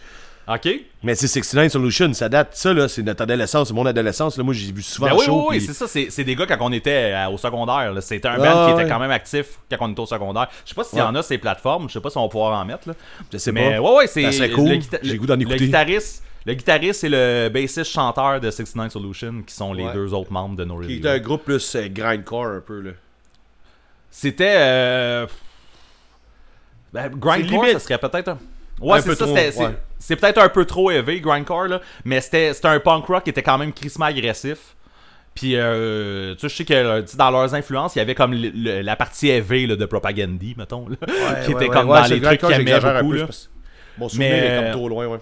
[0.49, 0.69] Ok.
[1.05, 4.43] Mais c'est 69 Solution, ça date, ça, là, c'est notre adolescence, c'est mon adolescence, là.
[4.43, 5.47] Moi, j'ai vu souvent Ben en oui, show.
[5.51, 5.87] oui, oui, c'est ça.
[5.87, 7.93] C'est des gars quand on était euh, au secondaire.
[8.03, 8.83] C'était un Ah, band qui ouais.
[8.83, 10.49] était quand même actif quand on était au secondaire.
[10.65, 11.89] Je sais pas s'il y en a ces plateformes.
[11.89, 12.89] Je sais pas si on va pouvoir en mettre.
[12.89, 12.95] Là.
[13.33, 13.81] je sais Mais pas.
[13.81, 14.33] ouais, ouais, c'est.
[14.33, 14.69] Ça cool.
[14.71, 15.59] le J'ai le- goût d'en Le écouter.
[15.59, 19.93] guitariste, le guitariste et le bassiste chanteur de 69 Solution, qui sont les Ouais.
[19.93, 21.09] deux autres membres de No Qui est Hero.
[21.15, 22.91] un groupe plus euh, grindcore, un peu, là.
[24.11, 24.55] C'était.
[24.57, 25.27] Euh...
[26.93, 28.39] Ben, Grindcore, ça serait peut-être un.
[28.81, 29.53] Ouais, c'est ça, c'était-
[30.03, 31.81] c'est peut-être un peu trop élevé, Grindcore, là.
[32.05, 34.75] Mais c'était un punk rock qui était quand même crissement agressif.
[35.35, 38.33] Puis, euh, tu sais, je sais que euh, dans leurs influences, il y avait comme
[38.35, 40.97] le- le- la partie là, de Propagandy, mettons, là,
[41.47, 43.13] qui était comme dans les trucs qu'ils aimaient beaucoup.
[43.13, 43.27] là.
[44.09, 45.19] Souvenir Mais, est comme trop loin, ouais.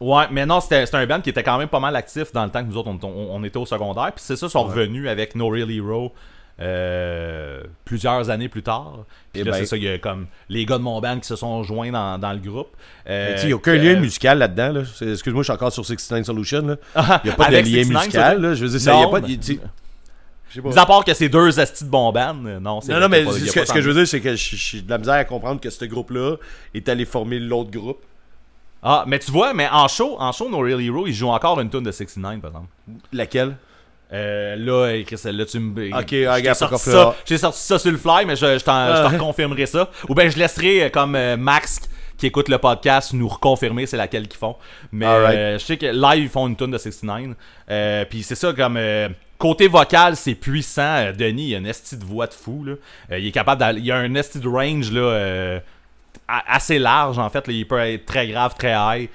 [0.00, 2.44] Ouais, mais non, c'était c'était un band qui était quand même pas mal actif dans
[2.44, 4.12] le temps que nous autres, on, on- on était au secondaire.
[4.14, 6.12] Puis c'est ça, ils sont revenus avec No Real Hero
[6.60, 9.04] euh, plusieurs années plus tard.
[9.32, 9.58] Puis Eh là, ben.
[9.58, 11.90] c'est ça, il y a comme les gars de mon band qui se sont joints
[11.90, 12.68] dans, dans le groupe.
[13.08, 14.72] Euh, Mais il n'y a aucun lien musical là-dedans.
[14.72, 14.80] Là.
[15.12, 16.66] Excuse-moi, je suis encore sur 69 Solution.
[16.66, 16.76] là.
[17.24, 18.12] Il n'y a pas de lien 69, musical.
[18.12, 18.54] ça, Là.
[18.54, 19.26] Je veux dire, ça, il y a Non, pas de.
[19.26, 19.36] ben-
[20.62, 20.68] pas.
[20.68, 21.90] Mis à part que c'est deux astis de
[22.46, 23.66] euh, non, c'est Non, non, mais qu'il y a pas- il y a ce que,
[23.66, 26.36] ce je veux dire, c'est que suis de la misère à comprendre que ce groupe-là
[26.74, 27.98] est allé former l'autre groupe.
[28.80, 31.58] Ah, mais tu vois, mais en show, en show, No Real Hero, ils jouent encore
[31.60, 32.68] une tune de 69, par exemple.
[33.12, 33.56] Laquelle?
[34.12, 35.96] Euh, là, Chris, là, tu me.
[35.98, 37.16] Ok, j'ai regarde, sorti ça.
[37.24, 39.08] J'ai sorti ça sur le fly, mais je, je t'en Ah.
[39.08, 39.90] reconfirmerai ça.
[40.08, 41.80] Ou bien je laisserai euh, comme euh, Max
[42.16, 44.54] qui écoute le podcast nous reconfirmer c'est laquelle qu'ils font.
[44.92, 47.34] Mais euh, je sais que live ils font une tune de 69.
[47.70, 48.76] Euh, Puis c'est ça comme.
[48.76, 50.82] euh, Côté vocal, c'est puissant.
[50.82, 52.62] Euh, Denis, il a une esti de voix de fou.
[52.64, 52.74] Là.
[53.10, 55.58] Euh, il est capable d'aller- Il a un esti de range là, euh,
[56.28, 57.46] assez large en fait.
[57.48, 57.52] là.
[57.52, 59.08] il peut être très grave, très high.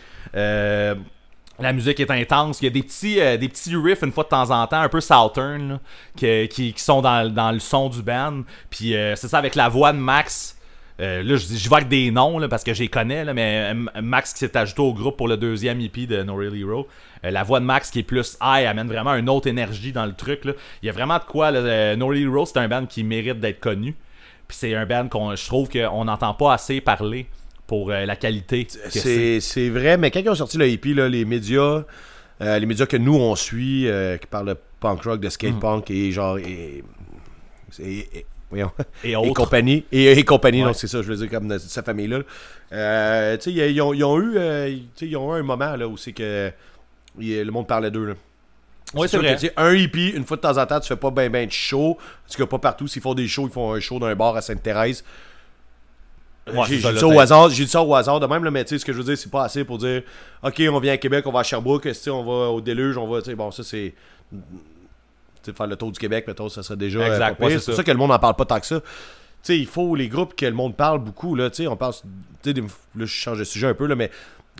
[1.62, 2.62] La musique est intense.
[2.62, 4.80] Il y a des petits, euh, des petits riffs une fois de temps en temps,
[4.80, 5.80] un peu Southern,
[6.16, 8.44] qui, qui, qui sont dans, le son du band.
[8.70, 10.56] Puis euh, c'est ça avec la voix de Max.
[11.02, 14.40] Euh, là, je, vais avec des noms parce que je les connais, mais Max qui
[14.40, 16.88] s'est ajouté au groupe pour le deuxième EP de No Real Hero.
[17.24, 20.14] La voix de Max qui est plus high amène vraiment une autre énergie dans le
[20.14, 20.42] truc.
[20.46, 21.52] Il y a vraiment de quoi.
[21.52, 23.96] No Real Hero, c'est un band qui mérite d'être connu.
[24.48, 27.28] Puis c'est un band qu'on je trouve qu'on n'entend pas assez parler
[27.70, 28.68] pour euh, la qualité.
[28.90, 29.70] c'est.
[29.70, 31.84] Vrai, mais quand ils ont sorti le hippie, là, les médias,
[32.42, 35.54] euh, les médias que nous on suit, euh, qui parlent de punk rock, de skate
[35.56, 35.60] Mm.
[35.60, 36.40] punk et genre.
[36.40, 36.84] Et,
[37.80, 38.72] et- et- voyons.
[39.04, 39.86] Et compagnie.
[39.92, 40.70] Et, compagnie, Ouais.
[40.70, 42.22] donc c'est ça, je veux dire, comme de sa famille-là.
[42.72, 44.38] Euh, tu sais, ils, ont, ils ont eu,
[45.02, 46.52] ils ont eu un moment là, où c'est que
[47.20, 48.06] il- le monde parlait d'eux.
[48.08, 48.14] là.
[48.96, 49.36] Ouais, c'est vrai.
[49.40, 51.52] que, un hippie, une fois de temps en temps, tu fais pas ben ben de
[51.52, 51.96] show.
[52.26, 54.36] Parce que pas partout, s'ils font des shows, ils font un show dans un bar
[54.36, 55.04] à Sainte-Thérèse.
[56.52, 58.64] Ouais, j'ai dit ça au hasard, j'ai dit ça au hasard de même, là, mais
[58.64, 60.04] tu sais, ce que je veux dire, c'est pas assez pour dire,
[60.44, 63.22] ok, on vient à Québec, on va à Sherbrooke, on va au Déluge, on va,
[63.22, 63.94] tu sais, bon, ça c'est.
[65.56, 67.00] Faire le tour du Québec, mettons, ça serait déjà.
[67.00, 67.84] euh, Exact, ouais, c'est pour ça.
[67.84, 68.82] que le monde en parle pas tant que ça.
[68.82, 68.86] Tu
[69.42, 71.94] sais, il faut les groupes que le monde parle beaucoup, là, tu sais, on parle.
[71.94, 72.00] Tu
[72.44, 74.12] sais, des- là, je change de sujet un peu, là, mais.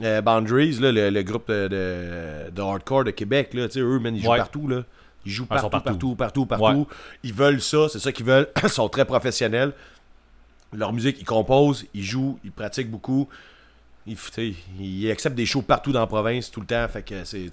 [0.04, 3.80] euh, Boundaries, là, le, le groupe de, de, de hardcore de Québec, là, tu sais,
[3.82, 4.38] eux, man, ils jouent Ouais.
[4.38, 4.84] partout, là.
[5.26, 6.16] Ils jouent partout, partout.
[6.16, 6.88] partout, partout.
[7.24, 8.48] Ils veulent ça, c'est ça qu'ils veulent.
[8.64, 9.74] Ils sont très professionnels.
[10.74, 13.28] Leur musique, ils composent, ils jouent, ils pratiquent beaucoup.
[14.08, 14.18] Ils,
[14.80, 16.88] ils acceptent des shows partout dans la province tout le temps.
[16.88, 17.50] Fait que c'est,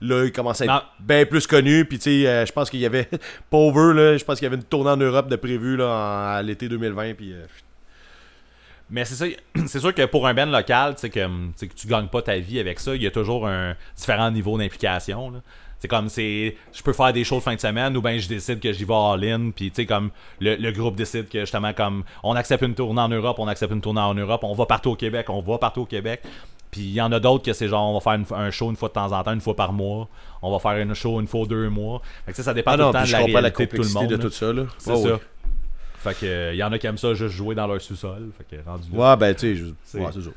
[0.00, 1.84] là, ils commencent à être bien plus connus.
[1.86, 3.08] Puis, tu sais, euh, je pense qu'il y avait,
[3.50, 6.36] pauvre, là, je pense qu'il y avait une tournée en Europe de prévu là, en-
[6.36, 7.14] à l'été 2020.
[7.14, 7.44] Puis, euh,
[8.90, 9.24] Mais c'est ça,
[9.66, 12.08] c'est sûr que pour un band local, tu sais que, tu sais que tu gagnes
[12.08, 15.42] pas ta vie avec ça, il y a toujours un différent niveau d'implication.
[15.84, 18.26] C'est comme c'est je peux faire des shows de fin de semaine ou bien je
[18.26, 20.08] décide que j'y vais all-in puis tu sais comme
[20.40, 23.70] le, le groupe décide que justement comme on accepte une tournée en Europe, on accepte
[23.70, 26.22] une tournée en Europe, on va partout au Québec, on va partout au Québec.
[26.70, 28.70] Puis il y en a d'autres que c'est genre on va faire une- un show
[28.70, 30.08] une fois de temps en temps, une fois par mois,
[30.40, 32.00] on va faire une show une fois deux mois.
[32.24, 33.88] Fait que, ça dépend ah tout non, le temps de la réalité de tout le
[33.90, 34.06] monde.
[34.08, 34.22] de là.
[34.22, 34.52] tout ça.
[34.54, 34.62] Là.
[34.78, 35.20] C'est ça.
[35.98, 38.30] Fait que il y en a qui aiment ça juste jouer dans leur sous-sol.
[38.38, 39.10] Fait que rendu là.
[39.10, 39.54] Ouais, ben, tu
[39.84, 40.30] sais, ouais, c'est ça.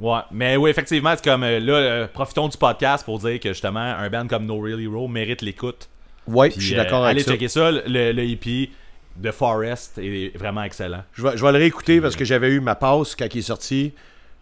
[0.00, 3.48] Ouais, mais oui, effectivement, c'est comme euh, là, euh, profitons du podcast pour dire que
[3.50, 5.88] justement, un band comme No Real Hero mérite l'écoute.
[6.26, 7.32] Ouais, Puis, je suis euh, d'accord Allez avec ça.
[7.32, 8.70] checker ça, le, le EP
[9.16, 11.02] de Forest est vraiment excellent.
[11.14, 13.42] Je vais, je vais le réécouter parce que j'avais eu ma passe quand il est
[13.42, 13.94] sorti.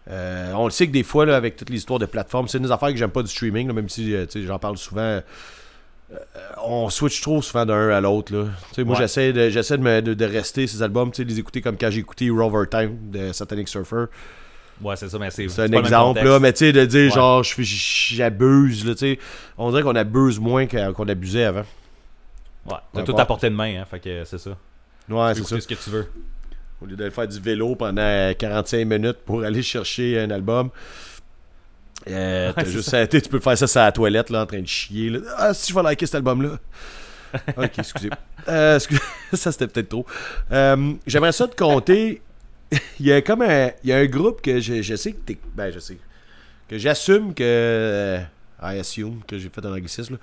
[0.09, 2.65] Euh, on le sait que des fois, là, avec toute l'histoire de plateforme, c'est une
[2.65, 5.01] des affaires que j'aime pas du streaming, là, même si euh, j'en parle souvent.
[5.01, 5.21] Euh,
[6.63, 8.47] on switch trop souvent d'un à l'autre.
[8.73, 9.01] sais, Moi, Ouais.
[9.01, 11.61] j'essaie de, j'essaie de, me- de, de rester ces albums, tu sais, de les écouter
[11.61, 14.05] comme quand j'ai écouté Rover Time de Satanic Surfer.
[14.81, 17.15] Ouais, c'est ça, mais c'est C'est un exemple, là, mais tu sais, de dire Ouais.
[17.15, 19.19] genre, j'abuse, là, tu sais.
[19.57, 21.63] On dirait qu'on abuse moins qu'on abusait avant.
[22.65, 24.49] Ouais, t'as tout à portée de main, hein, fait que c'est ça.
[25.09, 25.61] Ouais, c'est ça.
[25.61, 26.07] ce que tu veux.
[26.81, 30.69] Au lieu d'aller faire du vélo pendant 45 minutes pour aller chercher un album.
[32.09, 35.09] Euh, Ouais, juste tu peux faire ça sur la toilette là, en train de chier.
[35.09, 35.19] là.
[35.37, 36.59] Ah, si je vais liker cet album-là.
[37.57, 38.09] ok, excusez.
[38.47, 38.99] Euh, excuse-
[39.33, 40.05] ça, c'était peut-être trop.
[40.51, 42.21] Euh, J'aimerais ça te compter.
[42.99, 45.17] il y a comme un, il y a un groupe que je, je sais que
[45.25, 45.37] t'es.
[45.55, 45.97] Ben, je sais.
[46.67, 47.43] Que j'assume que.
[47.43, 48.19] euh,
[48.61, 50.13] I assume que j'ai fait un anglicisme.
[50.13, 50.19] Là,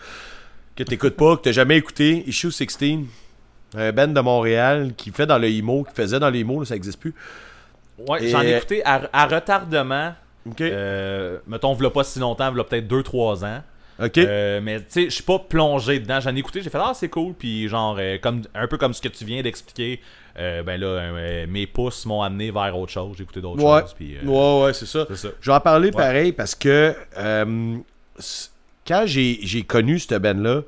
[0.74, 2.24] que t'écoutes pas, que t'as jamais écouté.
[2.26, 2.98] Issue 16.
[3.74, 6.66] Un band de Montréal qui fait dans le IMO, qui faisait dans les IMO, là,
[6.66, 7.14] ça existe plus.
[8.08, 10.14] Ouais, Et- j'en ai écouté à, à retardement.
[10.46, 10.60] Ok.
[10.60, 13.62] Euh, mettons, v'là pas si longtemps, v'là peut-être 2-3 ans.
[14.00, 14.18] Ok.
[14.18, 16.20] Euh, mais tu sais, je suis pas plongé dedans.
[16.20, 18.94] J'en ai écouté, j'ai fait ah c'est cool, puis genre euh, comme un peu comme
[18.94, 20.00] ce que tu viens d'expliquer.
[20.38, 23.14] euh, ben là, mes pouces m'ont amené vers autre chose.
[23.16, 23.80] J'ai écouté d'autres Ouais.
[23.82, 23.94] choses.
[23.94, 25.06] Puis, Ouais, ouais, c'est ça.
[25.14, 25.28] ça.
[25.40, 26.94] Je vais en parler pareil parce que
[28.86, 30.62] quand j'ai connu cette band-là,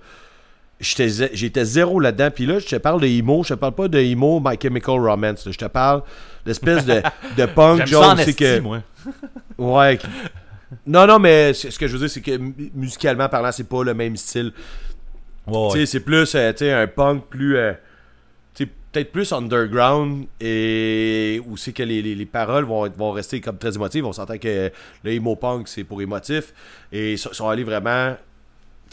[0.81, 2.29] j'étais zé- j'étais zéro là-dedans.
[2.35, 3.43] Puis là, je te parle de emo.
[3.43, 5.47] Je te parle pas de emo My Chemical Romance.
[5.47, 5.53] là.
[5.53, 6.03] Je te parle
[6.45, 7.01] d'espèce de,
[7.37, 8.83] de punk genre c'est que moi.
[9.59, 9.99] ouais.
[10.87, 13.83] Non, non, mais ce que je veux dire, c'est que mu- musicalement parlant, c'est pas
[13.85, 14.53] le même style.
[15.47, 17.57] Ouais, c'est plus euh, un punk plus.
[17.57, 17.73] euh,
[18.93, 23.59] peut-être plus underground et où c'est que les, les- les paroles vont, vont rester comme
[23.59, 24.07] très émotives.
[24.07, 24.71] On s'entend que
[25.03, 26.55] le emo punk, c'est pour émotif.
[26.93, 28.15] Et ils sont- allés vraiment.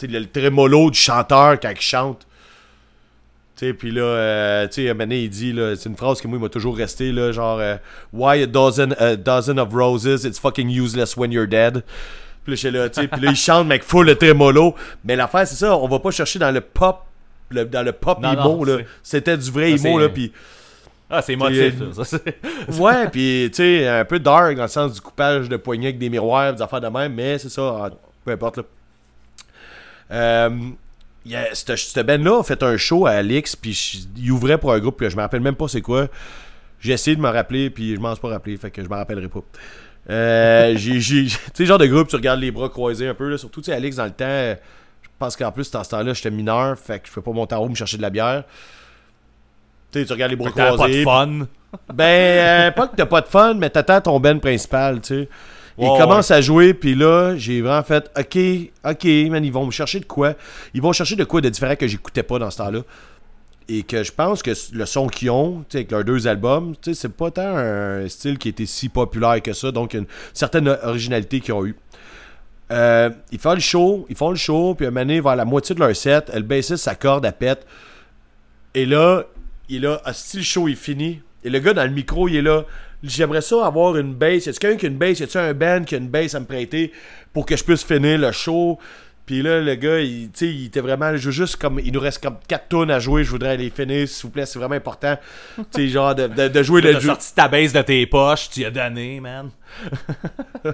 [0.02, 2.26] Le trémolo du chanteur quand il chante.
[3.72, 6.48] Puis là, euh, tu sais, il dit, là, c'est une phrase qui, moi, il m'a
[6.48, 7.76] toujours resté, là, genre, euh,
[8.12, 11.84] Why a dozen, a dozen of roses, it's fucking useless when you're dead.
[12.44, 14.74] Puis là, là, tu sais, puis là, il chante, mec, full le trémolo.
[15.04, 17.04] Mais l'affaire, c'est ça, on va pas chercher dans le pop,
[17.50, 18.78] le- dans le pop Non, emo, non, là.
[19.02, 20.32] C'était du vrai Ça, emo, là, puis...
[21.14, 22.04] Ah, c'est émotif, Puis, ça.
[22.04, 25.56] ça, c'est- Ouais, puis tu sais, un peu dark dans le sens du coupage de
[25.58, 27.90] poignets avec des miroirs, des affaires de même, mais c'est ça, ah,
[28.24, 28.62] peu importe là.
[30.10, 30.50] Euh,
[31.52, 35.10] cette, band-là a fait un show à Alix, puis il ouvrait pour un groupe, puis
[35.10, 36.08] je me rappelle même pas c'est quoi.
[36.80, 38.94] J'ai essayé de me rappeler, puis je m'en suis pas rappelé, fait que je me
[38.94, 39.40] rappellerai pas.
[40.10, 43.28] Euh, j'ai, j'ai- tu sais, genre de groupe, tu regardes les bras croisés un peu,
[43.28, 44.56] là, surtout, tu sais, Alix, dans le temps,
[45.02, 47.54] je pense qu'en plus, dans ce temps-là, j'étais mineur, fait que je peux pas monter
[47.54, 48.42] en haut me chercher de la bière.
[49.92, 51.00] Tu sais, tu regardes les bras que t'avais pas croisés.
[51.00, 51.46] de fun.
[51.94, 55.28] Ben, euh, pas que t'as pas de fun, mais t'attends ton ben principal, tu sais.
[55.82, 58.38] Il Ouais, commence à jouer, puis là, j'ai vraiment fait, ok,
[58.88, 60.34] ok, man, ils vont me chercher de quoi?
[60.74, 62.82] Ils vont chercher de quoi de différent que j'écoutais pas dans ce temps-là?
[63.68, 67.32] Et que je pense que le son qu'ils ont, avec leurs deux albums, c'est pas
[67.32, 71.66] tant un style qui était si populaire que ça, donc une certaine originalité qu'ils ont
[71.66, 71.74] eu.
[72.70, 75.44] Euh, ils font le show, ils font le show, puis un moment donné, vers la
[75.44, 77.66] moitié de leur set, le bassiste s'accorde à pète.
[78.74, 79.24] Et là,
[79.68, 82.36] il est là, si le show est fini, et le gars dans le micro, il
[82.36, 82.64] est là,
[83.02, 84.16] j'aimerais ça avoir une.
[84.20, 84.98] Y a-tu quelqu'un qui a une?
[85.02, 86.92] Y a-tu un band qui a une bass à me prêter
[87.32, 88.78] pour que je puisse finir le show?
[89.24, 92.00] Puis là, le gars, il, tu il était vraiment, je veux juste comme, il nous
[92.00, 94.74] reste comme 4 tonnes à jouer, je voudrais les finir, s'il vous plaît, c'est vraiment
[94.74, 95.16] important.
[95.56, 97.08] tu sais, genre, de, de, de jouer le jeu.
[97.08, 99.50] sorti ta base de tes poches, tu y as donné, man.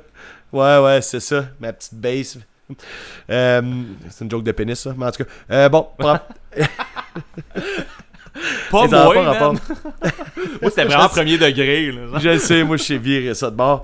[0.50, 2.38] Ouais, ouais, c'est ça, ma petite bass.
[3.28, 3.62] Euh,
[4.08, 5.30] c'est une joke de pénis, ça, mais en tout cas.
[5.50, 6.20] Euh, bon, prends-
[8.70, 9.54] Pas moi, pas rapport.
[10.62, 12.18] Moi, c'était vraiment premier degré, là.
[12.18, 13.82] Je sais, moi, je sais virer ça de bord.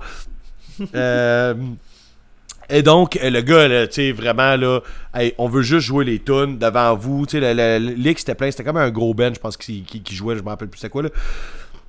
[0.93, 1.53] Euh,
[2.69, 4.79] et donc, euh, le gars, là, tu sais, vraiment, là,
[5.13, 7.25] hey, on veut juste jouer les tunes devant vous.
[7.25, 10.15] Tu sais, l'X était plein, c'était comme un gros band, je pense, qui, qui, qui
[10.15, 11.09] jouait, je me rappelle plus c'est quoi, là.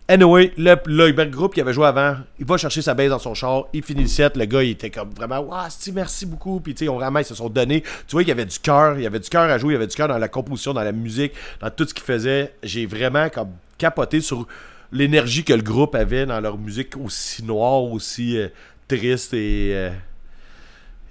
[0.09, 3.35] Anyway, le, le, groupe qui avait joué avant, il va chercher sa base dans son
[3.35, 6.61] char, il finit le set, le gars, il était comme vraiment, waouh, merci beaucoup.
[6.61, 7.83] Puis, tu sais, on vraiment, ils se sont donnés.
[8.07, 9.75] Tu vois, il y avait du cœur, il y avait du cœur à jouer, il
[9.75, 12.55] y avait du cœur dans la composition, dans la musique, dans tout ce qu'ils faisaient.
[12.63, 14.47] J'ai vraiment comme capoté sur
[14.93, 18.49] l'énergie que le groupe avait dans leur musique aussi noire, aussi euh,
[18.87, 19.91] triste et, euh,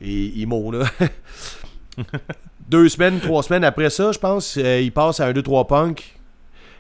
[0.02, 0.86] et emo, là.
[2.70, 6.15] Deux semaines, trois semaines après ça, je pense, euh, ils passent à un 2-3 punk.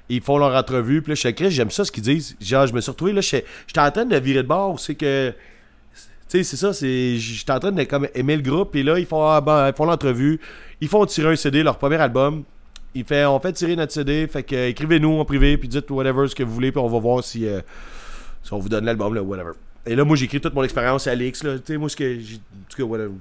[0.10, 1.02] Ils font leur entrevue.
[1.02, 2.36] Puis là, je suis Chris, j'aime ça ce qu'ils disent.
[2.40, 3.46] Genre, je me suis retrouvé là, j'étais
[3.78, 4.80] en train de virer de bord.
[4.80, 5.34] C'est que.
[6.28, 7.18] Tu sais, c'est ça, c'est.
[7.18, 8.76] J'étais en train de comme, aimer le groupe.
[8.76, 10.40] Et là, ils font, ah, ben, font l'entrevue.
[10.82, 12.44] Ils font tirer un CD, leur premier album.
[12.94, 14.28] Ils fait, on fait tirer notre CD.
[14.28, 15.58] Fait que écrivez-nous en privé.
[15.58, 16.72] Puis dites whatever ce que vous voulez.
[16.72, 17.62] Puis on va voir si, euh,
[18.44, 19.52] si on vous donne l'album, là, whatever.
[19.86, 21.44] Et là, moi, j'ai écrit toute mon expérience à Alix.
[21.44, 21.58] Là.
[21.58, 22.16] Tu sais, moi, ce que.
[22.16, 23.12] En tout cas, whatever.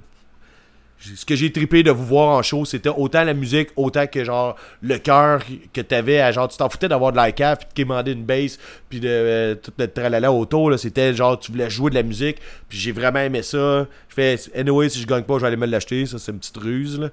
[0.97, 4.23] Ce que j'ai trippé de vous voir en show, c'était autant la musique, autant que
[4.23, 5.41] genre le cœur
[5.73, 8.23] que t'avais à genre tu t'en foutais d'avoir de la cave puis de quémander une
[8.23, 8.57] bass
[8.89, 12.01] puis de euh, tout le tralala autour là, c'était genre tu voulais jouer de la
[12.03, 12.37] musique
[12.69, 13.85] puis j'ai vraiment aimé ça.
[14.09, 16.39] Je fais anyway si je gagne pas, je vais aller me l'acheter, ça c'est une
[16.39, 17.09] petite ruse là.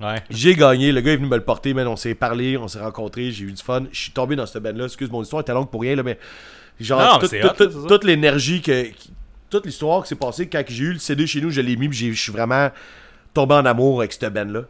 [0.00, 0.22] Ouais.
[0.30, 2.80] J'ai gagné, le gars est venu me le porter, man, on s'est parlé, on s'est
[2.80, 3.84] rencontrés, j'ai eu du fun.
[3.92, 6.02] Je suis tombé dans cette band là, excuse mon histoire était longue pour rien là
[6.02, 6.18] mais
[6.80, 7.40] genre Non, mais
[7.88, 8.86] toute- l'énergie que
[9.58, 11.92] toute l'histoire qui s'est passée quand j'ai eu le CD chez nous, je l'ai mis,
[11.92, 12.70] je suis vraiment
[13.32, 14.62] tombé en amour avec cette band là.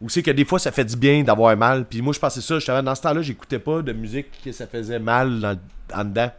[0.00, 1.84] Ou c'est que des fois ça fait du bien d'avoir mal.
[1.86, 4.66] Puis moi je pensais ça, justement, dans ce temps-là, j'écoutais pas de musique que ça
[4.66, 5.58] faisait mal dans,
[5.94, 6.30] en dedans.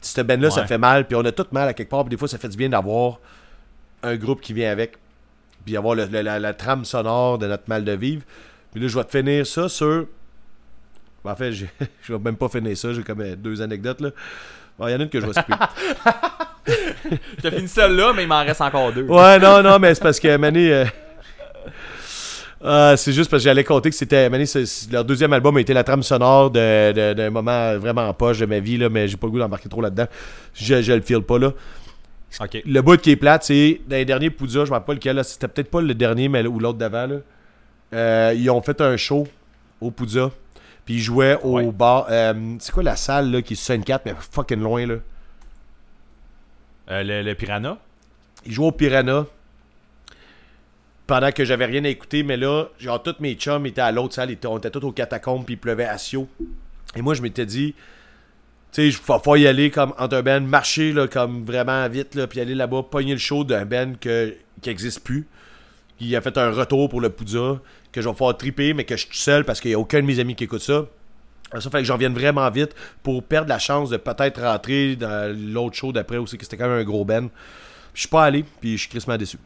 [0.00, 2.10] Cette band là ça fait mal, puis on a tout mal à quelque part, puis
[2.10, 3.18] des fois ça fait du bien d'avoir
[4.02, 4.96] un groupe qui vient avec,
[5.64, 8.22] puis avoir le- le- la, la trame sonore de notre mal de vivre.
[8.72, 10.06] Puis là je vais te finir ça sur.
[11.24, 11.52] Ben, en fait,
[12.02, 14.10] je vais même pas finir ça, j'ai comme euh, deux anecdotes là.
[14.80, 15.54] Il y en a une que je vais skipper.
[17.42, 19.02] T'as fini celle-là, mais il m'en reste encore deux.
[19.04, 20.72] Ouais, non, non, mais c'est parce que Mané.
[20.72, 20.84] euh,
[22.62, 24.28] ah, c'est juste parce que j'allais compter que c'était.
[24.28, 24.44] Mané,
[24.90, 28.38] leur deuxième album a été la trame sonore de- de- d'un moment vraiment en poche
[28.38, 30.06] de ma vie, là, mais j'ai pas le goût d'embarquer trop là-dedans.
[30.54, 31.52] Je, je le file pas, là.
[32.66, 35.16] Le bout qui est plate, c'est dans les derniers Poudja, je me rappelle pas lequel,
[35.16, 37.06] là, c'était peut-être pas le dernier, mais ou l'autre d'avant.
[37.06, 37.16] là.
[37.94, 39.26] Euh, ils ont fait un show
[39.80, 40.30] au Poudja.
[40.88, 41.70] Puis ils jouaient au Ouais.
[41.70, 42.06] bar.
[42.08, 44.94] euh, c'est quoi la salle là, qui est sur 4 mais fucking loin là?
[46.90, 47.76] Euh, le, le Piranha?
[48.46, 49.26] Ils jouaient au Piranha.
[51.06, 54.14] Pendant que j'avais rien à écouter, mais là, genre, tous mes chums étaient à l'autre
[54.14, 56.26] salle, ils étaient- on était tous aux catacombes, puis il pleuvait à Sio.
[56.96, 57.76] Et moi, je m'étais dit, tu
[58.72, 62.26] sais, il faut, y aller comme entre un band, marcher là, comme vraiment vite, là,
[62.26, 65.26] puis aller là-bas, pogner le show d'un band que, qui n'existe plus.
[65.98, 67.58] Qui a fait un retour pour le Poudja,
[67.92, 69.78] que je vais faire triper, mais que je suis tout seul parce qu'il n'y a
[69.78, 70.86] aucun de mes amis qui écoute ça.
[71.58, 75.34] Ça fait que j'en vienne vraiment vite pour perdre la chance de peut-être rentrer dans
[75.34, 77.06] l'autre show d'après aussi, que c'était quand même un gros.
[77.06, 77.16] Puis
[77.94, 79.38] Je suis pas allé, puis je suis crissement déçu.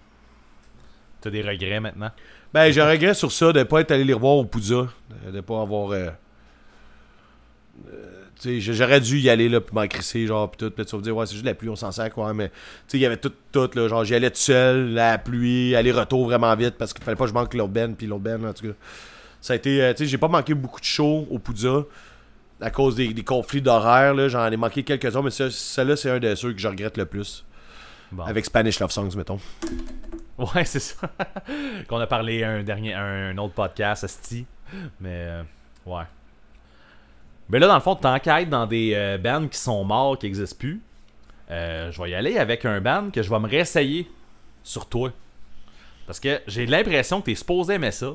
[1.21, 2.11] T'as des regrets maintenant?
[2.53, 4.89] Ben, j'ai un regret sur ça de ne pas être allé les revoir au Poudza.
[5.27, 5.91] De ne pas avoir.
[5.93, 6.11] euh,
[7.89, 10.71] euh, j'aurais dû y aller, là, puis m'en crisser, genre, puis tout.
[10.71, 12.33] Puis tu vas me dire, ouais, c'est juste la pluie, on s'en sert, quoi.
[12.35, 12.55] Mais, tu
[12.89, 13.89] sais, il y avait tout, tout, là.
[13.89, 17.31] Genre, j'y allais tout seul, la pluie, aller-retour vraiment vite, parce qu'il fallait pas que
[17.31, 18.75] je manque l'autre Ben, puis l'autre Ben, en tout cas.
[19.41, 19.83] Ça a été.
[19.83, 21.85] euh, tu sais, j'ai pas manqué beaucoup de shows au Poudza.
[22.61, 24.29] À cause des, des conflits d'horaire, là.
[24.29, 27.45] J'en ai manqué quelques-uns, mais celui-là, c'est un de ceux que je regrette le plus.
[28.13, 28.25] Bon.
[28.25, 29.41] Avec Spanish Love Songs, mettons.
[30.39, 30.97] Ouais, c'est ça.
[31.89, 34.47] Qu'on a parlé un dernier un autre podcast, Asti.
[35.01, 35.43] Mais euh,
[35.87, 36.05] ouais.
[37.53, 40.19] Mais là, dans le fond, tant qu'à être dans des euh, bands qui sont morts,
[40.19, 40.81] qui n'existent plus,
[41.51, 44.11] euh, je vais y aller avec un band que je vais me réessayer
[44.65, 45.13] sur toi.
[46.07, 48.09] Parce que j'ai l'impression que t'es supposé aimer ça.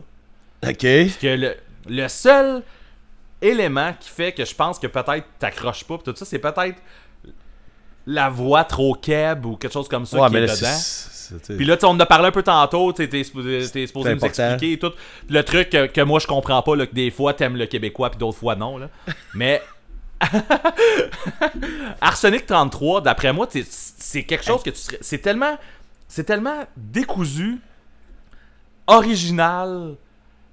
[0.68, 0.80] Ok.
[0.82, 1.56] Que le,
[1.88, 2.64] le seul
[3.42, 6.82] élément qui fait que je pense que peut-être t'accroches pas, pis tout ça, c'est peut-être
[8.08, 10.68] la voix trop keb ou quelque chose comme ça Ouais, qui mais est là, dedans.
[11.58, 13.62] Puis là, on en a parlé un peu tantôt, t'es supposé,
[14.16, 14.92] nous expliquer et tout.
[15.30, 18.10] Le truc que, que moi je comprends pas, là, que des fois t'aimes le québécois
[18.10, 18.78] puis d'autres fois non.
[18.78, 18.90] Là.
[19.34, 19.62] Mais
[22.02, 24.98] Arsenic 33, d'après moi, c'est quelque chose que tu serais.
[25.02, 25.58] C'est tellement.
[26.08, 27.60] C'est tellement décousu,
[28.88, 29.96] original.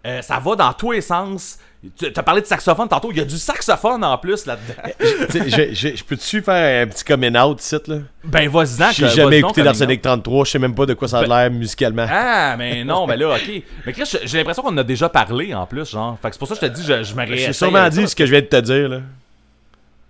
[0.05, 1.59] euh, ça va dans tous les sens.
[1.99, 4.75] Tu as parlé de saxophone tantôt, il y a du saxophone en plus là-dedans.
[5.35, 7.97] Je, je, je peux-tu faire un petit coming out ici, là?
[8.25, 11.27] Ben vas-y, J'ai jamais écouté d'Arsenic 33, je sais même pas de quoi ça a
[11.27, 12.07] l'air musicalement.
[12.09, 13.63] Ah, mais non, mais là, ok.
[13.87, 16.19] Mais Chris, j'ai- j'ai l'impression qu'on en a déjà parlé en plus, genre.
[16.23, 17.89] Fait que c'est pour ça que je te dis, je, je me J'ai réessaye sûrement
[17.89, 18.07] dit ça.
[18.07, 19.01] ce que je viens de te dire, là.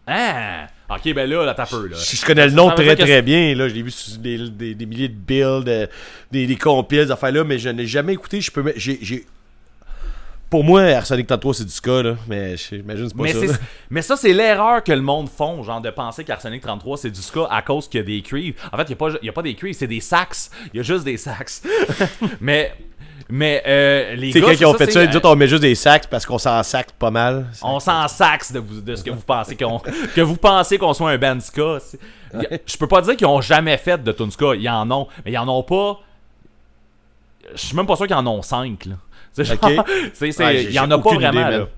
[0.06, 0.66] Ah!
[0.90, 1.96] Ok, ben là, là, t'as peu, là.
[1.96, 3.68] Je, je connais le nom très très bien, là.
[3.68, 5.86] Je l'ai vu sur des, des, des milliers de builds, euh,
[6.30, 8.40] des, des compiles, des affaires-là, mais je n'ai jamais écouté.
[8.42, 9.24] Je peux j'ai, j'ai-
[10.50, 12.14] Pour moi, Arsenic 33, c'est du ska, là.
[12.28, 13.40] Mais j'imagine c'est pas Mais, ça.
[13.40, 13.54] c'est- là.
[13.90, 17.20] mais ça, c'est l'erreur que le monde font, genre de penser qu'Arsenic 33 c'est du
[17.20, 18.56] ska à cause qu'il y a des cuivres.
[18.72, 20.50] En fait, il n'y a, pas- a des cuivres, c'est des sax.
[20.72, 21.62] Il y a juste des sax.
[22.40, 22.72] mais
[23.28, 25.74] mais euh, les gars, c'est ils ont fait ça, ils disent on met juste des
[25.74, 27.46] sacs parce qu'on s'en sac pas mal.
[27.62, 30.92] On s'en saxe de, vous, de ce que vous pensez qu'on que vous pensez qu'on
[30.92, 31.78] soit un band ska.
[32.66, 34.54] Je peux pas dire qu'ils ont jamais fait de tune ska.
[34.54, 36.00] Ils en ont, mais ils en ont pas.
[37.54, 38.94] Je suis même pas sûr qu'ils en ont 5 là.
[39.35, 39.86] C'est genre- Ok.
[40.15, 41.48] c'est- c'est- Ouais, il y en a pas idée, vraiment.
[41.48, 41.69] là.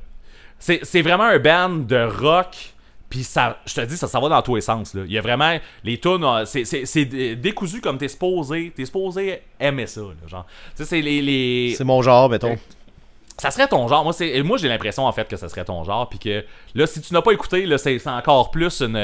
[0.59, 2.55] C'est c'est vraiment un band de rock.
[3.09, 4.93] Puis ça, je te dis, ça, ça va dans tous les sens.
[4.95, 5.03] Là.
[5.07, 5.57] Il y a vraiment.
[5.85, 8.73] Les tunes, euh, c'est- c'est c'est dé- décousu comme t'es supposé.
[8.75, 10.01] T'es supposé aimer ça.
[10.01, 10.47] là, genre.
[10.77, 11.23] Tu sais, c'est les.
[11.23, 12.57] les C'est mon genre, mettons.
[13.39, 14.03] ça serait ton genre.
[14.03, 16.09] Moi, c'est, moi j'ai l'impression en fait que ça serait ton genre.
[16.09, 18.97] Puis que là, si tu n'as pas écouté, là, c'est, c'est encore plus une.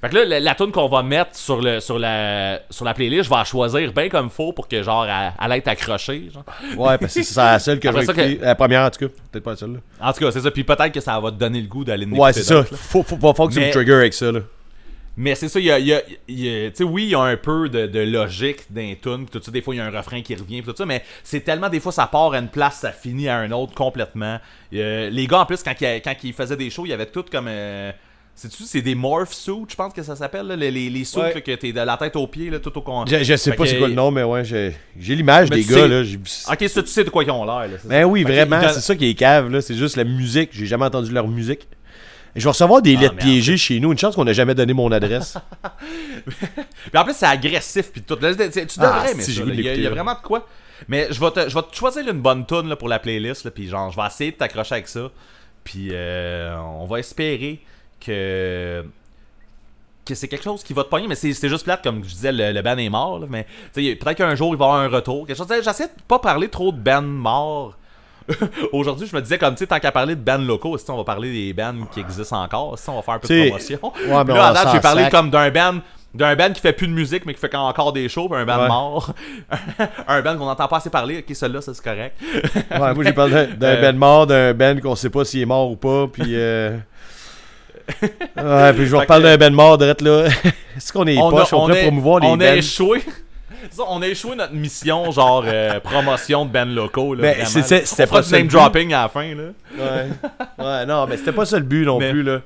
[0.00, 2.94] Fait que là, la, la tune qu'on va mettre sur, le, sur, la, sur la
[2.94, 6.30] playlist, je vais la choisir bien comme faut pour que genre elle, elle ait accrochée.
[6.32, 6.44] Genre.
[6.76, 8.38] Ouais, parce que c'est la seule que je vais.
[8.40, 9.12] La première, en tout cas.
[9.32, 9.72] Peut-être pas la seule.
[9.72, 9.78] là.
[10.08, 10.50] En tout cas, c'est ça.
[10.50, 12.62] Puis peut-être que ça va te donner le goût d'aller Ouais, c'est ça.
[12.64, 14.40] Faut, faut, faut, faut que tu me trigger avec ça, là.
[15.20, 15.80] Mais c'est ça, il y a.
[15.80, 17.98] y a- il y a- tu sais, oui, il y a un peu de, de
[17.98, 19.50] logique tunes, pis tout ça.
[19.50, 20.86] Des fois, il y a un refrain qui revient, tout ça.
[20.86, 23.74] Mais c'est tellement, des fois, ça part à une place, ça finit à un autre
[23.74, 24.38] complètement.
[24.72, 27.06] Euh, les gars, en plus, quand, ils- quand ils faisaient des shows, il y avait
[27.06, 27.46] tout comme.
[27.48, 27.90] euh,
[28.40, 31.20] c'est-tu, c'est des morph suits, je pense que ça s'appelle, là, les, les, les suits
[31.20, 31.42] Ouais.
[31.42, 33.04] que t'es de la tête aux pieds, là, tout au con.
[33.06, 35.50] Je, je sais Fait pas que- c'est quoi le nom, mais ouais, j'ai j'ai l'image
[35.50, 36.02] Mais des gars, sais- là.
[36.04, 37.76] j'ai- Ok, ça, tu sais de quoi ils ont l'air, là.
[37.82, 38.06] c'est Ben ça.
[38.06, 39.60] oui, Fait vraiment, c'est ça qui est cave, là.
[39.60, 40.50] C'est juste la musique.
[40.52, 41.66] J'ai jamais entendu leur musique.
[42.36, 43.90] Je vais recevoir des Ah, lettres piégées chez nous.
[43.90, 45.36] Une chance qu'on n'a jamais donné mon adresse.
[46.26, 48.16] Puis en plus, c'est agressif, puis tout.
[48.20, 50.46] Là, tu Ah, devrais, mais si, Il y, a- y vraiment de quoi.
[50.86, 53.44] Mais je vais te, je vais te choisir une bonne tune là, pour la playlist,
[53.44, 55.10] là, puis genre, je vais essayer de t'accrocher avec ça.
[55.64, 57.60] Puis euh, on va espérer
[58.04, 58.84] que
[60.04, 62.32] que c'est quelque chose qui va te pogner, mais c'est juste plate, comme je disais,
[62.32, 64.88] le, le band est mort, là, mais peut-être qu'un jour il va y avoir un
[64.88, 65.26] retour.
[65.26, 65.46] Quelque chose.
[65.62, 67.76] J'essaie de pas parler trop de bands morts.
[68.72, 70.96] Aujourd'hui, je me disais, comme tu sais, tant qu'à parler de bands locaux, si on
[70.96, 73.78] va parler des bands qui existent encore, si on va faire un peu de promotion?
[73.82, 75.12] ouais, mais Là, on à date, s'en j'ai parlé sac.
[75.12, 75.78] comme d'un band
[76.14, 78.46] d'un band qui fait plus de musique mais qui fait encore des shows puis un
[78.46, 78.68] band Ouais.
[78.68, 79.12] mort
[80.08, 82.16] un band qu'on n'entend pas assez parler ok celui-là ça c'est correct
[82.70, 85.46] Ouais, moi, j'ai parlé d'un Euh, Ben mort, d'un Ben qu'on sait pas s'il est
[85.46, 86.06] mort ou pas.
[86.10, 86.34] Puis.
[86.34, 86.78] euh,
[88.36, 90.26] Ouais, puis je vous reparle d'un Ben mort, direct là.
[90.76, 92.58] Est-ce qu'on est on poche, a, on on a- promouvoir les on a Ben?
[92.58, 93.02] échoué.
[93.86, 97.14] On a échoué notre mission, genre euh, promotion de band locaux.
[97.14, 98.52] Là, Ben, c'est- c'est- c'était On pas du name but.
[98.52, 99.34] dropping à la fin.
[99.34, 99.42] Là.
[99.76, 100.64] Ouais.
[100.64, 102.40] ouais, non, mais c'était pas ça le but non Mais- plus, là.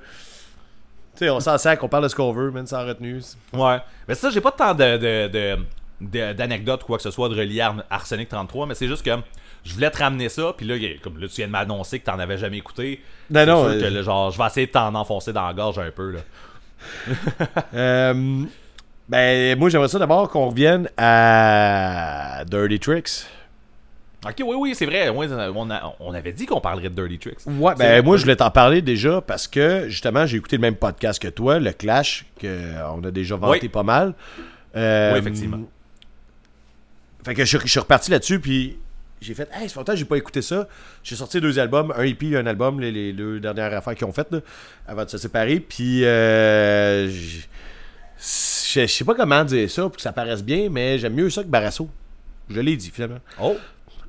[1.17, 3.21] Tu sais, on s'en sert qu'on parle de ce qu'on veut, même sans retenue.
[3.53, 3.77] Ouais.
[4.09, 5.59] Mais ça, j'ai pas tant de, de, de-
[6.01, 9.11] de- d'anecdotes ou quoi que ce soit de Ar- Arsenic 33, mais c'est juste que
[9.65, 12.19] je voulais te ramener ça, puis là, comme là, tu viens de m'annoncer que t'en
[12.19, 13.01] avais jamais écouté.
[13.31, 15.47] Non, C'est non, sûr euh, que, là, genre, je vais essayer de t'en enfoncer dans
[15.47, 16.21] la gorge un peu, là.
[17.75, 18.45] Euh,
[19.09, 23.11] ben, moi, j'aimerais ça d'abord qu'on revienne à Dirty Tricks.
[24.25, 25.09] Ok, oui, oui, c'est vrai.
[25.09, 27.41] ouais, on, a- on avait dit qu'on parlerait de Dirty Tricks.
[27.47, 30.77] Ouais, ben, moi, je voulais t'en parler déjà parce que, justement, j'ai écouté le même
[30.77, 33.69] podcast que toi, le Clash, qu'on a déjà vanté Oui.
[33.69, 34.15] pas mal.
[34.77, 35.61] Euh, Oui, effectivement.
[37.25, 38.79] Fait que je, je suis reparti là-dessus, puis
[39.23, 40.69] j'ai fait, hey, ça fait longtemps que j'ai pas écouté ça.
[41.03, 44.07] J'ai sorti deux albums, un EP et un album, les, les deux dernières affaires qu'ils
[44.07, 44.41] ont faites, là,
[44.87, 45.61] avant de se séparer.
[45.61, 47.09] Puis, euh,
[48.19, 51.43] je sais pas comment dire ça pour que ça paraisse bien, mais j'aime mieux ça
[51.43, 51.89] que Barasso.
[52.49, 53.19] Je l'ai dit, finalement.
[53.41, 53.57] Oh!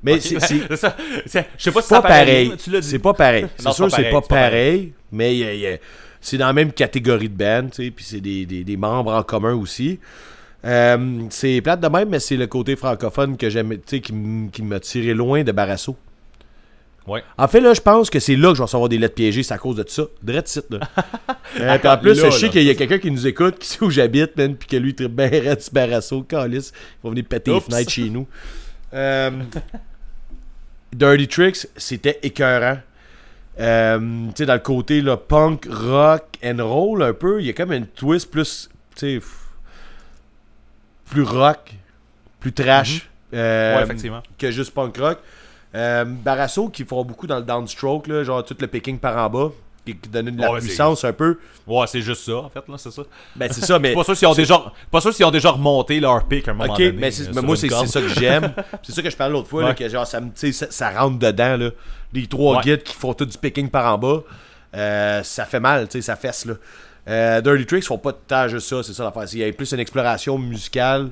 [0.02, 0.20] Mais Ok.
[0.20, 0.92] c'est- c'est C'est.
[1.26, 2.48] C'est- Je sais pas si paraît pareil.
[2.56, 2.82] dit.
[2.82, 3.46] C'est pas pareil.
[3.56, 5.80] C'est sûr, c'est c'est pas pas pareil, c'est pareil, mais
[6.20, 9.12] c'est dans la même catégorie de band, tu sais, puis c'est des, des- des membres
[9.14, 9.98] en commun aussi.
[10.64, 15.14] Euh, c'est plate de même, mais c'est le côté francophone que j'aime, qui, m'a tiré
[15.14, 15.96] loin de Barasso.
[17.06, 17.22] Ouais.
[17.36, 19.42] En fait, là, je pense que c'est là que je vais recevoir des lettres piégées,
[19.42, 20.04] c'est à cause de ça.
[20.22, 20.80] Direct site, là.
[21.60, 23.84] Euh, en plus, Là, je sais qu'il y a quelqu'un qui nous écoute, qui sait
[23.84, 26.72] où j'habite, man, puis que lui, il raide sur Barasso, calice.
[26.74, 27.66] Il va venir péter les Oups.
[27.66, 28.26] fenêtres chez nous.
[28.92, 29.30] Euh,
[30.92, 32.78] Dirty Tricks, c'était écœurant.
[33.60, 37.50] Euh, tu sais, dans le côté là, punk, rock and roll, un peu, il y
[37.50, 39.26] a comme une twist plus, tu sais,
[41.10, 41.72] plus rock,
[42.40, 43.08] plus trash.
[43.32, 44.22] euh, Ouais, effectivement.
[44.38, 45.18] que juste punk rock.
[45.74, 49.28] Euh, Barasso qui font beaucoup dans le downstroke, là, genre tout le picking par en
[49.28, 49.50] bas,
[49.84, 51.38] qui, donne de la Ouais, puissance un peu.
[51.66, 53.02] Ouais, c'est juste ça, en fait, là, c'est ça.
[53.34, 53.92] Ben c'est ça, mais.
[53.92, 56.54] Pas sûr s'ils ont déjà, pas sûr s'ils ont déjà remonté leur pic à un
[56.54, 56.92] moment Ok, donné.
[56.92, 58.52] mais, euh, mais sur moi c'est ça que j'aime.
[58.84, 61.56] c'est ça que je parlais l'autre fois, là, que genre ça, ça, ça rentre dedans
[61.56, 61.70] là.
[62.12, 62.62] Les trois Ouais.
[62.62, 64.20] guides qui font tout du picking par en bas,
[64.76, 66.54] euh, ça fait mal, tu sais, ça fesse là.
[67.06, 69.24] Euh, Dirty Tricks font pas temps juste ça, c'est ça l'affaire.
[69.32, 71.10] Il y a plus une exploration musicale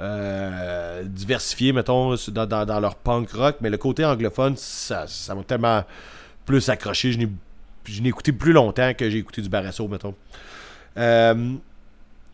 [0.00, 5.84] euh, diversifiée, mettons, dans, leur punk rock, mais le côté anglophone, ça m'a tellement
[6.44, 7.12] plus accroché.
[7.12, 10.14] Je n'ai écouté plus longtemps que j'ai écouté du Barasso, mettons.
[10.96, 11.54] Euh,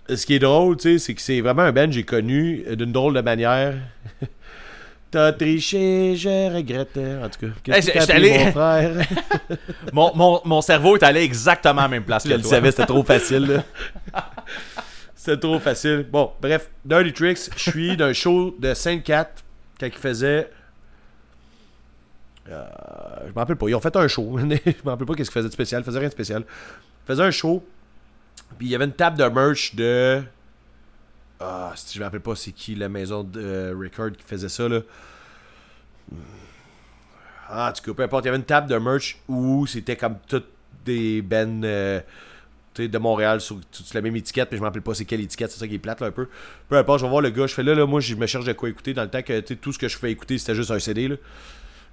[0.09, 3.15] ce qui est drôle, c'est que c'est vraiment un band que j'ai connu d'une drôle
[3.15, 3.75] de manière.
[5.13, 6.97] T'as triché, je regrette.
[6.97, 9.07] En tout cas, qu'est-ce Hey, que j'ai- allé- mon frère?
[9.93, 12.71] Mon, mon, mon cerveau est allé exactement à la même place Je que le savais,
[12.71, 13.63] c'était trop facile.
[15.15, 16.05] C'était trop facile.
[16.11, 19.27] Bon, bref, Dirty Tricks, je suis d'un show de 5-4
[19.79, 20.51] quand ils faisaient.
[22.51, 22.65] Euh,
[23.27, 23.69] je m'en rappelle pas.
[23.69, 24.37] Ils ont fait un show.
[24.39, 25.83] je m'en rappelle pas qu'est-ce qu'ils faisaient de spécial.
[25.83, 26.43] Ils faisaient rien de spécial.
[26.49, 27.65] Ils faisaient un show.
[28.59, 30.23] Puis il y avait une table de merch de.
[31.45, 34.49] Ah, si je me rappelle pas c'est qui la maison de euh, record qui faisait
[34.49, 34.81] ça là.
[37.49, 38.25] Ah, en tout cas, peu importe.
[38.25, 40.49] Il y avait une table de merch où c'était comme toutes
[40.85, 42.01] des bands euh,
[42.79, 45.51] de Montréal sur, sur la même étiquette, mais je me rappelle pas c'est quelle étiquette,
[45.51, 46.29] c'est ça qui est plate là, un peu.
[46.69, 48.45] Peu importe, je vais voir le gars, je fais là, là moi je me cherche
[48.45, 50.39] de quoi écouter dans le temps que tu sais, tout ce que je fais écouter
[50.39, 51.09] c'était juste un CD.
[51.09, 51.17] Là.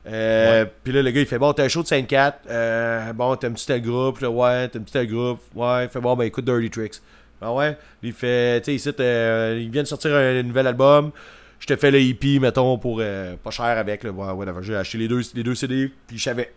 [0.08, 3.36] Euh, Puis là, le gars il fait Bon, t'as un show de 5-4, euh, bon,
[3.36, 6.70] t'aimes-tu tel groupe Là, Ouais, t'aimes-tu tel groupe Ouais, il fait Bon, ben écoute Dirty
[6.70, 7.02] Tricks.
[7.42, 11.12] Ah ouais, il fait, tu sais, euh, il vient de sortir un, nouvel album.
[11.60, 14.04] Je te fais le EP, mettons, pour euh, pas cher avec.
[14.04, 14.12] Là.
[14.12, 14.62] Ouais, whatever.
[14.62, 16.54] J'ai acheté les deux, les deux CD, puis je savais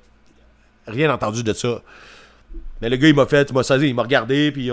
[0.87, 1.83] rien entendu de ça.
[2.81, 4.71] Mais le gars, il m'a fait, il m'a saisi, il m'a regardé, puis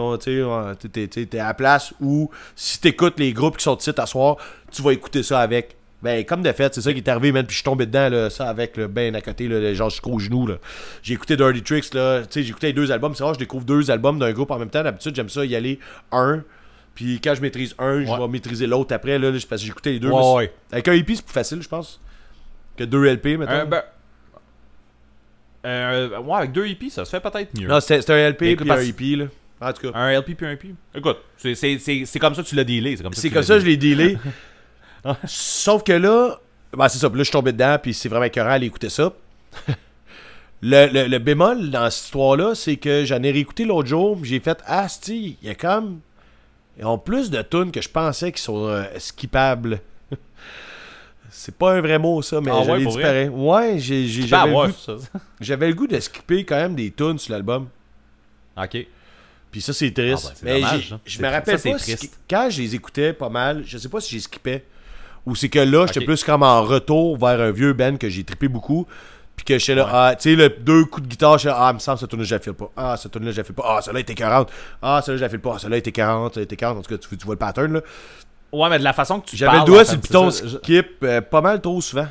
[0.92, 4.38] t'es- à la place où, si t'écoutes les groupes qui sont à soir,
[4.72, 5.76] tu vas écouter ça avec.
[6.02, 8.08] Ben, comme de fait, c'est ça qui est arrivé, man, puis je suis tombé dedans,
[8.10, 10.56] là, ça, avec, le ben à côté, là, genre jusqu'au genou, là.
[11.04, 13.40] J'ai écouté Dirty Tricks, là, tu sais, j'ai écouté les deux albums, c'est rare, je
[13.40, 15.78] découvre deux albums d'un groupe en même temps, d'habitude, j'aime ça y aller
[16.14, 16.42] un,
[16.96, 19.72] puis quand je maîtrise un, je vais maîtriser l'autre après, là, là, parce que j'ai
[19.72, 20.10] écouté les deux.
[20.10, 20.54] Ouais, mais ouais.
[20.70, 22.00] c'est- Avec un EP, c'est plus facile, je pense,
[22.78, 23.52] que deux LP, mettons.
[23.52, 23.84] Euh, ben,
[25.66, 27.68] euh, ouais, avec deux EP, ça se fait peut-être mieux.
[27.68, 29.26] Non, c'était un LP, puis un EP, là.
[29.62, 29.98] En tout cas.
[30.00, 30.74] Un LP puis un EP.
[30.96, 32.96] Écoute, c'est- c'est c'est- c'est comme ça que tu l'as dealé.
[32.96, 34.18] C'est comme ça, C'est que comme ça je l'ai dealé.
[35.26, 36.40] Sauf que là,
[36.74, 37.10] ben c'est ça.
[37.10, 39.14] Puis là, je suis tombé dedans, puis c'est vraiment écœurant d'aller écouter ça.
[40.62, 44.30] le, le, le bémol dans cette histoire-là, c'est que j'en ai réécouté l'autre jour, puis
[44.30, 46.00] j'ai fait Ah, il y a comme.
[46.78, 49.82] Ils ont plus de tunes que je pensais qui sont euh, skippables.
[51.30, 54.68] c'est pas un vrai mot, ça, mais Ah je ouais, Ben, j'avais, le goût,
[55.68, 57.68] le goût de skipper quand même des tunes sur l'album.
[58.58, 58.86] Ok.
[59.52, 60.26] Puis ça, c'est triste.
[60.26, 61.00] Ah ben, c'est mais dommage, hein.
[61.06, 62.20] je me rappelle ça, pas si- triste.
[62.30, 64.64] quand je les écoutais pas mal, je sais pas si j'ai skippé
[65.26, 68.24] ou c'est que là, j'étais plus comme en retour vers un vieux band que j'ai
[68.24, 68.88] trippé beaucoup.
[69.36, 71.70] Puis que j'étais là, ah, tu sais, le deux coups de guitare, j'étais là, ah,
[71.72, 72.70] il me semble, cette tune-là, je la file pas.
[72.76, 73.64] Ah, cette tune-là, je la file pas.
[73.78, 74.50] Ah, celle-là était 40.
[74.82, 75.54] Ah, celle-là, je la file pas.
[75.56, 76.34] Ah, celle-là était 40.
[76.34, 76.78] Celle-là était 40.
[76.78, 77.82] En tout cas, tu, tu vois le pattern, là.
[78.52, 80.88] Ouais, mais de la façon que tu J'avais le doigt sur le piton je- skip
[81.04, 82.08] euh, pas mal trop souvent.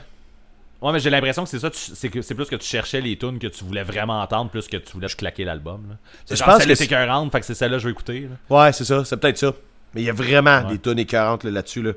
[0.80, 3.18] Ouais, mais j'ai l'impression que c'est ça, c'est que c'est plus que tu cherchais les
[3.18, 5.82] tunes que tu voulais vraiment entendre, plus que tu voulais te claquer l'album.
[5.89, 5.97] là.
[6.24, 8.28] C'est Je genre pense celle-là que 40, fait que c'est celle-là que je vais écouter.
[8.48, 8.56] là.
[8.56, 9.52] Ouais, c'est ça, c'est peut-être ça.
[9.93, 11.82] Mais il y a vraiment des tonnes écœurantes là, là-dessus.
[11.82, 11.93] Là.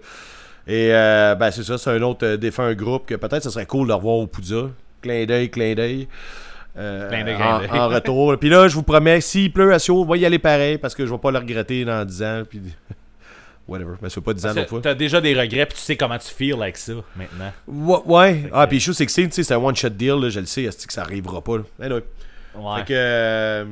[0.68, 3.66] Et euh, ben c'est ça, c'est un autre euh, défunt groupe que peut-être ce serait
[3.66, 4.70] cool de revoir au Poudza.
[5.02, 6.08] Clin d'œil, clin d'œil.
[6.78, 7.70] Euh, Clin d'œil, clin en, d'œil.
[7.72, 8.38] en retour.
[8.40, 10.94] Puis là, je vous promets, s'il pleut à Sio, on va y aller pareil parce
[10.96, 12.44] que je vais pas le regretter dans 10 ans.
[12.50, 12.62] Puis...
[13.68, 13.94] Whatever.
[14.02, 14.80] Mais fait pas 10 ans l'autre fois.
[14.82, 17.52] T'as déjà des regrets, puis tu sais comment tu feels avec ça maintenant.
[17.68, 18.00] Ouais.
[18.06, 18.50] ouais.
[18.54, 20.46] Ah, puis je sais que c'est, tu sais, c'est un one-shot deal, là, je le
[20.46, 21.58] sais, est-ce que ça arrivera pas.
[21.58, 21.64] Là?
[21.82, 22.04] Anyway.
[22.56, 22.80] Ouais.
[22.80, 22.94] Fait que.
[22.94, 23.66] euh,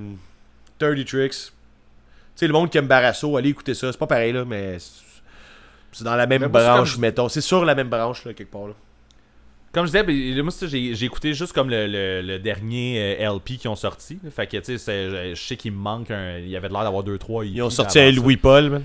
[0.79, 1.31] 30 Tricks.
[1.31, 1.51] Tu
[2.35, 3.91] sais, le monde qui aime Barasso, allez écouter ça.
[3.91, 4.77] C'est pas pareil, là, mais.
[5.91, 7.29] C'est- dans la même Mais branche, comme- mettons.
[7.29, 8.73] C'est sur la même branche, là, quelque part, là.
[9.71, 13.35] Comme je disais, ben, moi, j'ai j'ai écouté juste comme le, le- le dernier euh,
[13.35, 14.17] LP qui ont sorti.
[14.35, 16.39] Fait que, tu sais, je sais qu'il me manque un.
[16.39, 18.83] Il y avait l'air d'avoir 2-3 Ils ont sorti un Louis Paul, man.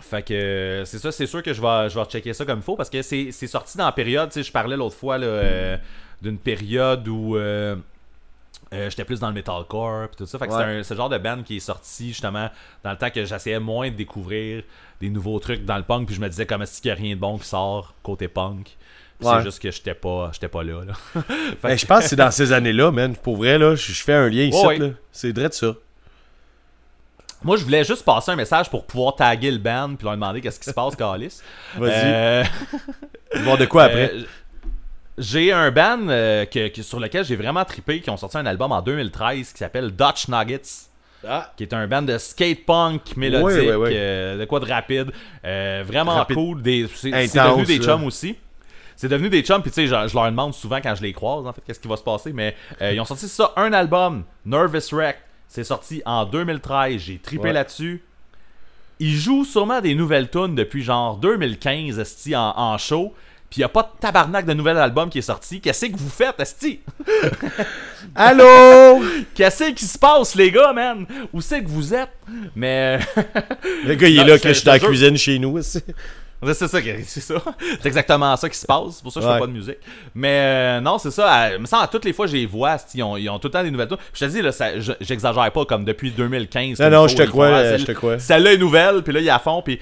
[0.00, 2.58] Fait que euh, c'est ça, c'est sûr que je vais, je vais checker ça comme
[2.58, 4.96] il faut parce que c'est c'est sorti dans la période, tu sais, je parlais l'autre
[4.96, 5.76] fois là, euh,
[6.22, 7.76] d'une période où euh,
[8.72, 10.38] euh, j'étais plus dans le metalcore pis tout ça.
[10.38, 10.82] Fait que Ouais.
[10.82, 12.48] c'est le genre de band qui est sorti justement
[12.82, 14.62] dans le temps que j'essayais moins de découvrir
[15.00, 16.94] des nouveaux trucs dans le punk puis je me disais comme est-ce qu'il y a
[16.94, 18.76] rien de bon qui sort côté punk?
[19.18, 19.34] Puis Ouais.
[19.38, 20.84] C'est juste que j'étais pas, j'étais pas là.
[20.84, 20.94] là.
[21.14, 23.14] Fait Ben, que- je pense que c'est dans ces années-là, man.
[23.14, 24.94] Pour vrai, là, je fais un lien ici, Ouais.
[25.12, 25.74] C'est vrai de ça.
[27.44, 30.40] Moi, je voulais juste passer un message pour pouvoir taguer le band puis leur demander
[30.40, 31.40] qu'est-ce qui se passe, Calis.
[31.76, 31.90] Vas-y.
[31.94, 32.44] Euh,
[33.40, 34.12] Voir de quoi après.
[34.14, 34.22] Euh,
[35.18, 38.46] j'ai un band euh, que, que- sur lequel j'ai vraiment trippé qui ont sorti un
[38.46, 40.62] album en 2013 qui s'appelle Dutch Nuggets
[41.28, 41.52] Ah.
[41.56, 43.90] qui est un band de skate punk mélodique Ouais, ouais, ouais.
[43.94, 45.12] euh, de quoi de rapide
[45.44, 46.36] euh, vraiment Rapide.
[46.36, 47.84] cool des c'est c'est Intense, devenu des là.
[47.84, 48.36] chums aussi
[48.96, 51.12] c'est devenu des chums puis tu sais je, je leur demande souvent quand je les
[51.12, 53.72] croise en fait qu'est-ce qui va se passer mais euh, ils ont sorti ça un
[53.72, 55.18] album Nervous Wreck
[55.48, 57.52] c'est sorti en 2013 j'ai trippé Ouais.
[57.52, 58.02] là-dessus
[58.98, 63.12] ils jouent sûrement des nouvelles tunes depuis genre 2015 esti, en, en show
[63.52, 66.08] puis y a pas de tabarnak de nouvel album qui est sorti qu'est-ce que vous
[66.08, 66.80] faites esti?
[68.14, 69.02] Allô?
[69.34, 71.04] qu'est-ce qui se passe les gars man?
[71.34, 72.08] Où c'est que vous êtes?
[72.56, 72.98] Mais
[73.84, 75.58] Le gars, il est là que je suis dans la cuisine chez nous.
[75.58, 75.80] aussi.
[76.44, 77.34] C'est ça, c'est ça.
[77.80, 78.94] C'est exactement ça qui se passe.
[78.96, 79.34] C'est pour ça que je Ouais.
[79.36, 79.78] fais pas de musique.
[80.12, 81.30] Mais euh, non, c'est ça.
[81.30, 83.46] à- me semble à toutes les fois je les vois, ils ont, ils ont tout
[83.46, 83.96] le temps des nouvelles tunes.
[84.12, 84.50] Je te dis, là,
[85.00, 86.80] j'exagère pas comme depuis 2015.
[86.80, 88.18] Non, non, il je te ils crois, celle- je te crois.
[88.18, 89.78] Celle-là est nouvelle, puis là, il y a à fond, puis.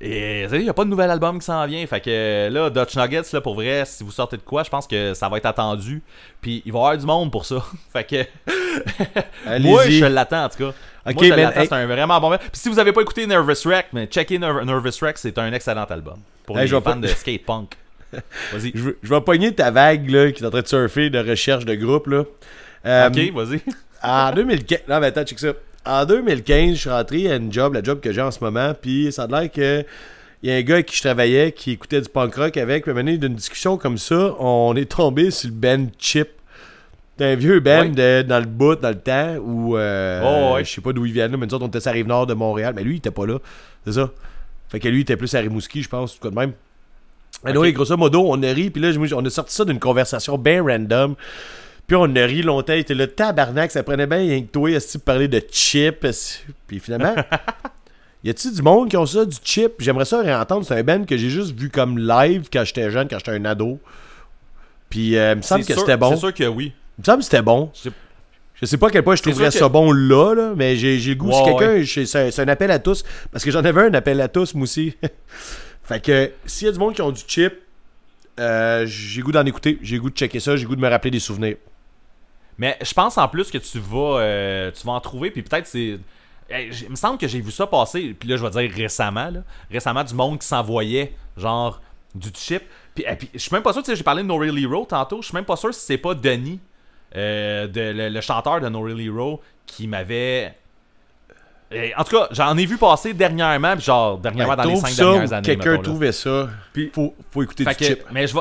[0.00, 1.84] Et il n'y a pas de nouvel album qui s'en vient.
[1.86, 4.86] Fait que là, Dutch Nuggets, là, pour vrai, si vous sortez de quoi, je pense
[4.86, 6.02] que ça va être attendu.
[6.40, 7.64] Puis il va y avoir du monde pour ça.
[7.92, 8.50] fait que.
[9.46, 9.70] Allez-y.
[9.70, 10.72] Moi, je l'attends en tout cas.
[11.06, 11.66] Ok, Moi, je l'attends, hey.
[11.68, 12.30] c'est un vraiment bon.
[12.36, 15.52] Puis si vous avez pas écouté Nervous Wreck, mais checkez Nerv- Nervous Wreck, c'est un
[15.52, 16.18] excellent album.
[16.46, 17.72] Pour Hey, les fans pas- de skate punk.
[18.52, 18.72] Vas-y.
[18.74, 21.74] Je vais pogner ta vague là, qui est en train de surfer de recherche de
[21.74, 22.06] groupe.
[22.06, 22.24] Là.
[22.86, 23.60] Euh, ok, vas-y.
[24.02, 24.80] En 2015.
[24.88, 25.48] Non, mais attends, check ça.
[25.86, 28.72] En 2015, je suis rentré à une job, la job que j'ai en ce moment,
[28.80, 29.84] puis ça a l'air que.
[30.40, 32.84] Il y a un gars avec qui je travaillais qui écoutait du punk rock avec.
[32.84, 36.28] Puis à d'une discussion comme ça, on est tombé sur le band Chip.
[37.18, 37.88] C'est un vieux band Ouais.
[37.88, 39.76] de- dans le bout, dans le temps, où.
[39.76, 40.20] euh,
[40.52, 40.64] Oh, ouais.
[40.64, 42.06] Je sais pas d'où ils viennent, là, mais nous autres, on était sur la rive
[42.06, 42.72] nord de Montréal.
[42.76, 43.38] Mais lui, il était pas là.
[43.84, 44.10] C'est ça.
[44.68, 46.52] Fait que lui, il était plus à Rimouski, je pense, tout cas de même.
[47.44, 47.74] Et Ok.
[47.74, 51.16] grosso modo, on a ri, puis là, on a sorti ça d'une conversation bien random.
[51.88, 54.70] Puis on a ri longtemps, il était le tabarnak, ça prenait bien rien que toi,
[54.70, 56.06] est-ce parler de chip,
[56.66, 57.14] puis finalement,
[58.24, 59.72] y a-t-il du monde qui ont ça, du chip?
[59.78, 63.08] J'aimerais ça réentendre, c'est un band que j'ai juste vu comme live quand j'étais jeune,
[63.08, 63.80] quand j'étais un ado.
[64.90, 66.10] Puis euh, il me semble que c'était bon.
[66.10, 66.72] C'est sûr que oui.
[66.98, 67.70] Il me semble que c'était bon.
[67.74, 70.98] Je sais- pas à quel point je trouverais ça que- bon là, là, mais j'ai
[70.98, 71.28] le goût.
[71.28, 73.02] Ouais, si quelqu'un, j'ai- c'est c'est un appel à tous.
[73.32, 74.94] Parce que j'en avais un appel à tous, moi aussi.
[75.84, 77.54] fait que s'il y a du monde qui ont du chip,
[78.40, 79.78] euh, j'ai goût d'en écouter.
[79.80, 80.54] J'ai goût de checker ça.
[80.56, 81.56] J'ai goût de me rappeler des souvenirs.
[82.58, 85.66] Mais je pense en plus que tu vas, euh, tu vas en trouver, puis peut-être
[85.66, 85.98] c'est.
[86.50, 89.40] Il me semble que j'ai vu ça passer, puis là je vais dire récemment, là,
[89.70, 91.80] récemment du monde qui s'envoyait genre
[92.14, 92.62] du chip.
[92.94, 94.58] Puis, eh, puis je suis même pas sûr, tu sais, j'ai parlé de No Real
[94.58, 96.58] Hero tantôt, je suis même pas sûr si c'est pas Denis,
[97.16, 100.54] euh, de, le, le chanteur de No Real Hero, qui m'avait.
[101.70, 104.76] Eh, En tout cas, j'en ai vu passer dernièrement, puis genre dernièrement Ben, dans les
[104.76, 105.46] trouve 5 ça, dernières années.
[105.46, 106.48] quelqu'un trouvait ça.
[106.72, 108.04] Puis- faut, faut écouter du que- chip.
[108.10, 108.40] Mais je vais,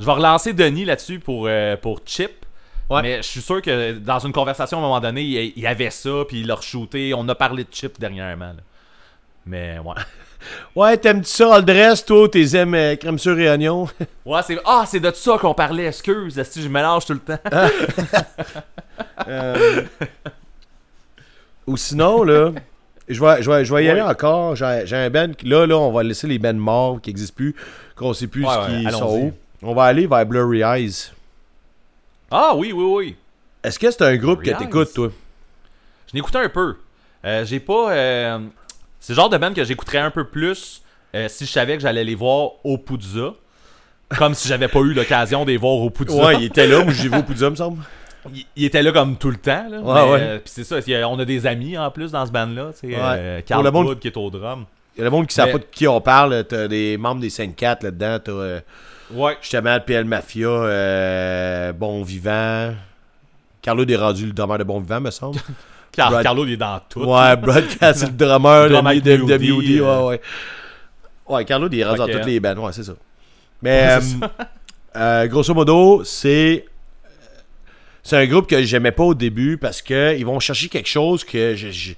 [0.00, 2.43] je vais relancer Denis là-dessus pour, euh, pour Chip.
[2.90, 3.02] Ouais.
[3.02, 5.90] Mais je suis sûr que dans une conversation à un moment donné, il y avait
[5.90, 7.14] ça, puis il l'a re-shooté.
[7.14, 8.48] On a parlé de Chip dernièrement.
[8.48, 8.62] là.
[9.46, 9.94] Mais ouais.
[10.76, 13.88] Ouais, t'aimes-tu ça, all dress, toi, t'es aimes euh, crème sur et oignon?
[14.26, 14.58] Ouais, c'est.
[14.66, 16.42] Ah, c'est de ça qu'on parlait, excuse.
[16.42, 17.38] Si je mélange tout le temps.
[19.26, 19.82] Euh,
[21.66, 22.52] Ou sinon, là,
[23.08, 24.54] je vais, je vais, je vais y aller encore.
[24.56, 24.64] J'ai
[24.96, 27.54] un qui- Là, là, on va laisser les bands morts qui n'existent plus,
[27.96, 29.32] qu'on sait plus Ouais, ce ouais, qu'ils sont où.
[29.62, 31.10] On va aller vers Blurry Eyes.
[32.36, 33.16] Ah oui, oui, oui.
[33.62, 35.10] Est-ce que c'est un groupe que t'écoutes, toi?
[36.10, 36.76] Je n'écoutais un peu.
[37.24, 37.92] Euh, j'ai pas.
[37.92, 38.38] euh,
[39.00, 40.82] c'est le genre de band que j'écouterais un peu plus
[41.14, 43.34] euh, si je savais que j'allais les voir au Poudza.
[44.18, 46.14] Comme si j'avais pas eu l'occasion de les voir au Poudza.
[46.26, 47.82] Ouais, il était là, moi j'y vais au Poudza, me semble.
[48.34, 49.66] il, il était là comme tout le temps.
[49.70, 50.38] Là, Ouais, ouais.
[50.40, 50.76] puis c'est ça,
[51.08, 52.70] on a des amis en plus dans ce band-là.
[52.82, 53.42] Ouais.
[53.46, 54.66] Carl le monde- Wood qui est au drum.
[54.96, 56.44] Il y a le monde qui sait Mais- pas de qui on parle.
[56.44, 58.18] T'as des membres des 5-4 là-dedans.
[58.22, 58.60] T'as
[59.14, 59.36] Ouais.
[59.40, 62.74] justement PL Mafia, euh, Bon Vivant.
[63.62, 65.38] Carlo est rendu le drummer de Bon Vivant, me semble.
[65.92, 67.04] Car- Brad- Carlo, il est dans tout.
[67.04, 70.00] Ouais, Broadcast, c'est le drummer Drum de, WD, WD, euh.
[70.02, 70.20] ouais, ouais.
[71.28, 72.94] Ouais, Carlo, il est rendu dans toutes les bandes, ouais, c'est ça.
[73.62, 74.28] Mais, Ouais, euh,
[74.96, 76.66] euh, grosso modo, c'est.
[78.02, 81.24] C'est un groupe que j'aimais pas au début parce que ils vont chercher quelque chose
[81.24, 81.92] que je, je-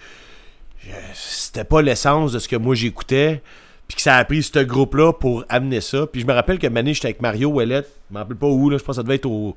[0.79, 3.43] je- c'était pas l'essence de ce que moi j'écoutais.
[3.89, 6.07] Puis que ça a pris ce groupe-là pour amener ça.
[6.07, 7.89] Puis je me rappelle que Mané, j'étais avec Mario Ouellette.
[8.11, 8.79] Je me rappelle pas où, là.
[8.79, 9.57] Je pense que ça devait être au.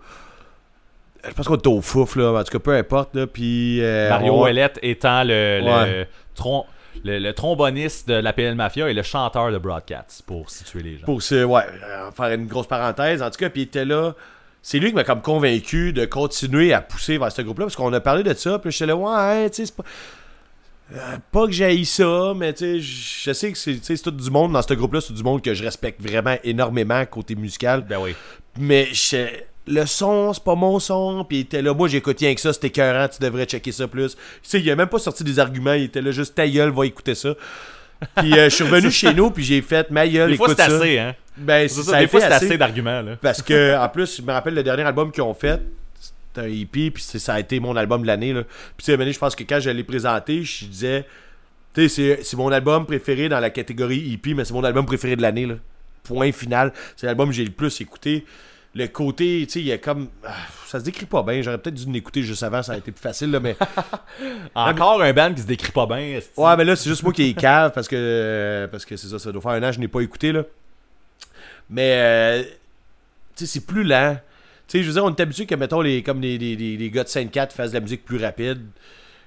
[1.28, 2.32] Je pense qu'on était au fouf, là.
[2.40, 3.28] En tout cas, peu importe, là.
[3.28, 3.82] Puis.
[3.82, 6.08] euh, Mario on- Ouellette étant le, le, Ouais.
[6.36, 6.64] trom-
[7.04, 10.98] le, le tromboniste de la PL Mafia et le chanteur de Broadcast, pour situer les
[10.98, 11.06] gens.
[11.06, 13.22] pour se, ouais, euh, faire une grosse parenthèse.
[13.22, 14.14] En tout cas, puis il était là.
[14.62, 17.92] C'est lui qui m'a comme convaincu de continuer à pousser vers ce groupe-là, parce qu'on
[17.94, 19.84] a parlé de ça, puis j'étais là, ouais, tu sais, c'est pas.
[20.96, 24.54] Euh, pas que j'aille ça, mais tu sais, je sais que c'est tout du monde
[24.54, 27.86] dans ce groupe-là, c'est du monde que je respecte vraiment énormément côté musical.
[27.88, 28.16] Ben oui.
[28.58, 28.88] Mais
[29.68, 31.24] le son, c'est pas mon son.
[31.26, 33.88] Puis il était là, moi j'écoute rien que ça, c'était écœurant, tu devrais checker ça
[33.88, 34.16] plus.
[34.16, 36.72] Tu sais, il a même pas sorti des arguments, il était là juste ta gueule,
[36.72, 37.36] va écouter ça.
[38.16, 40.58] Puis euh, je suis revenu chez nous, puis j'ai fait ma gueule, Des fois, écoute
[40.58, 40.66] ça.
[40.66, 41.16] assez, hein.
[41.38, 42.46] Ben, ça, ça, a des fois, été c'est assez.
[42.48, 43.16] assez d'arguments, là.
[43.22, 45.62] Parce que, en plus, je me rappelle le dernier album qu'ils ont fait,
[46.38, 48.34] un EP, puis c'est- ça a été mon album de l'année.
[48.34, 51.06] Puis, tu sais, je pense que quand je l'ai présenté, je disais,
[51.74, 54.86] tu sais, c'est- c'est mon album préféré dans la catégorie EP, mais c'est mon album
[54.86, 55.48] préféré de l'année.
[56.04, 56.72] Point final.
[56.96, 58.26] C'est l'album que j'ai le plus écouté.
[58.76, 60.10] Le côté, tu sais, il y a comme.
[60.24, 60.32] ah,
[60.68, 61.42] ça se décrit pas bien.
[61.42, 63.56] J'aurais peut-être dû l'écouter juste avant, ça a été plus facile, là, mais.
[64.56, 66.20] Encore un band qui se décrit pas bien.
[66.38, 69.18] Ouais, mais là, c'est juste moi qui est cave parce que parce que c'est ça,
[69.18, 70.44] ça doit faire un an je n'ai pas écouté là.
[71.70, 72.44] Mais euh,
[73.36, 74.18] tu sais, c'est plus lent.
[74.70, 76.90] Tu sais, je veux dire, on est habitué que mettons les comme les, les, les,
[76.92, 78.62] gars de 5-4 fassent de la musique plus rapide.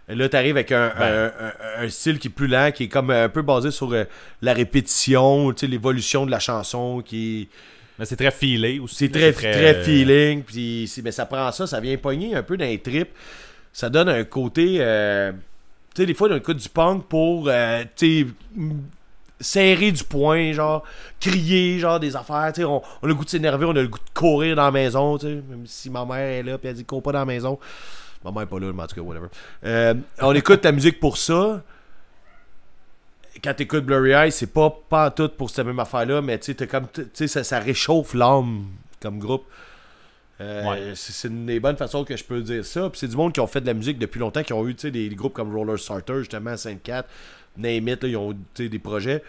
[0.08, 1.32] Là, t'arrives avec un, Ben.
[1.38, 3.92] un, un- un style qui est plus lent, qui est comme un peu basé sur
[3.92, 4.04] euh,
[4.40, 7.48] la répétition, tu sais, l'évolution de la chanson, qui
[7.98, 8.96] Mais c'est très feelé aussi.
[8.96, 10.42] c'est très, très, euh, feeling.
[10.42, 13.10] Puis mais ça prend ça, ça vient pogner un peu dans les tripes.
[13.72, 14.76] Ça donne un côté.
[14.80, 15.32] euh,
[15.94, 17.48] tu sais, des fois, d'un coup du punk pour.
[17.48, 18.26] euh, tu sais,
[19.42, 20.82] serrer du poing, genre,
[21.20, 22.52] crier, genre, des affaires.
[22.54, 24.64] Tu sais, on, a le goût de s'énerver, on a le goût de courir dans
[24.64, 25.34] la maison, tu sais.
[25.34, 27.58] Même si ma mère est là, puis elle dit cours pas dans la maison.
[28.24, 29.28] Ma mère est pas là, mais en tout cas, whatever.
[29.64, 31.62] Euh, on écoute la musique pour ça
[33.42, 36.66] quand t'écoutes Blurry Eyes, c'est pas pas tout pour cette même affaire-là, mais tu sais,
[36.66, 38.66] comme, tu sais, ça, ça réchauffe l'âme
[39.00, 39.44] comme groupe.
[40.42, 40.92] Euh, Ouais.
[40.94, 42.90] c'est, une des bonnes façons que je peux dire ça.
[42.90, 44.74] Puis c'est du monde qui ont fait de la musique depuis longtemps, qui ont eu
[44.74, 47.04] des, des groupes comme Roller Starter, justement, 5-4,
[47.56, 49.22] Name It, là, ils ont sais, des projets.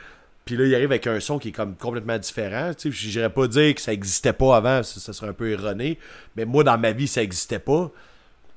[0.45, 2.71] Puis là, ils arrivent avec un son qui est comme complètement différent.
[2.77, 5.97] Sais, j'irais pas dire que ça existait pas avant, ça, ça serait un peu erroné.
[6.35, 7.91] Mais moi, dans ma vie, ça existait pas.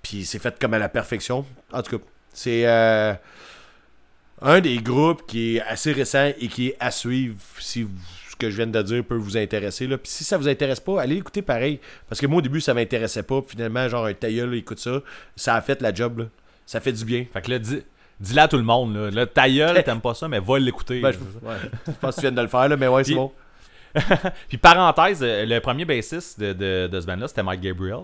[0.02, 1.44] Puis c'est fait comme à la perfection.
[1.72, 3.12] En tout cas, c'est euh,
[4.42, 7.90] un des groupes qui est assez récent et qui est à suivre si vous-
[8.36, 9.86] ce que je viens de dire peut vous intéresser.
[9.86, 9.96] Là.
[9.96, 11.80] Puis si ça vous intéresse pas, allez écouter pareil.
[12.08, 13.40] Parce que moi, au début, ça m'intéressait pas.
[13.40, 15.00] Puis finalement, genre, un tailleul, écoute ça.
[15.34, 16.18] Ça a fait la job.
[16.18, 16.24] Là.
[16.66, 17.24] Ça fait du bien.
[17.32, 17.82] Fait que là, dis,
[18.20, 18.94] dis-le à tout le monde.
[18.94, 21.00] Là, là ta gueule, t'aimes pas ça, mais va l'écouter.
[21.00, 21.54] Ben, je, ouais,
[21.86, 23.32] je pense que tu viens de le faire, là, mais ouais, c'est bon.
[24.48, 28.02] Puis parenthèse, euh, le premier bassiste de, de, de ce band-là, c'était Mike Gabriel.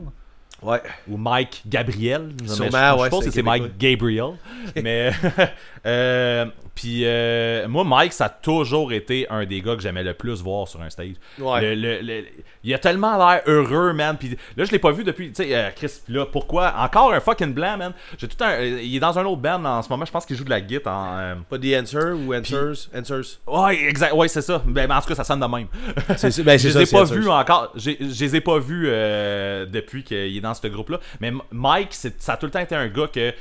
[0.62, 0.80] Ouais.
[1.08, 2.30] Ou Mike Gabriel.
[2.42, 3.76] Je, Sûrement, je ouais, pense que c'est Mike.
[3.76, 4.34] Gabriel.
[4.82, 5.12] Mais
[5.86, 10.14] euh, puis euh, moi, Mike, ça a toujours été un des gars que j'aimais le
[10.14, 11.14] plus voir sur un stage.
[11.38, 11.60] Ouais.
[11.60, 12.24] Le- le- le-
[12.64, 14.16] il a tellement l'air heureux, man.
[14.18, 15.28] Puis là, je l'ai pas vu depuis.
[15.32, 16.72] Tu sais, euh, Chris, là, pourquoi?
[16.78, 17.92] Encore un fucking blanc, man.
[18.16, 18.50] J'ai tout un.
[18.52, 20.04] euh, Il est dans un autre band en ce moment.
[20.04, 21.18] Je pense qu'il joue de la guitare en.
[21.18, 22.88] euh, Pas The Answer ou Answers?
[22.96, 23.38] Answers.
[23.46, 24.12] Ouais, exact.
[24.14, 24.62] Ouais, c'est ça.
[24.66, 25.66] Ben, en tout cas, ça sonne de même.
[26.16, 27.72] C'est, ben, je les ai pas vus encore.
[27.76, 31.00] Je les ai pas vus depuis qu'il est dans ce groupe-là.
[31.20, 33.32] Mais Mike, ça a tout le temps été un gars que.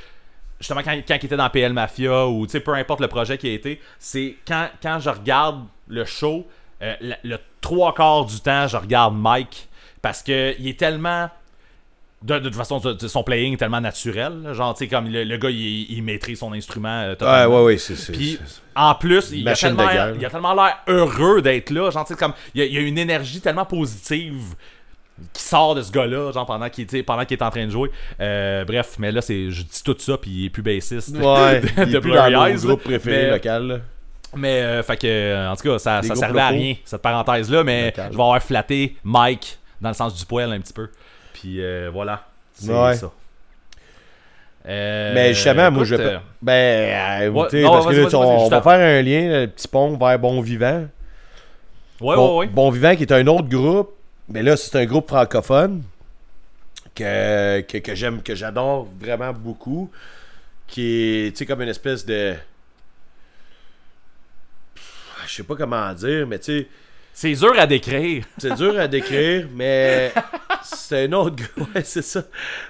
[0.62, 3.36] Justement, quand, quand il était dans PL Mafia ou tu sais, peu importe le projet
[3.36, 6.46] qui a été, c'est quand, quand je regarde le show,
[6.82, 9.68] euh, le, le trois quarts du temps, je regarde Mike
[10.00, 11.28] parce que il est tellement.
[12.22, 14.42] De, de toute façon, de- de- son playing est tellement naturel.
[14.44, 14.52] là.
[14.52, 17.00] Genre, tu sais, comme le, le gars, il, il maîtrise son instrument.
[17.02, 17.16] euh,
[17.48, 17.96] Ouais, ouais, ouais, c'est.
[18.12, 18.38] Puis
[18.76, 19.82] en plus, il a, tellement,
[20.20, 21.90] il a tellement l'air heureux d'être là.
[21.90, 24.54] Genre, tu sais, comme il y, a, il y a une énergie tellement positive
[25.32, 27.90] qui sort de ce gars-là, genre pendant qu'il pendant qu'il est en train de jouer.
[28.20, 31.16] Euh, bref, mais là, c'est je dis tout ça, puis il est plus bassiste.
[31.16, 32.66] Ouais, de, il de est plus Blurry dans Eyes, mon là.
[32.66, 33.66] groupe préféré Mais- local.
[33.66, 33.76] là.
[34.34, 37.64] Mais, euh, fait que, euh, en tout cas, ça, ça servait à rien, cette parenthèse-là,
[37.64, 38.08] mais Local.
[38.12, 40.88] je vais avoir flatté Mike dans le sens du poil un petit peu.
[41.34, 42.22] Puis, euh, voilà.
[42.54, 42.94] C'est Ouais.
[42.94, 43.10] ça.
[44.64, 48.48] Mais justement, moi, écoute, je vais pas- Ben, euh, Ouais, parce que là, tu- on,
[48.48, 50.86] va faire un lien, un petit pont vers Bon Vivant.
[52.00, 52.52] Ouais, bon, ouais, ouais.
[52.52, 53.90] Bon Vivant, qui est un autre groupe.
[54.32, 55.82] Mais là, c'est un groupe francophone
[56.94, 59.90] que, que, que j'aime, que j'adore vraiment beaucoup.
[60.66, 62.34] Qui est, tu sais, comme une espèce de.
[65.26, 66.68] Je sais pas comment dire, mais tu sais.
[67.12, 68.24] C'est dur à décrire.
[68.38, 70.14] C'est dur à décrire, mais
[70.62, 71.42] c'est un autre.
[71.74, 72.22] Ouais, c'est ça.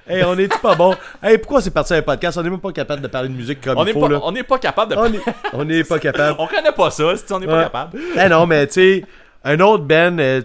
[0.04, 0.96] Hey, on est pas bon?
[1.22, 2.38] Hey, pourquoi c'est parti un podcast?
[2.38, 4.08] On est même pas capable de parler de musique comme On il n'est faut, pas,
[4.08, 4.20] là.
[4.24, 4.98] on n'est pas capable de.
[4.98, 5.20] On est,
[5.52, 6.36] on est pas capable.
[6.40, 8.00] On connaît pas ça, si on n'est pas capable.
[8.20, 9.04] Eh non, mais tu sais,
[9.44, 10.42] un autre band, euh,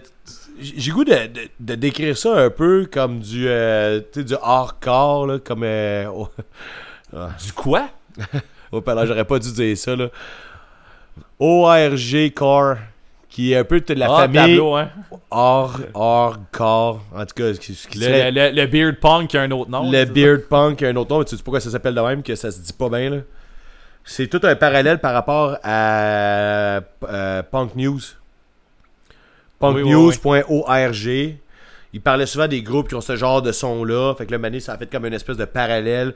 [0.60, 5.38] j'ai goût de, de, de décrire ça un peu comme du, euh, du hardcore, là,
[5.38, 5.62] comme...
[5.64, 6.28] Euh, oh,
[7.44, 7.88] Du quoi?
[8.72, 10.08] oh, j'aurais pas dû dire ça, là.
[11.38, 12.76] ORG Core,
[13.28, 14.90] qui est un peu de la ah, famille tableau, hein.
[15.30, 19.50] hard, hardcore, en tout cas, ce qui, qui Le, le, Beard Punk qui a un
[19.50, 19.90] autre nom.
[19.90, 20.04] Le?
[20.04, 22.50] Beard Punk, un autre nom, mais tu sais pourquoi ça s'appelle de même, que ça
[22.50, 23.18] se dit pas bien, là?
[24.04, 28.00] C'est tout un parallèle par rapport à euh, Punk News.
[29.58, 31.36] Punknews.org.
[31.94, 34.14] Il parlait souvent des groupes qui ont ce genre de son-là.
[34.16, 36.14] Fait que là, Mané, ça a fait comme une espèce de parallèle.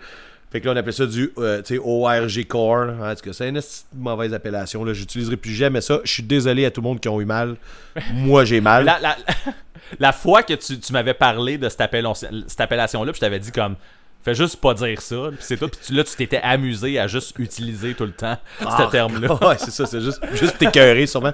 [0.51, 2.89] Fait que là, on appelait ça du euh, tu sais, ORG Core.
[3.33, 3.61] c'est une
[3.97, 4.85] mauvaise appellation.
[4.85, 4.93] là.
[4.93, 6.01] J'utiliserai plus jamais ça.
[6.05, 7.57] Je suis désolé à tout le monde qui ont eu mal.
[8.13, 8.85] Moi, j'ai mal.
[8.85, 9.17] La, la,
[9.99, 13.39] la fois que tu, tu m'avais parlé de cette, appellation- cette appellation-là, puis je t'avais
[13.39, 13.77] dit comme.
[14.25, 15.69] Fais juste pas dire ça, puis c'est tout.
[15.69, 19.33] Puis là, tu t'étais amusé à juste utiliser tout le temps ce terme-là.
[19.49, 21.33] ouais, c'est ça, c'est juste, juste t'écœurer, sûrement.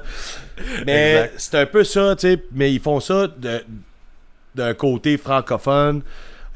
[0.87, 2.43] Mais c'est un peu ça, tu sais.
[2.53, 3.29] Mais ils font ça
[4.55, 6.01] d'un côté francophone.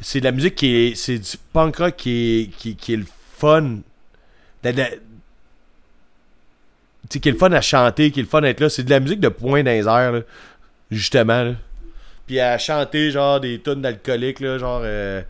[0.01, 0.95] C'est de la musique qui est.
[0.95, 3.07] C'est du punk rock qui est, qui, qui est le
[3.39, 3.81] fun.
[4.63, 4.73] Tu
[7.11, 8.71] sais, qui est le fun à chanter, qui est le fun à être là.
[8.71, 10.21] C'est de la musique de point dans les airs, là,
[10.91, 11.43] justement.
[11.43, 11.53] là.
[12.27, 14.81] Puis à chanter, genre, des tonnes d'alcooliques, là, genre.
[14.83, 15.21] euh,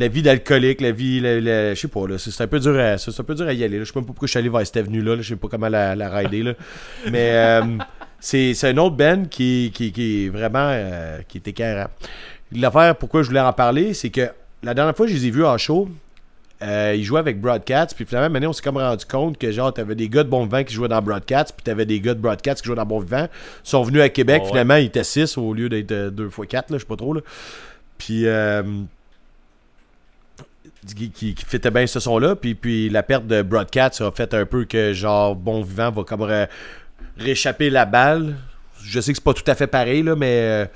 [0.00, 2.78] la vie d'alcoolique, la vie, la- la- je sais pas, là, c'est un peu dur
[2.78, 3.78] à, c'est un peu dur à y aller.
[3.78, 3.84] là.
[3.84, 5.22] Je sais même pas pourquoi je suis allé vers cette avenue-là, là.
[5.22, 6.54] je sais pas comment la, la rider, là.
[7.10, 7.62] Mais euh,
[8.18, 11.88] c'est c'est un autre band qui, qui, qui est vraiment, euh, qui est écœurant.
[12.52, 14.28] L'affaire, pourquoi je voulais en parler, c'est que
[14.62, 15.88] la dernière fois que je les ai vus en show,
[16.62, 19.72] euh, ils jouaient avec Broadcats, puis finalement, maintenant, on s'est comme rendu compte que genre,
[19.72, 22.20] t'avais des gars de Bon Vivant qui jouaient dans Broadcats, puis t'avais des gars de
[22.20, 23.28] Broadcats qui jouaient dans Bon Vivant.
[23.64, 24.50] Ils sont venus à Québec, Oh, ouais.
[24.50, 27.14] finalement, ils étaient 6 au lieu d'être 2 x 4, là, je sais pas trop,
[27.14, 27.20] là.
[27.96, 28.62] Puis, euh,
[30.86, 34.32] qui, qui, qui fitait bien ce son-là, puis, puis la perte de Broadcats a fait
[34.34, 36.46] un peu que, genre, Bon Vivant va comme ré-
[37.18, 38.36] réchapper la balle.
[38.82, 40.40] Je sais que c'est pas tout à fait pareil, là, mais...
[40.40, 40.66] euh,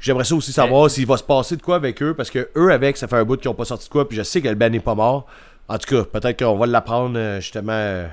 [0.00, 2.70] J'aimerais ça aussi savoir s'il va se passer de quoi avec eux, parce que eux,
[2.70, 4.46] avec, ça fait un bout qu'ils ont pas sorti de quoi, puis je sais que
[4.46, 5.26] le band n'est pas mort.
[5.66, 8.06] En tout cas, peut-être qu'on va l'apprendre euh, justement euh,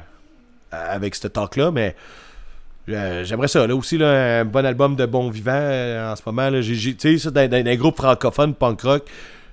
[0.72, 1.96] avec ce talk-là, mais
[2.90, 3.68] euh, j'aimerais ça.
[3.68, 6.50] Là aussi, là, un bon album de Bon Vivant euh, en ce moment.
[6.60, 9.04] Tu sais, ça, dans, dans, dans un groupe francophone, punk rock,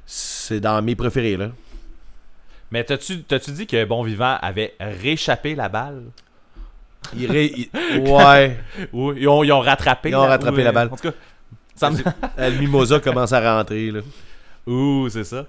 [0.07, 1.37] c'est dans mes préférés.
[1.37, 1.51] Là.
[2.70, 6.03] Mais t'as-tu t'as-tu dit que Bon Vivant avait réchappé la balle?
[7.16, 8.59] Il ré- il- Ouais.
[8.93, 10.89] Ou ils ont, ils ont rattrapé Ils ont rattrapé ou, la euh, balle.
[10.91, 11.16] En tout cas,
[11.74, 11.99] ça me-
[12.39, 13.91] Le Mimosa commence à rentrer.
[13.91, 14.01] Là.
[14.66, 15.47] Ouh, c'est ça.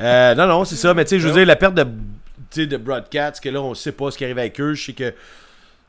[0.00, 0.94] Euh, non, non, c'est ça.
[0.94, 3.92] Mais tu sais, je veux dire, la perte de, de Broadcast, que là, on sait
[3.92, 4.74] pas ce qui arrive avec eux.
[4.74, 5.14] Je sais que,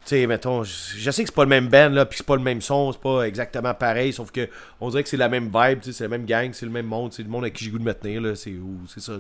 [0.06, 2.42] sais, mettons, je, sais que c'est pas le même band, là, puis c'est pas le
[2.42, 4.50] même son, c'est pas exactement pareil, sauf que
[4.80, 6.72] on dirait que c'est la même vibe, tu sais, c'est la même gang, c'est le
[6.72, 8.36] même monde, c'est le monde avec qui j'ai goût de me tenir, là.
[8.36, 8.56] C'est
[8.98, 9.14] ça,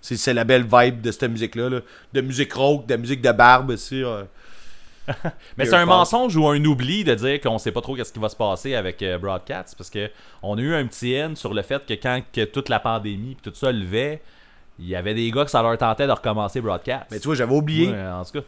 [0.00, 1.80] c'est- la belle vibe de cette musique-là, là.
[2.12, 4.22] De musique rock, de musique de barbe, tu euh.
[5.56, 8.20] Mais c'est un mensonge ou un oubli de dire qu'on sait pas trop qu'est-ce qui
[8.20, 10.08] va se passer avec euh, Broadcats parce que
[10.40, 13.32] on a eu un petit N sur le fait que quand que toute la pandémie
[13.32, 14.22] et tout ça levait,
[14.78, 17.06] il y avait des gars que ça leur tentait de recommencer Broadcast.
[17.10, 17.88] Mais tu vois, j'avais oublié.
[17.88, 18.44] Ouais, en tout cas.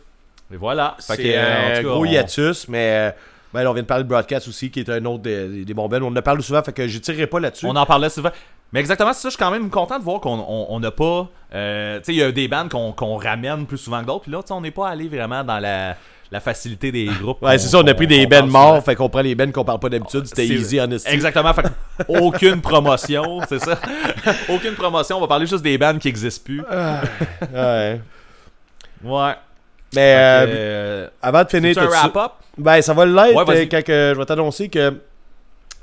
[0.53, 0.97] Et voilà.
[0.99, 3.11] C'est euh, un tout cas, gros on- hiatus, mais euh,
[3.55, 5.75] ben, on vient de parler de Broadcast aussi, qui est un autre des, des- des
[5.75, 5.99] bons bands.
[6.03, 7.67] On en a parlé souvent, fait que je tirerai pas là-dessus.
[7.67, 8.31] On en parlait souvent.
[8.73, 9.29] Mais exactement, c'est ça.
[9.29, 11.29] Je suis quand même content de voir qu'on on- on n'a pas.
[11.55, 14.23] euh, tu sais, il y a des bandes qu'on qu'on ramène plus souvent que d'autres.
[14.23, 15.95] Puis là, on n'est pas allé vraiment dans la,
[16.31, 17.43] la facilité des groupes.
[17.43, 18.81] Ouais, c'est ça, on a pris des parle morts, souvent.
[18.81, 21.11] fait qu'on prend les bands qu'on parle pas d'habitude, c'était easy, honesty.
[21.13, 21.53] Exactement.
[21.53, 21.67] Fait
[22.09, 23.79] aucune promotion, c'est ça.
[24.49, 25.19] aucune promotion.
[25.19, 26.63] On va parler juste des bandes qui n'existent plus.
[27.55, 28.01] Ouais.
[29.05, 29.35] Ouais.
[29.95, 32.33] Mais euh, Euh, avant de finir c'est un tout ça, wrap-up?
[32.59, 33.63] ben ça va Ouais, vas-y.
[33.63, 34.95] euh, quand que je vais t'annoncer que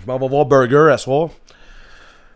[0.02, 1.30] je m'en vais voir Burger à soir.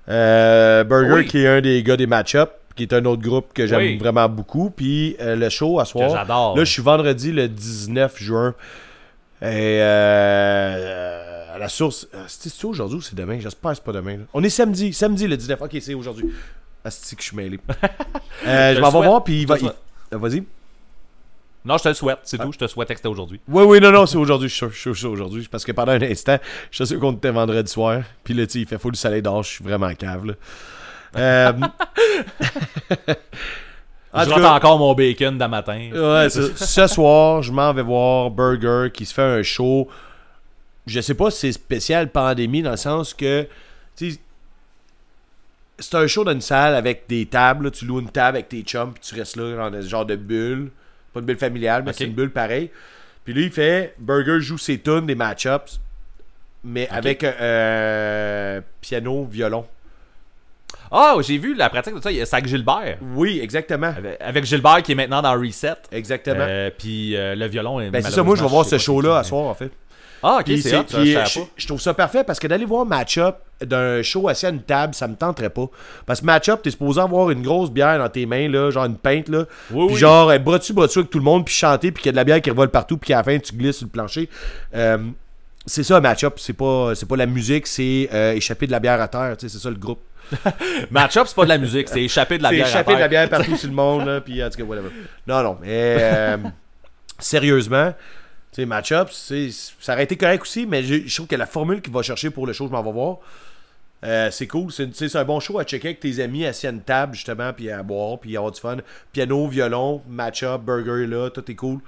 [0.10, 1.26] Euh, Burger Oui.
[1.28, 3.98] qui est un des gars des match-up, qui est un autre groupe que j'aime Oui.
[3.98, 4.70] vraiment beaucoup.
[4.70, 6.10] Puis le show à soir.
[6.10, 6.58] j'adore.
[6.58, 8.54] Là, je suis vendredi le 19 juin.
[9.42, 12.08] Et euh, à la source.
[12.28, 13.40] C'est-tu aujourd'hui ou c'est demain?
[13.40, 14.18] J'espère que c'est pas demain.
[14.18, 14.24] là.
[14.34, 14.94] On est samedi.
[14.94, 15.62] Samedi le 19.
[15.62, 16.32] Ok, c'est aujourd'hui.
[16.86, 17.60] Asti que je suis mêlé.
[18.46, 19.56] Je m'en vais voir, puis il va.
[20.12, 20.44] Vas-y.
[21.66, 22.52] Non, je te le souhaite, c'est tout.
[22.52, 23.40] Je te souhaite que c'était aujourd'hui.
[23.48, 24.50] Oui, oui, non, non, c'est aujourd'hui.
[24.50, 25.48] Je suis c'est aujourd'hui.
[25.50, 26.38] Parce que pendant un instant,
[26.70, 28.02] je suis sûr qu'on était vendredi soir.
[28.24, 29.44] Puis là, tu il fait full soleil dehors.
[29.44, 30.34] Je suis vraiment cave, là.
[31.16, 31.54] Euh,
[34.14, 35.90] en je rentre cas, encore mon bacon d'un matin.
[35.94, 39.88] ouais, ce soir, je m'en vais voir Burger qui se fait un show.
[40.86, 43.48] Je sais pas si c'est spécial pandémie dans le sens que,
[43.96, 44.20] c'est
[45.94, 47.66] un show dans une salle avec des tables.
[47.66, 47.72] là.
[47.72, 50.16] Tu loues une table avec tes chums, puis tu restes là dans un genre de
[50.18, 50.72] bulle.
[51.14, 52.70] Pas une bulle familiale, mais c'est une bulle pareille.
[53.24, 55.80] Puis lui, il fait Burger joue ses tunes, des match-ups,
[56.64, 59.66] mais avec euh, piano, violon.
[60.96, 62.12] Ah, j'ai vu la pratique de ça.
[62.12, 62.98] Il y a Sac Gilbert.
[63.16, 63.88] Oui, exactement.
[63.98, 65.74] Avec- Avec Gilbert qui est maintenant dans Reset.
[65.92, 66.36] Exactement.
[66.48, 69.18] Euh, puis euh, le violon est ben, c'est ça, moi, je vais voir ce show-là
[69.18, 69.72] à soir, en fait.
[70.24, 71.16] Ah, ok, c'est hot, puis
[71.58, 74.94] je trouve ça parfait parce que d'aller voir match-up d'un show assis à une table,
[74.94, 75.68] ça me tenterait pas.
[76.06, 78.98] Parce que match-up, t'es supposé avoir une grosse bière dans tes mains, là, genre une
[78.98, 79.46] pinte, là.
[79.72, 80.00] Oui, puis oui.
[80.00, 82.24] genre, bras-dessus, bras-dessus avec tout le monde, puis chanter, puis qu'il y a de la
[82.24, 84.30] bière qui revole partout, puis qu'à la fin, tu glisses sur le plancher.
[84.76, 84.98] Euh,
[85.66, 86.36] c'est ça, match-up.
[86.38, 89.36] C'est pas, c'est pas la musique, c'est euh, échapper de la bière à terre.
[89.38, 90.00] tu sais, C'est ça le groupe.
[90.92, 92.66] Match-up, c'est pas de la musique, c'est échapper de la C'est bière.
[92.66, 93.28] à échapper de la terre.
[93.28, 94.90] bière partout sur le monde, là, puis en tout cas, whatever.
[95.28, 95.68] Non, non, mais
[96.00, 96.38] euh,
[97.20, 97.94] sérieusement,
[98.62, 102.02] sais, match-up, ça aurait été correct aussi, mais je, trouve que la formule qu'il va
[102.02, 103.18] chercher pour le show, je m'en vais voir,
[104.04, 104.72] euh, c'est cool.
[104.72, 107.70] C'est un bon show à checker avec tes amis assis à une table, justement, puis
[107.70, 108.78] à boire, puis avoir du fun.
[109.12, 111.80] Piano, violon, match-up, burger, là, tout est cool.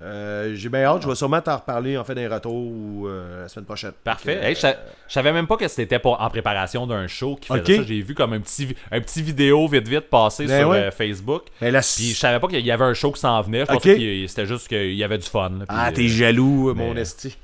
[0.00, 3.42] Euh, J'ai bien hâte, je vais sûrement t'en reparler en fait d'un retour ou euh,
[3.42, 3.90] la semaine prochaine.
[4.04, 4.36] Parfait.
[4.36, 4.76] Donc, euh, Hey, je, sa-
[5.08, 7.82] je savais même pas que c'était pour- en préparation d'un show qui faisait ça.
[7.82, 10.90] J'ai vu comme un petit, un petit vidéo vite vite passé Ben sur ouais.
[10.92, 11.42] Facebook.
[11.60, 13.64] mais là, Puis je savais pas qu'il y avait un show qui s'en venait.
[13.66, 13.78] Je Ok.
[13.82, 15.48] pensais que c'était juste qu'il y avait du fun.
[15.50, 15.66] là.
[15.68, 17.36] Puis, Ah, t'es jaloux, mon esti.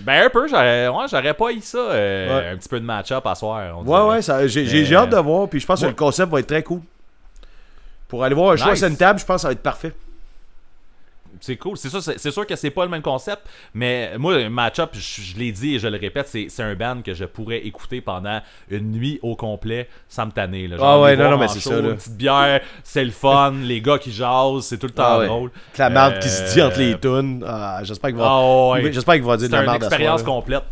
[0.00, 1.86] ben un peu, j'aurais ouais, pas eu ça.
[1.88, 2.48] Ouais.
[2.52, 3.78] Un petit peu de match-up à soir.
[3.78, 4.08] on Ouais, dirait.
[4.16, 6.64] ouais, ça- j'ai hâte de voir, puis je pense que le concept va être très
[6.64, 6.80] cool.
[8.08, 9.92] Pour aller voir un show à une table, je pense que ça va être parfait.
[11.42, 11.76] C'est cool.
[11.76, 13.42] C'est sûr, c'est c'est sûr que c'est pas le même concept,
[13.74, 17.02] mais moi, match-up, je, je l'ai dit et je le répète, c'est c'est un band
[17.04, 18.40] que je pourrais écouter pendant
[18.70, 20.68] une nuit au complet sans me tanner.
[20.68, 20.76] Là.
[20.76, 21.88] Genre, Ah ouais, non, non, mais c'est show, ça, là.
[21.90, 25.18] Une petite bière, c'est le fun, les gars qui jasent, c'est tout le temps Ah
[25.18, 25.26] ouais.
[25.26, 25.50] drôle.
[25.78, 27.44] La merde qui se dit entre les Euh, tunes.
[27.46, 28.82] Ah, J'espère qu'il va, Ah ouais.
[28.82, 30.40] dire de C'est la une merde à expérience soir, là.
[30.40, 30.62] complète.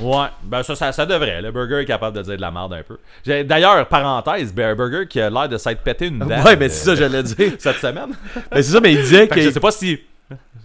[0.00, 1.42] Ouais, ben ça, ça, ça devrait.
[1.42, 2.98] Le burger est capable de dire de la merde un peu.
[3.44, 6.42] D'ailleurs, parenthèse, Burger qui a l'air de s'être pété une dent.
[6.42, 7.52] Ouais, mais euh, c'est ça, j'allais dire.
[7.58, 8.10] Cette semaine.
[8.52, 9.98] Mais c'est ça, mais il disait que je sais pas si.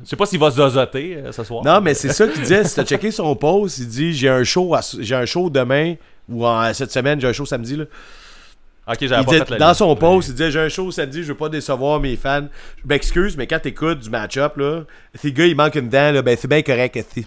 [0.03, 1.63] Je sais pas s'il va zozoter euh, ce soir.
[1.63, 2.63] Non, mais c'est ça qu'il disait.
[2.63, 5.95] Si t'as checké son post, il dit J'ai un show j'ai un show demain
[6.29, 7.75] ou en, cette semaine, j'ai un show samedi.
[7.75, 7.85] Là.
[8.87, 9.79] Ok, j'avais pas fait la dans liste.
[9.79, 12.47] son post, il disait J'ai un show samedi, je veux pas décevoir mes fans.
[12.83, 14.81] Je m'excuse, mais quand t'écoutes du match-up, là,
[15.15, 16.95] si le gars il manque une dent, là, ben c'est bien correct.
[16.95, 17.25] esti.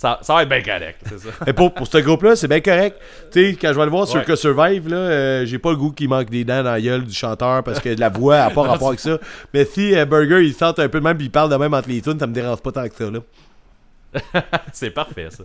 [0.00, 1.30] Ça, ça va être bien correct, c'est ça.
[1.44, 2.96] Mais pour, pour ce groupe-là, c'est bien correct.
[3.32, 4.24] Tu sais, quand je vais le voir sur Ouais.
[4.24, 7.02] que Survive, là, euh, j'ai pas le goût qu'il manque des dents dans la gueule
[7.04, 9.18] du chanteur parce que la voix a pas rapport avec ça.
[9.52, 11.74] Mais si euh, Burger il sent un peu de même puis il parle de même
[11.74, 13.10] entre les tunes, ça me dérange pas tant que ça.
[13.10, 13.18] Là.
[14.72, 15.42] C'est parfait, ça.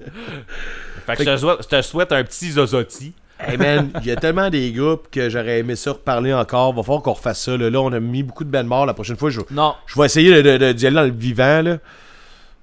[1.08, 3.14] Fait que je te souhaite, je te souhaite un petit zozoti.
[3.40, 6.74] Hey man, il y a tellement des groupes que j'aurais aimé ça reparler encore.
[6.74, 7.58] Va falloir qu'on refasse ça.
[7.58, 8.86] Là, Là, on a mis beaucoup de bandes morts.
[8.86, 9.74] La prochaine fois, je, Non.
[9.88, 11.64] je vais essayer d'y aller dans le vivant.
[11.64, 11.78] Là.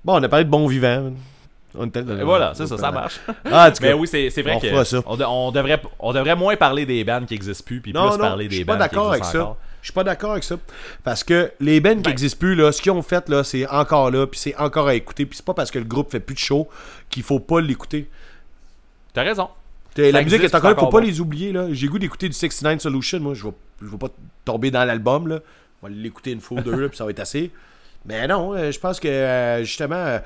[0.05, 1.03] Bon, on a parlé de bon vivant.
[1.03, 1.17] man.
[1.75, 3.21] On était dans- Et voilà, c'est ça, ça marche.
[3.45, 5.03] Ah, en tout cas, Mais oui, c'est vrai on que ça.
[5.07, 8.09] on, de- on devrait, on devrait moins parler des bands qui existent plus, puis Non,
[8.09, 9.45] plus non, parler je des suis bands pas qui d'accord avec existent ça.
[9.45, 9.57] encore.
[9.81, 10.57] Je suis pas d'accord avec ça.
[11.05, 12.11] Parce que les bands qui Ben.
[12.11, 14.95] existent plus, là, ce qu'ils ont fait, là, c'est encore là, puis c'est encore à
[14.95, 15.25] écouter.
[15.27, 16.69] Puis c'est pas parce que le groupe fait plus de show
[17.09, 18.09] qu'il faut pas l'écouter.
[19.15, 19.49] T'as raison.
[19.97, 21.53] La existe, musique est encore là, faut pas les oublier.
[21.53, 21.67] là.
[21.73, 23.21] J'ai goût d'écouter du 69 Solution.
[23.21, 23.53] Moi, je vais,
[23.83, 24.09] je vais pas
[24.45, 25.27] tomber dans l'album.
[25.29, 25.41] là.
[25.83, 27.51] On va l'écouter une fois ou deux, là, puis ça va être assez.
[28.07, 30.19] Mais non, euh, je pense que euh, justement, euh,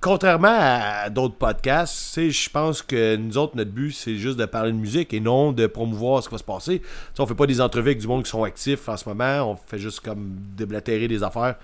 [0.00, 4.38] contrairement à d'autres podcasts, tu sais, je pense que nous autres, notre but, c'est juste
[4.38, 6.80] de parler de musique et non de promouvoir ce qui va se passer.
[6.80, 9.08] Tu sais, on fait pas des entrevues avec du monde qui sont actifs en ce
[9.08, 9.52] moment.
[9.52, 11.56] On fait juste comme déblatérer des affaires,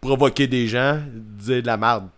[0.00, 2.08] provoquer des gens, dire de la merde.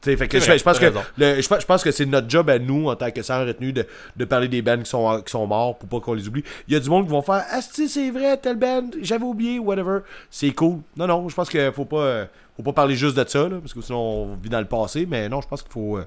[0.00, 0.86] Fait que C'est je, pense que
[1.18, 3.84] je, pense- c'est notre job à nous, en tant que sans retenue, de,
[4.16, 6.44] de parler des bands qui sont, qui sont morts pour pas qu'on les oublie.
[6.68, 9.24] Il y a du monde qui vont faire Ah, si, c'est vrai, telle band, j'avais
[9.24, 10.00] oublié, whatever.
[10.30, 10.78] C'est cool.
[10.96, 12.26] Non, non, je pense qu'il faut pas, euh,
[12.58, 15.06] faut pas parler juste de ça, là, parce que sinon on vit dans le passé.
[15.08, 15.96] Mais non, je pense qu'il faut.
[15.98, 16.04] euh,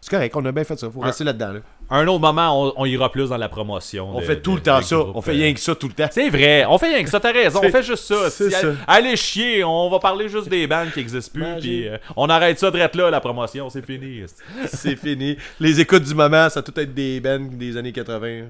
[0.00, 0.90] c'est correct, on a bien fait ça.
[0.90, 1.52] faut rester là-dedans.
[1.52, 1.60] Là.
[1.90, 4.08] Un autre moment, on, on ira plus dans la promotion.
[4.16, 4.96] On de- fait tout de- le temps ça.
[4.98, 6.08] On fait euh, rien que ça tout le temps.
[6.10, 8.28] C'est vrai, on fait rien que ça, t'as raison, on fait juste ça.
[8.30, 8.68] c'est Si- ça.
[8.88, 12.58] Allez chier, on va parler juste des bands qui existent plus, puis euh, on arrête
[12.58, 14.22] ça direct là, la promotion, c'est fini.
[14.66, 15.36] c'est fini.
[15.60, 18.42] Les écoutes du moment, ça a tout être des bands des années 80.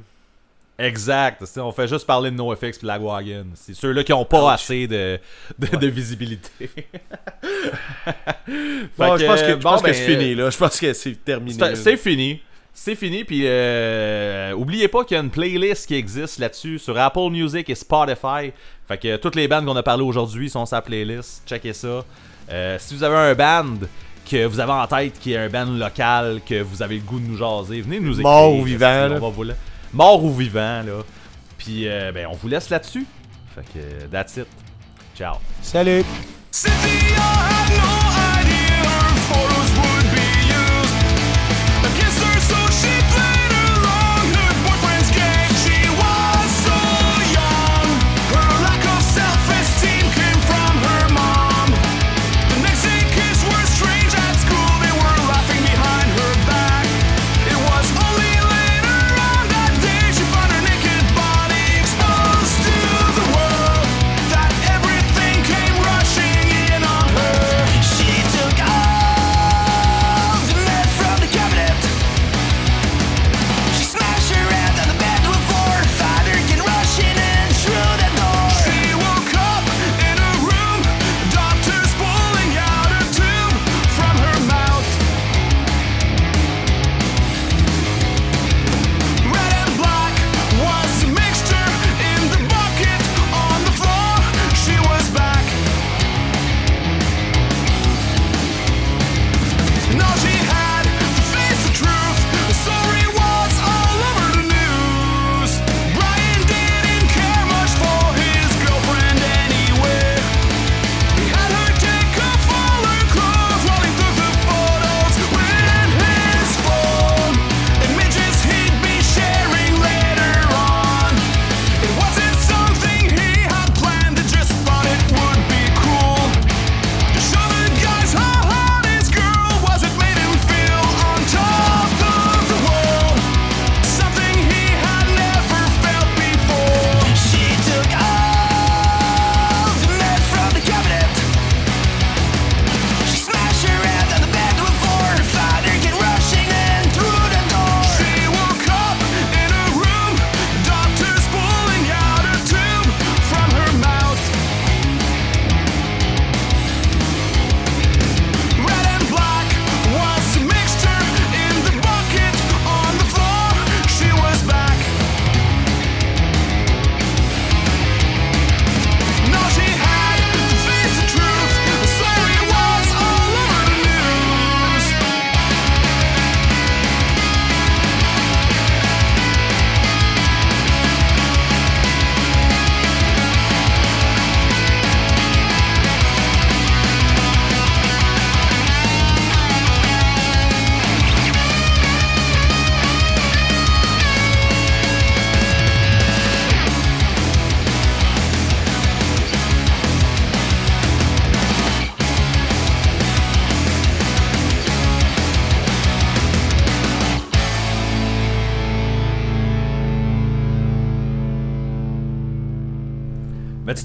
[0.78, 3.46] Exact, on fait juste parler de NoFX puis Lagwagon.
[3.54, 5.18] C'est ceux-là qui ont pas assez de,
[5.58, 6.70] de, de visibilité.
[8.48, 10.50] Je pense que, bon, ben, c'est fini, là.
[10.50, 11.56] Je pense que c'est terminé.
[11.74, 12.40] C'est fini.
[12.72, 13.22] c'est fini.
[13.24, 17.68] Puis euh, oubliez pas qu'il y a une playlist qui existe là-dessus sur Apple Music
[17.68, 18.52] et Spotify.
[18.88, 21.42] Fait que toutes les bandes qu'on a parlé aujourd'hui sont la playlist.
[21.46, 22.04] Checkez ça.
[22.50, 23.86] Euh, si vous avez un band
[24.28, 27.20] que vous avez en tête qui est un band local, que vous avez le goût
[27.20, 28.22] de nous jaser, venez nous écrire.
[28.22, 29.44] Mort ou vivant, On va vous
[29.92, 31.02] Mort ou vivant, là.
[31.58, 33.06] Puis euh, ben, on vous laisse là-dessus.
[33.54, 34.46] Fait que that's it.
[35.14, 35.36] Ciao.
[35.60, 36.04] Salut!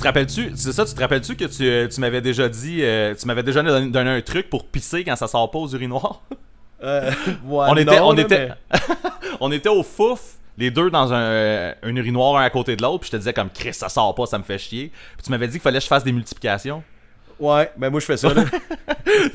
[0.08, 3.28] Rappelles-tu, c'est ça, tu te rappelles-tu que tu, euh, tu m'avais déjà dit, euh, tu
[3.28, 6.22] m'avais déjà donné, donné un truc pour pisser quand ça sort pas aux urinoirs?
[6.84, 7.10] Euh,
[7.46, 8.80] ouais, on, était, non, on, là, était, mais-
[9.40, 12.84] on était au fouf, les deux dans un, euh, un urinoir un à côté de
[12.84, 14.92] l'autre, puis je te disais comme Chris, ça sort pas, ça me fait chier.
[15.16, 16.84] Puis tu m'avais dit qu'il fallait que je fasse des multiplications.
[17.40, 18.44] Ouais, ben moi je fais ça là.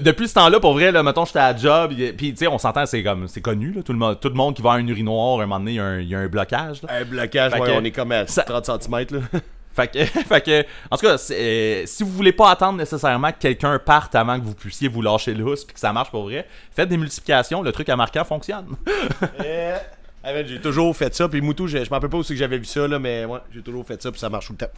[0.00, 2.84] Depuis ce temps-là, pour vrai, là, mettons, j'étais à job, puis tu sais, on s'entend,
[2.86, 4.86] c'est comme, c'est connu, là, tout le, monde, tout le monde qui va à un
[4.88, 6.82] urinoir, à un moment donné, il y a un, il y a un blocage.
[6.82, 6.88] là.
[7.00, 9.40] un blocage, Fait ouais, que- on est comme à ça- 30 cm là.
[9.72, 13.38] Fait que, fait que, en tout cas, euh, si vous voulez pas attendre nécessairement que
[13.38, 16.46] quelqu'un parte avant que vous puissiez vous lâcher lousse puis que ça marche pour vrai,
[16.72, 18.76] faites des multiplications, le truc à marquant fonctionne.
[20.22, 22.58] Ben, j'ai toujours fait ça, puis Moutou, je, je m'en rappelle pas c'est que j'avais
[22.58, 24.72] vu ça là, mais ouais, j'ai toujours fait ça, puis ça marche tout le temps.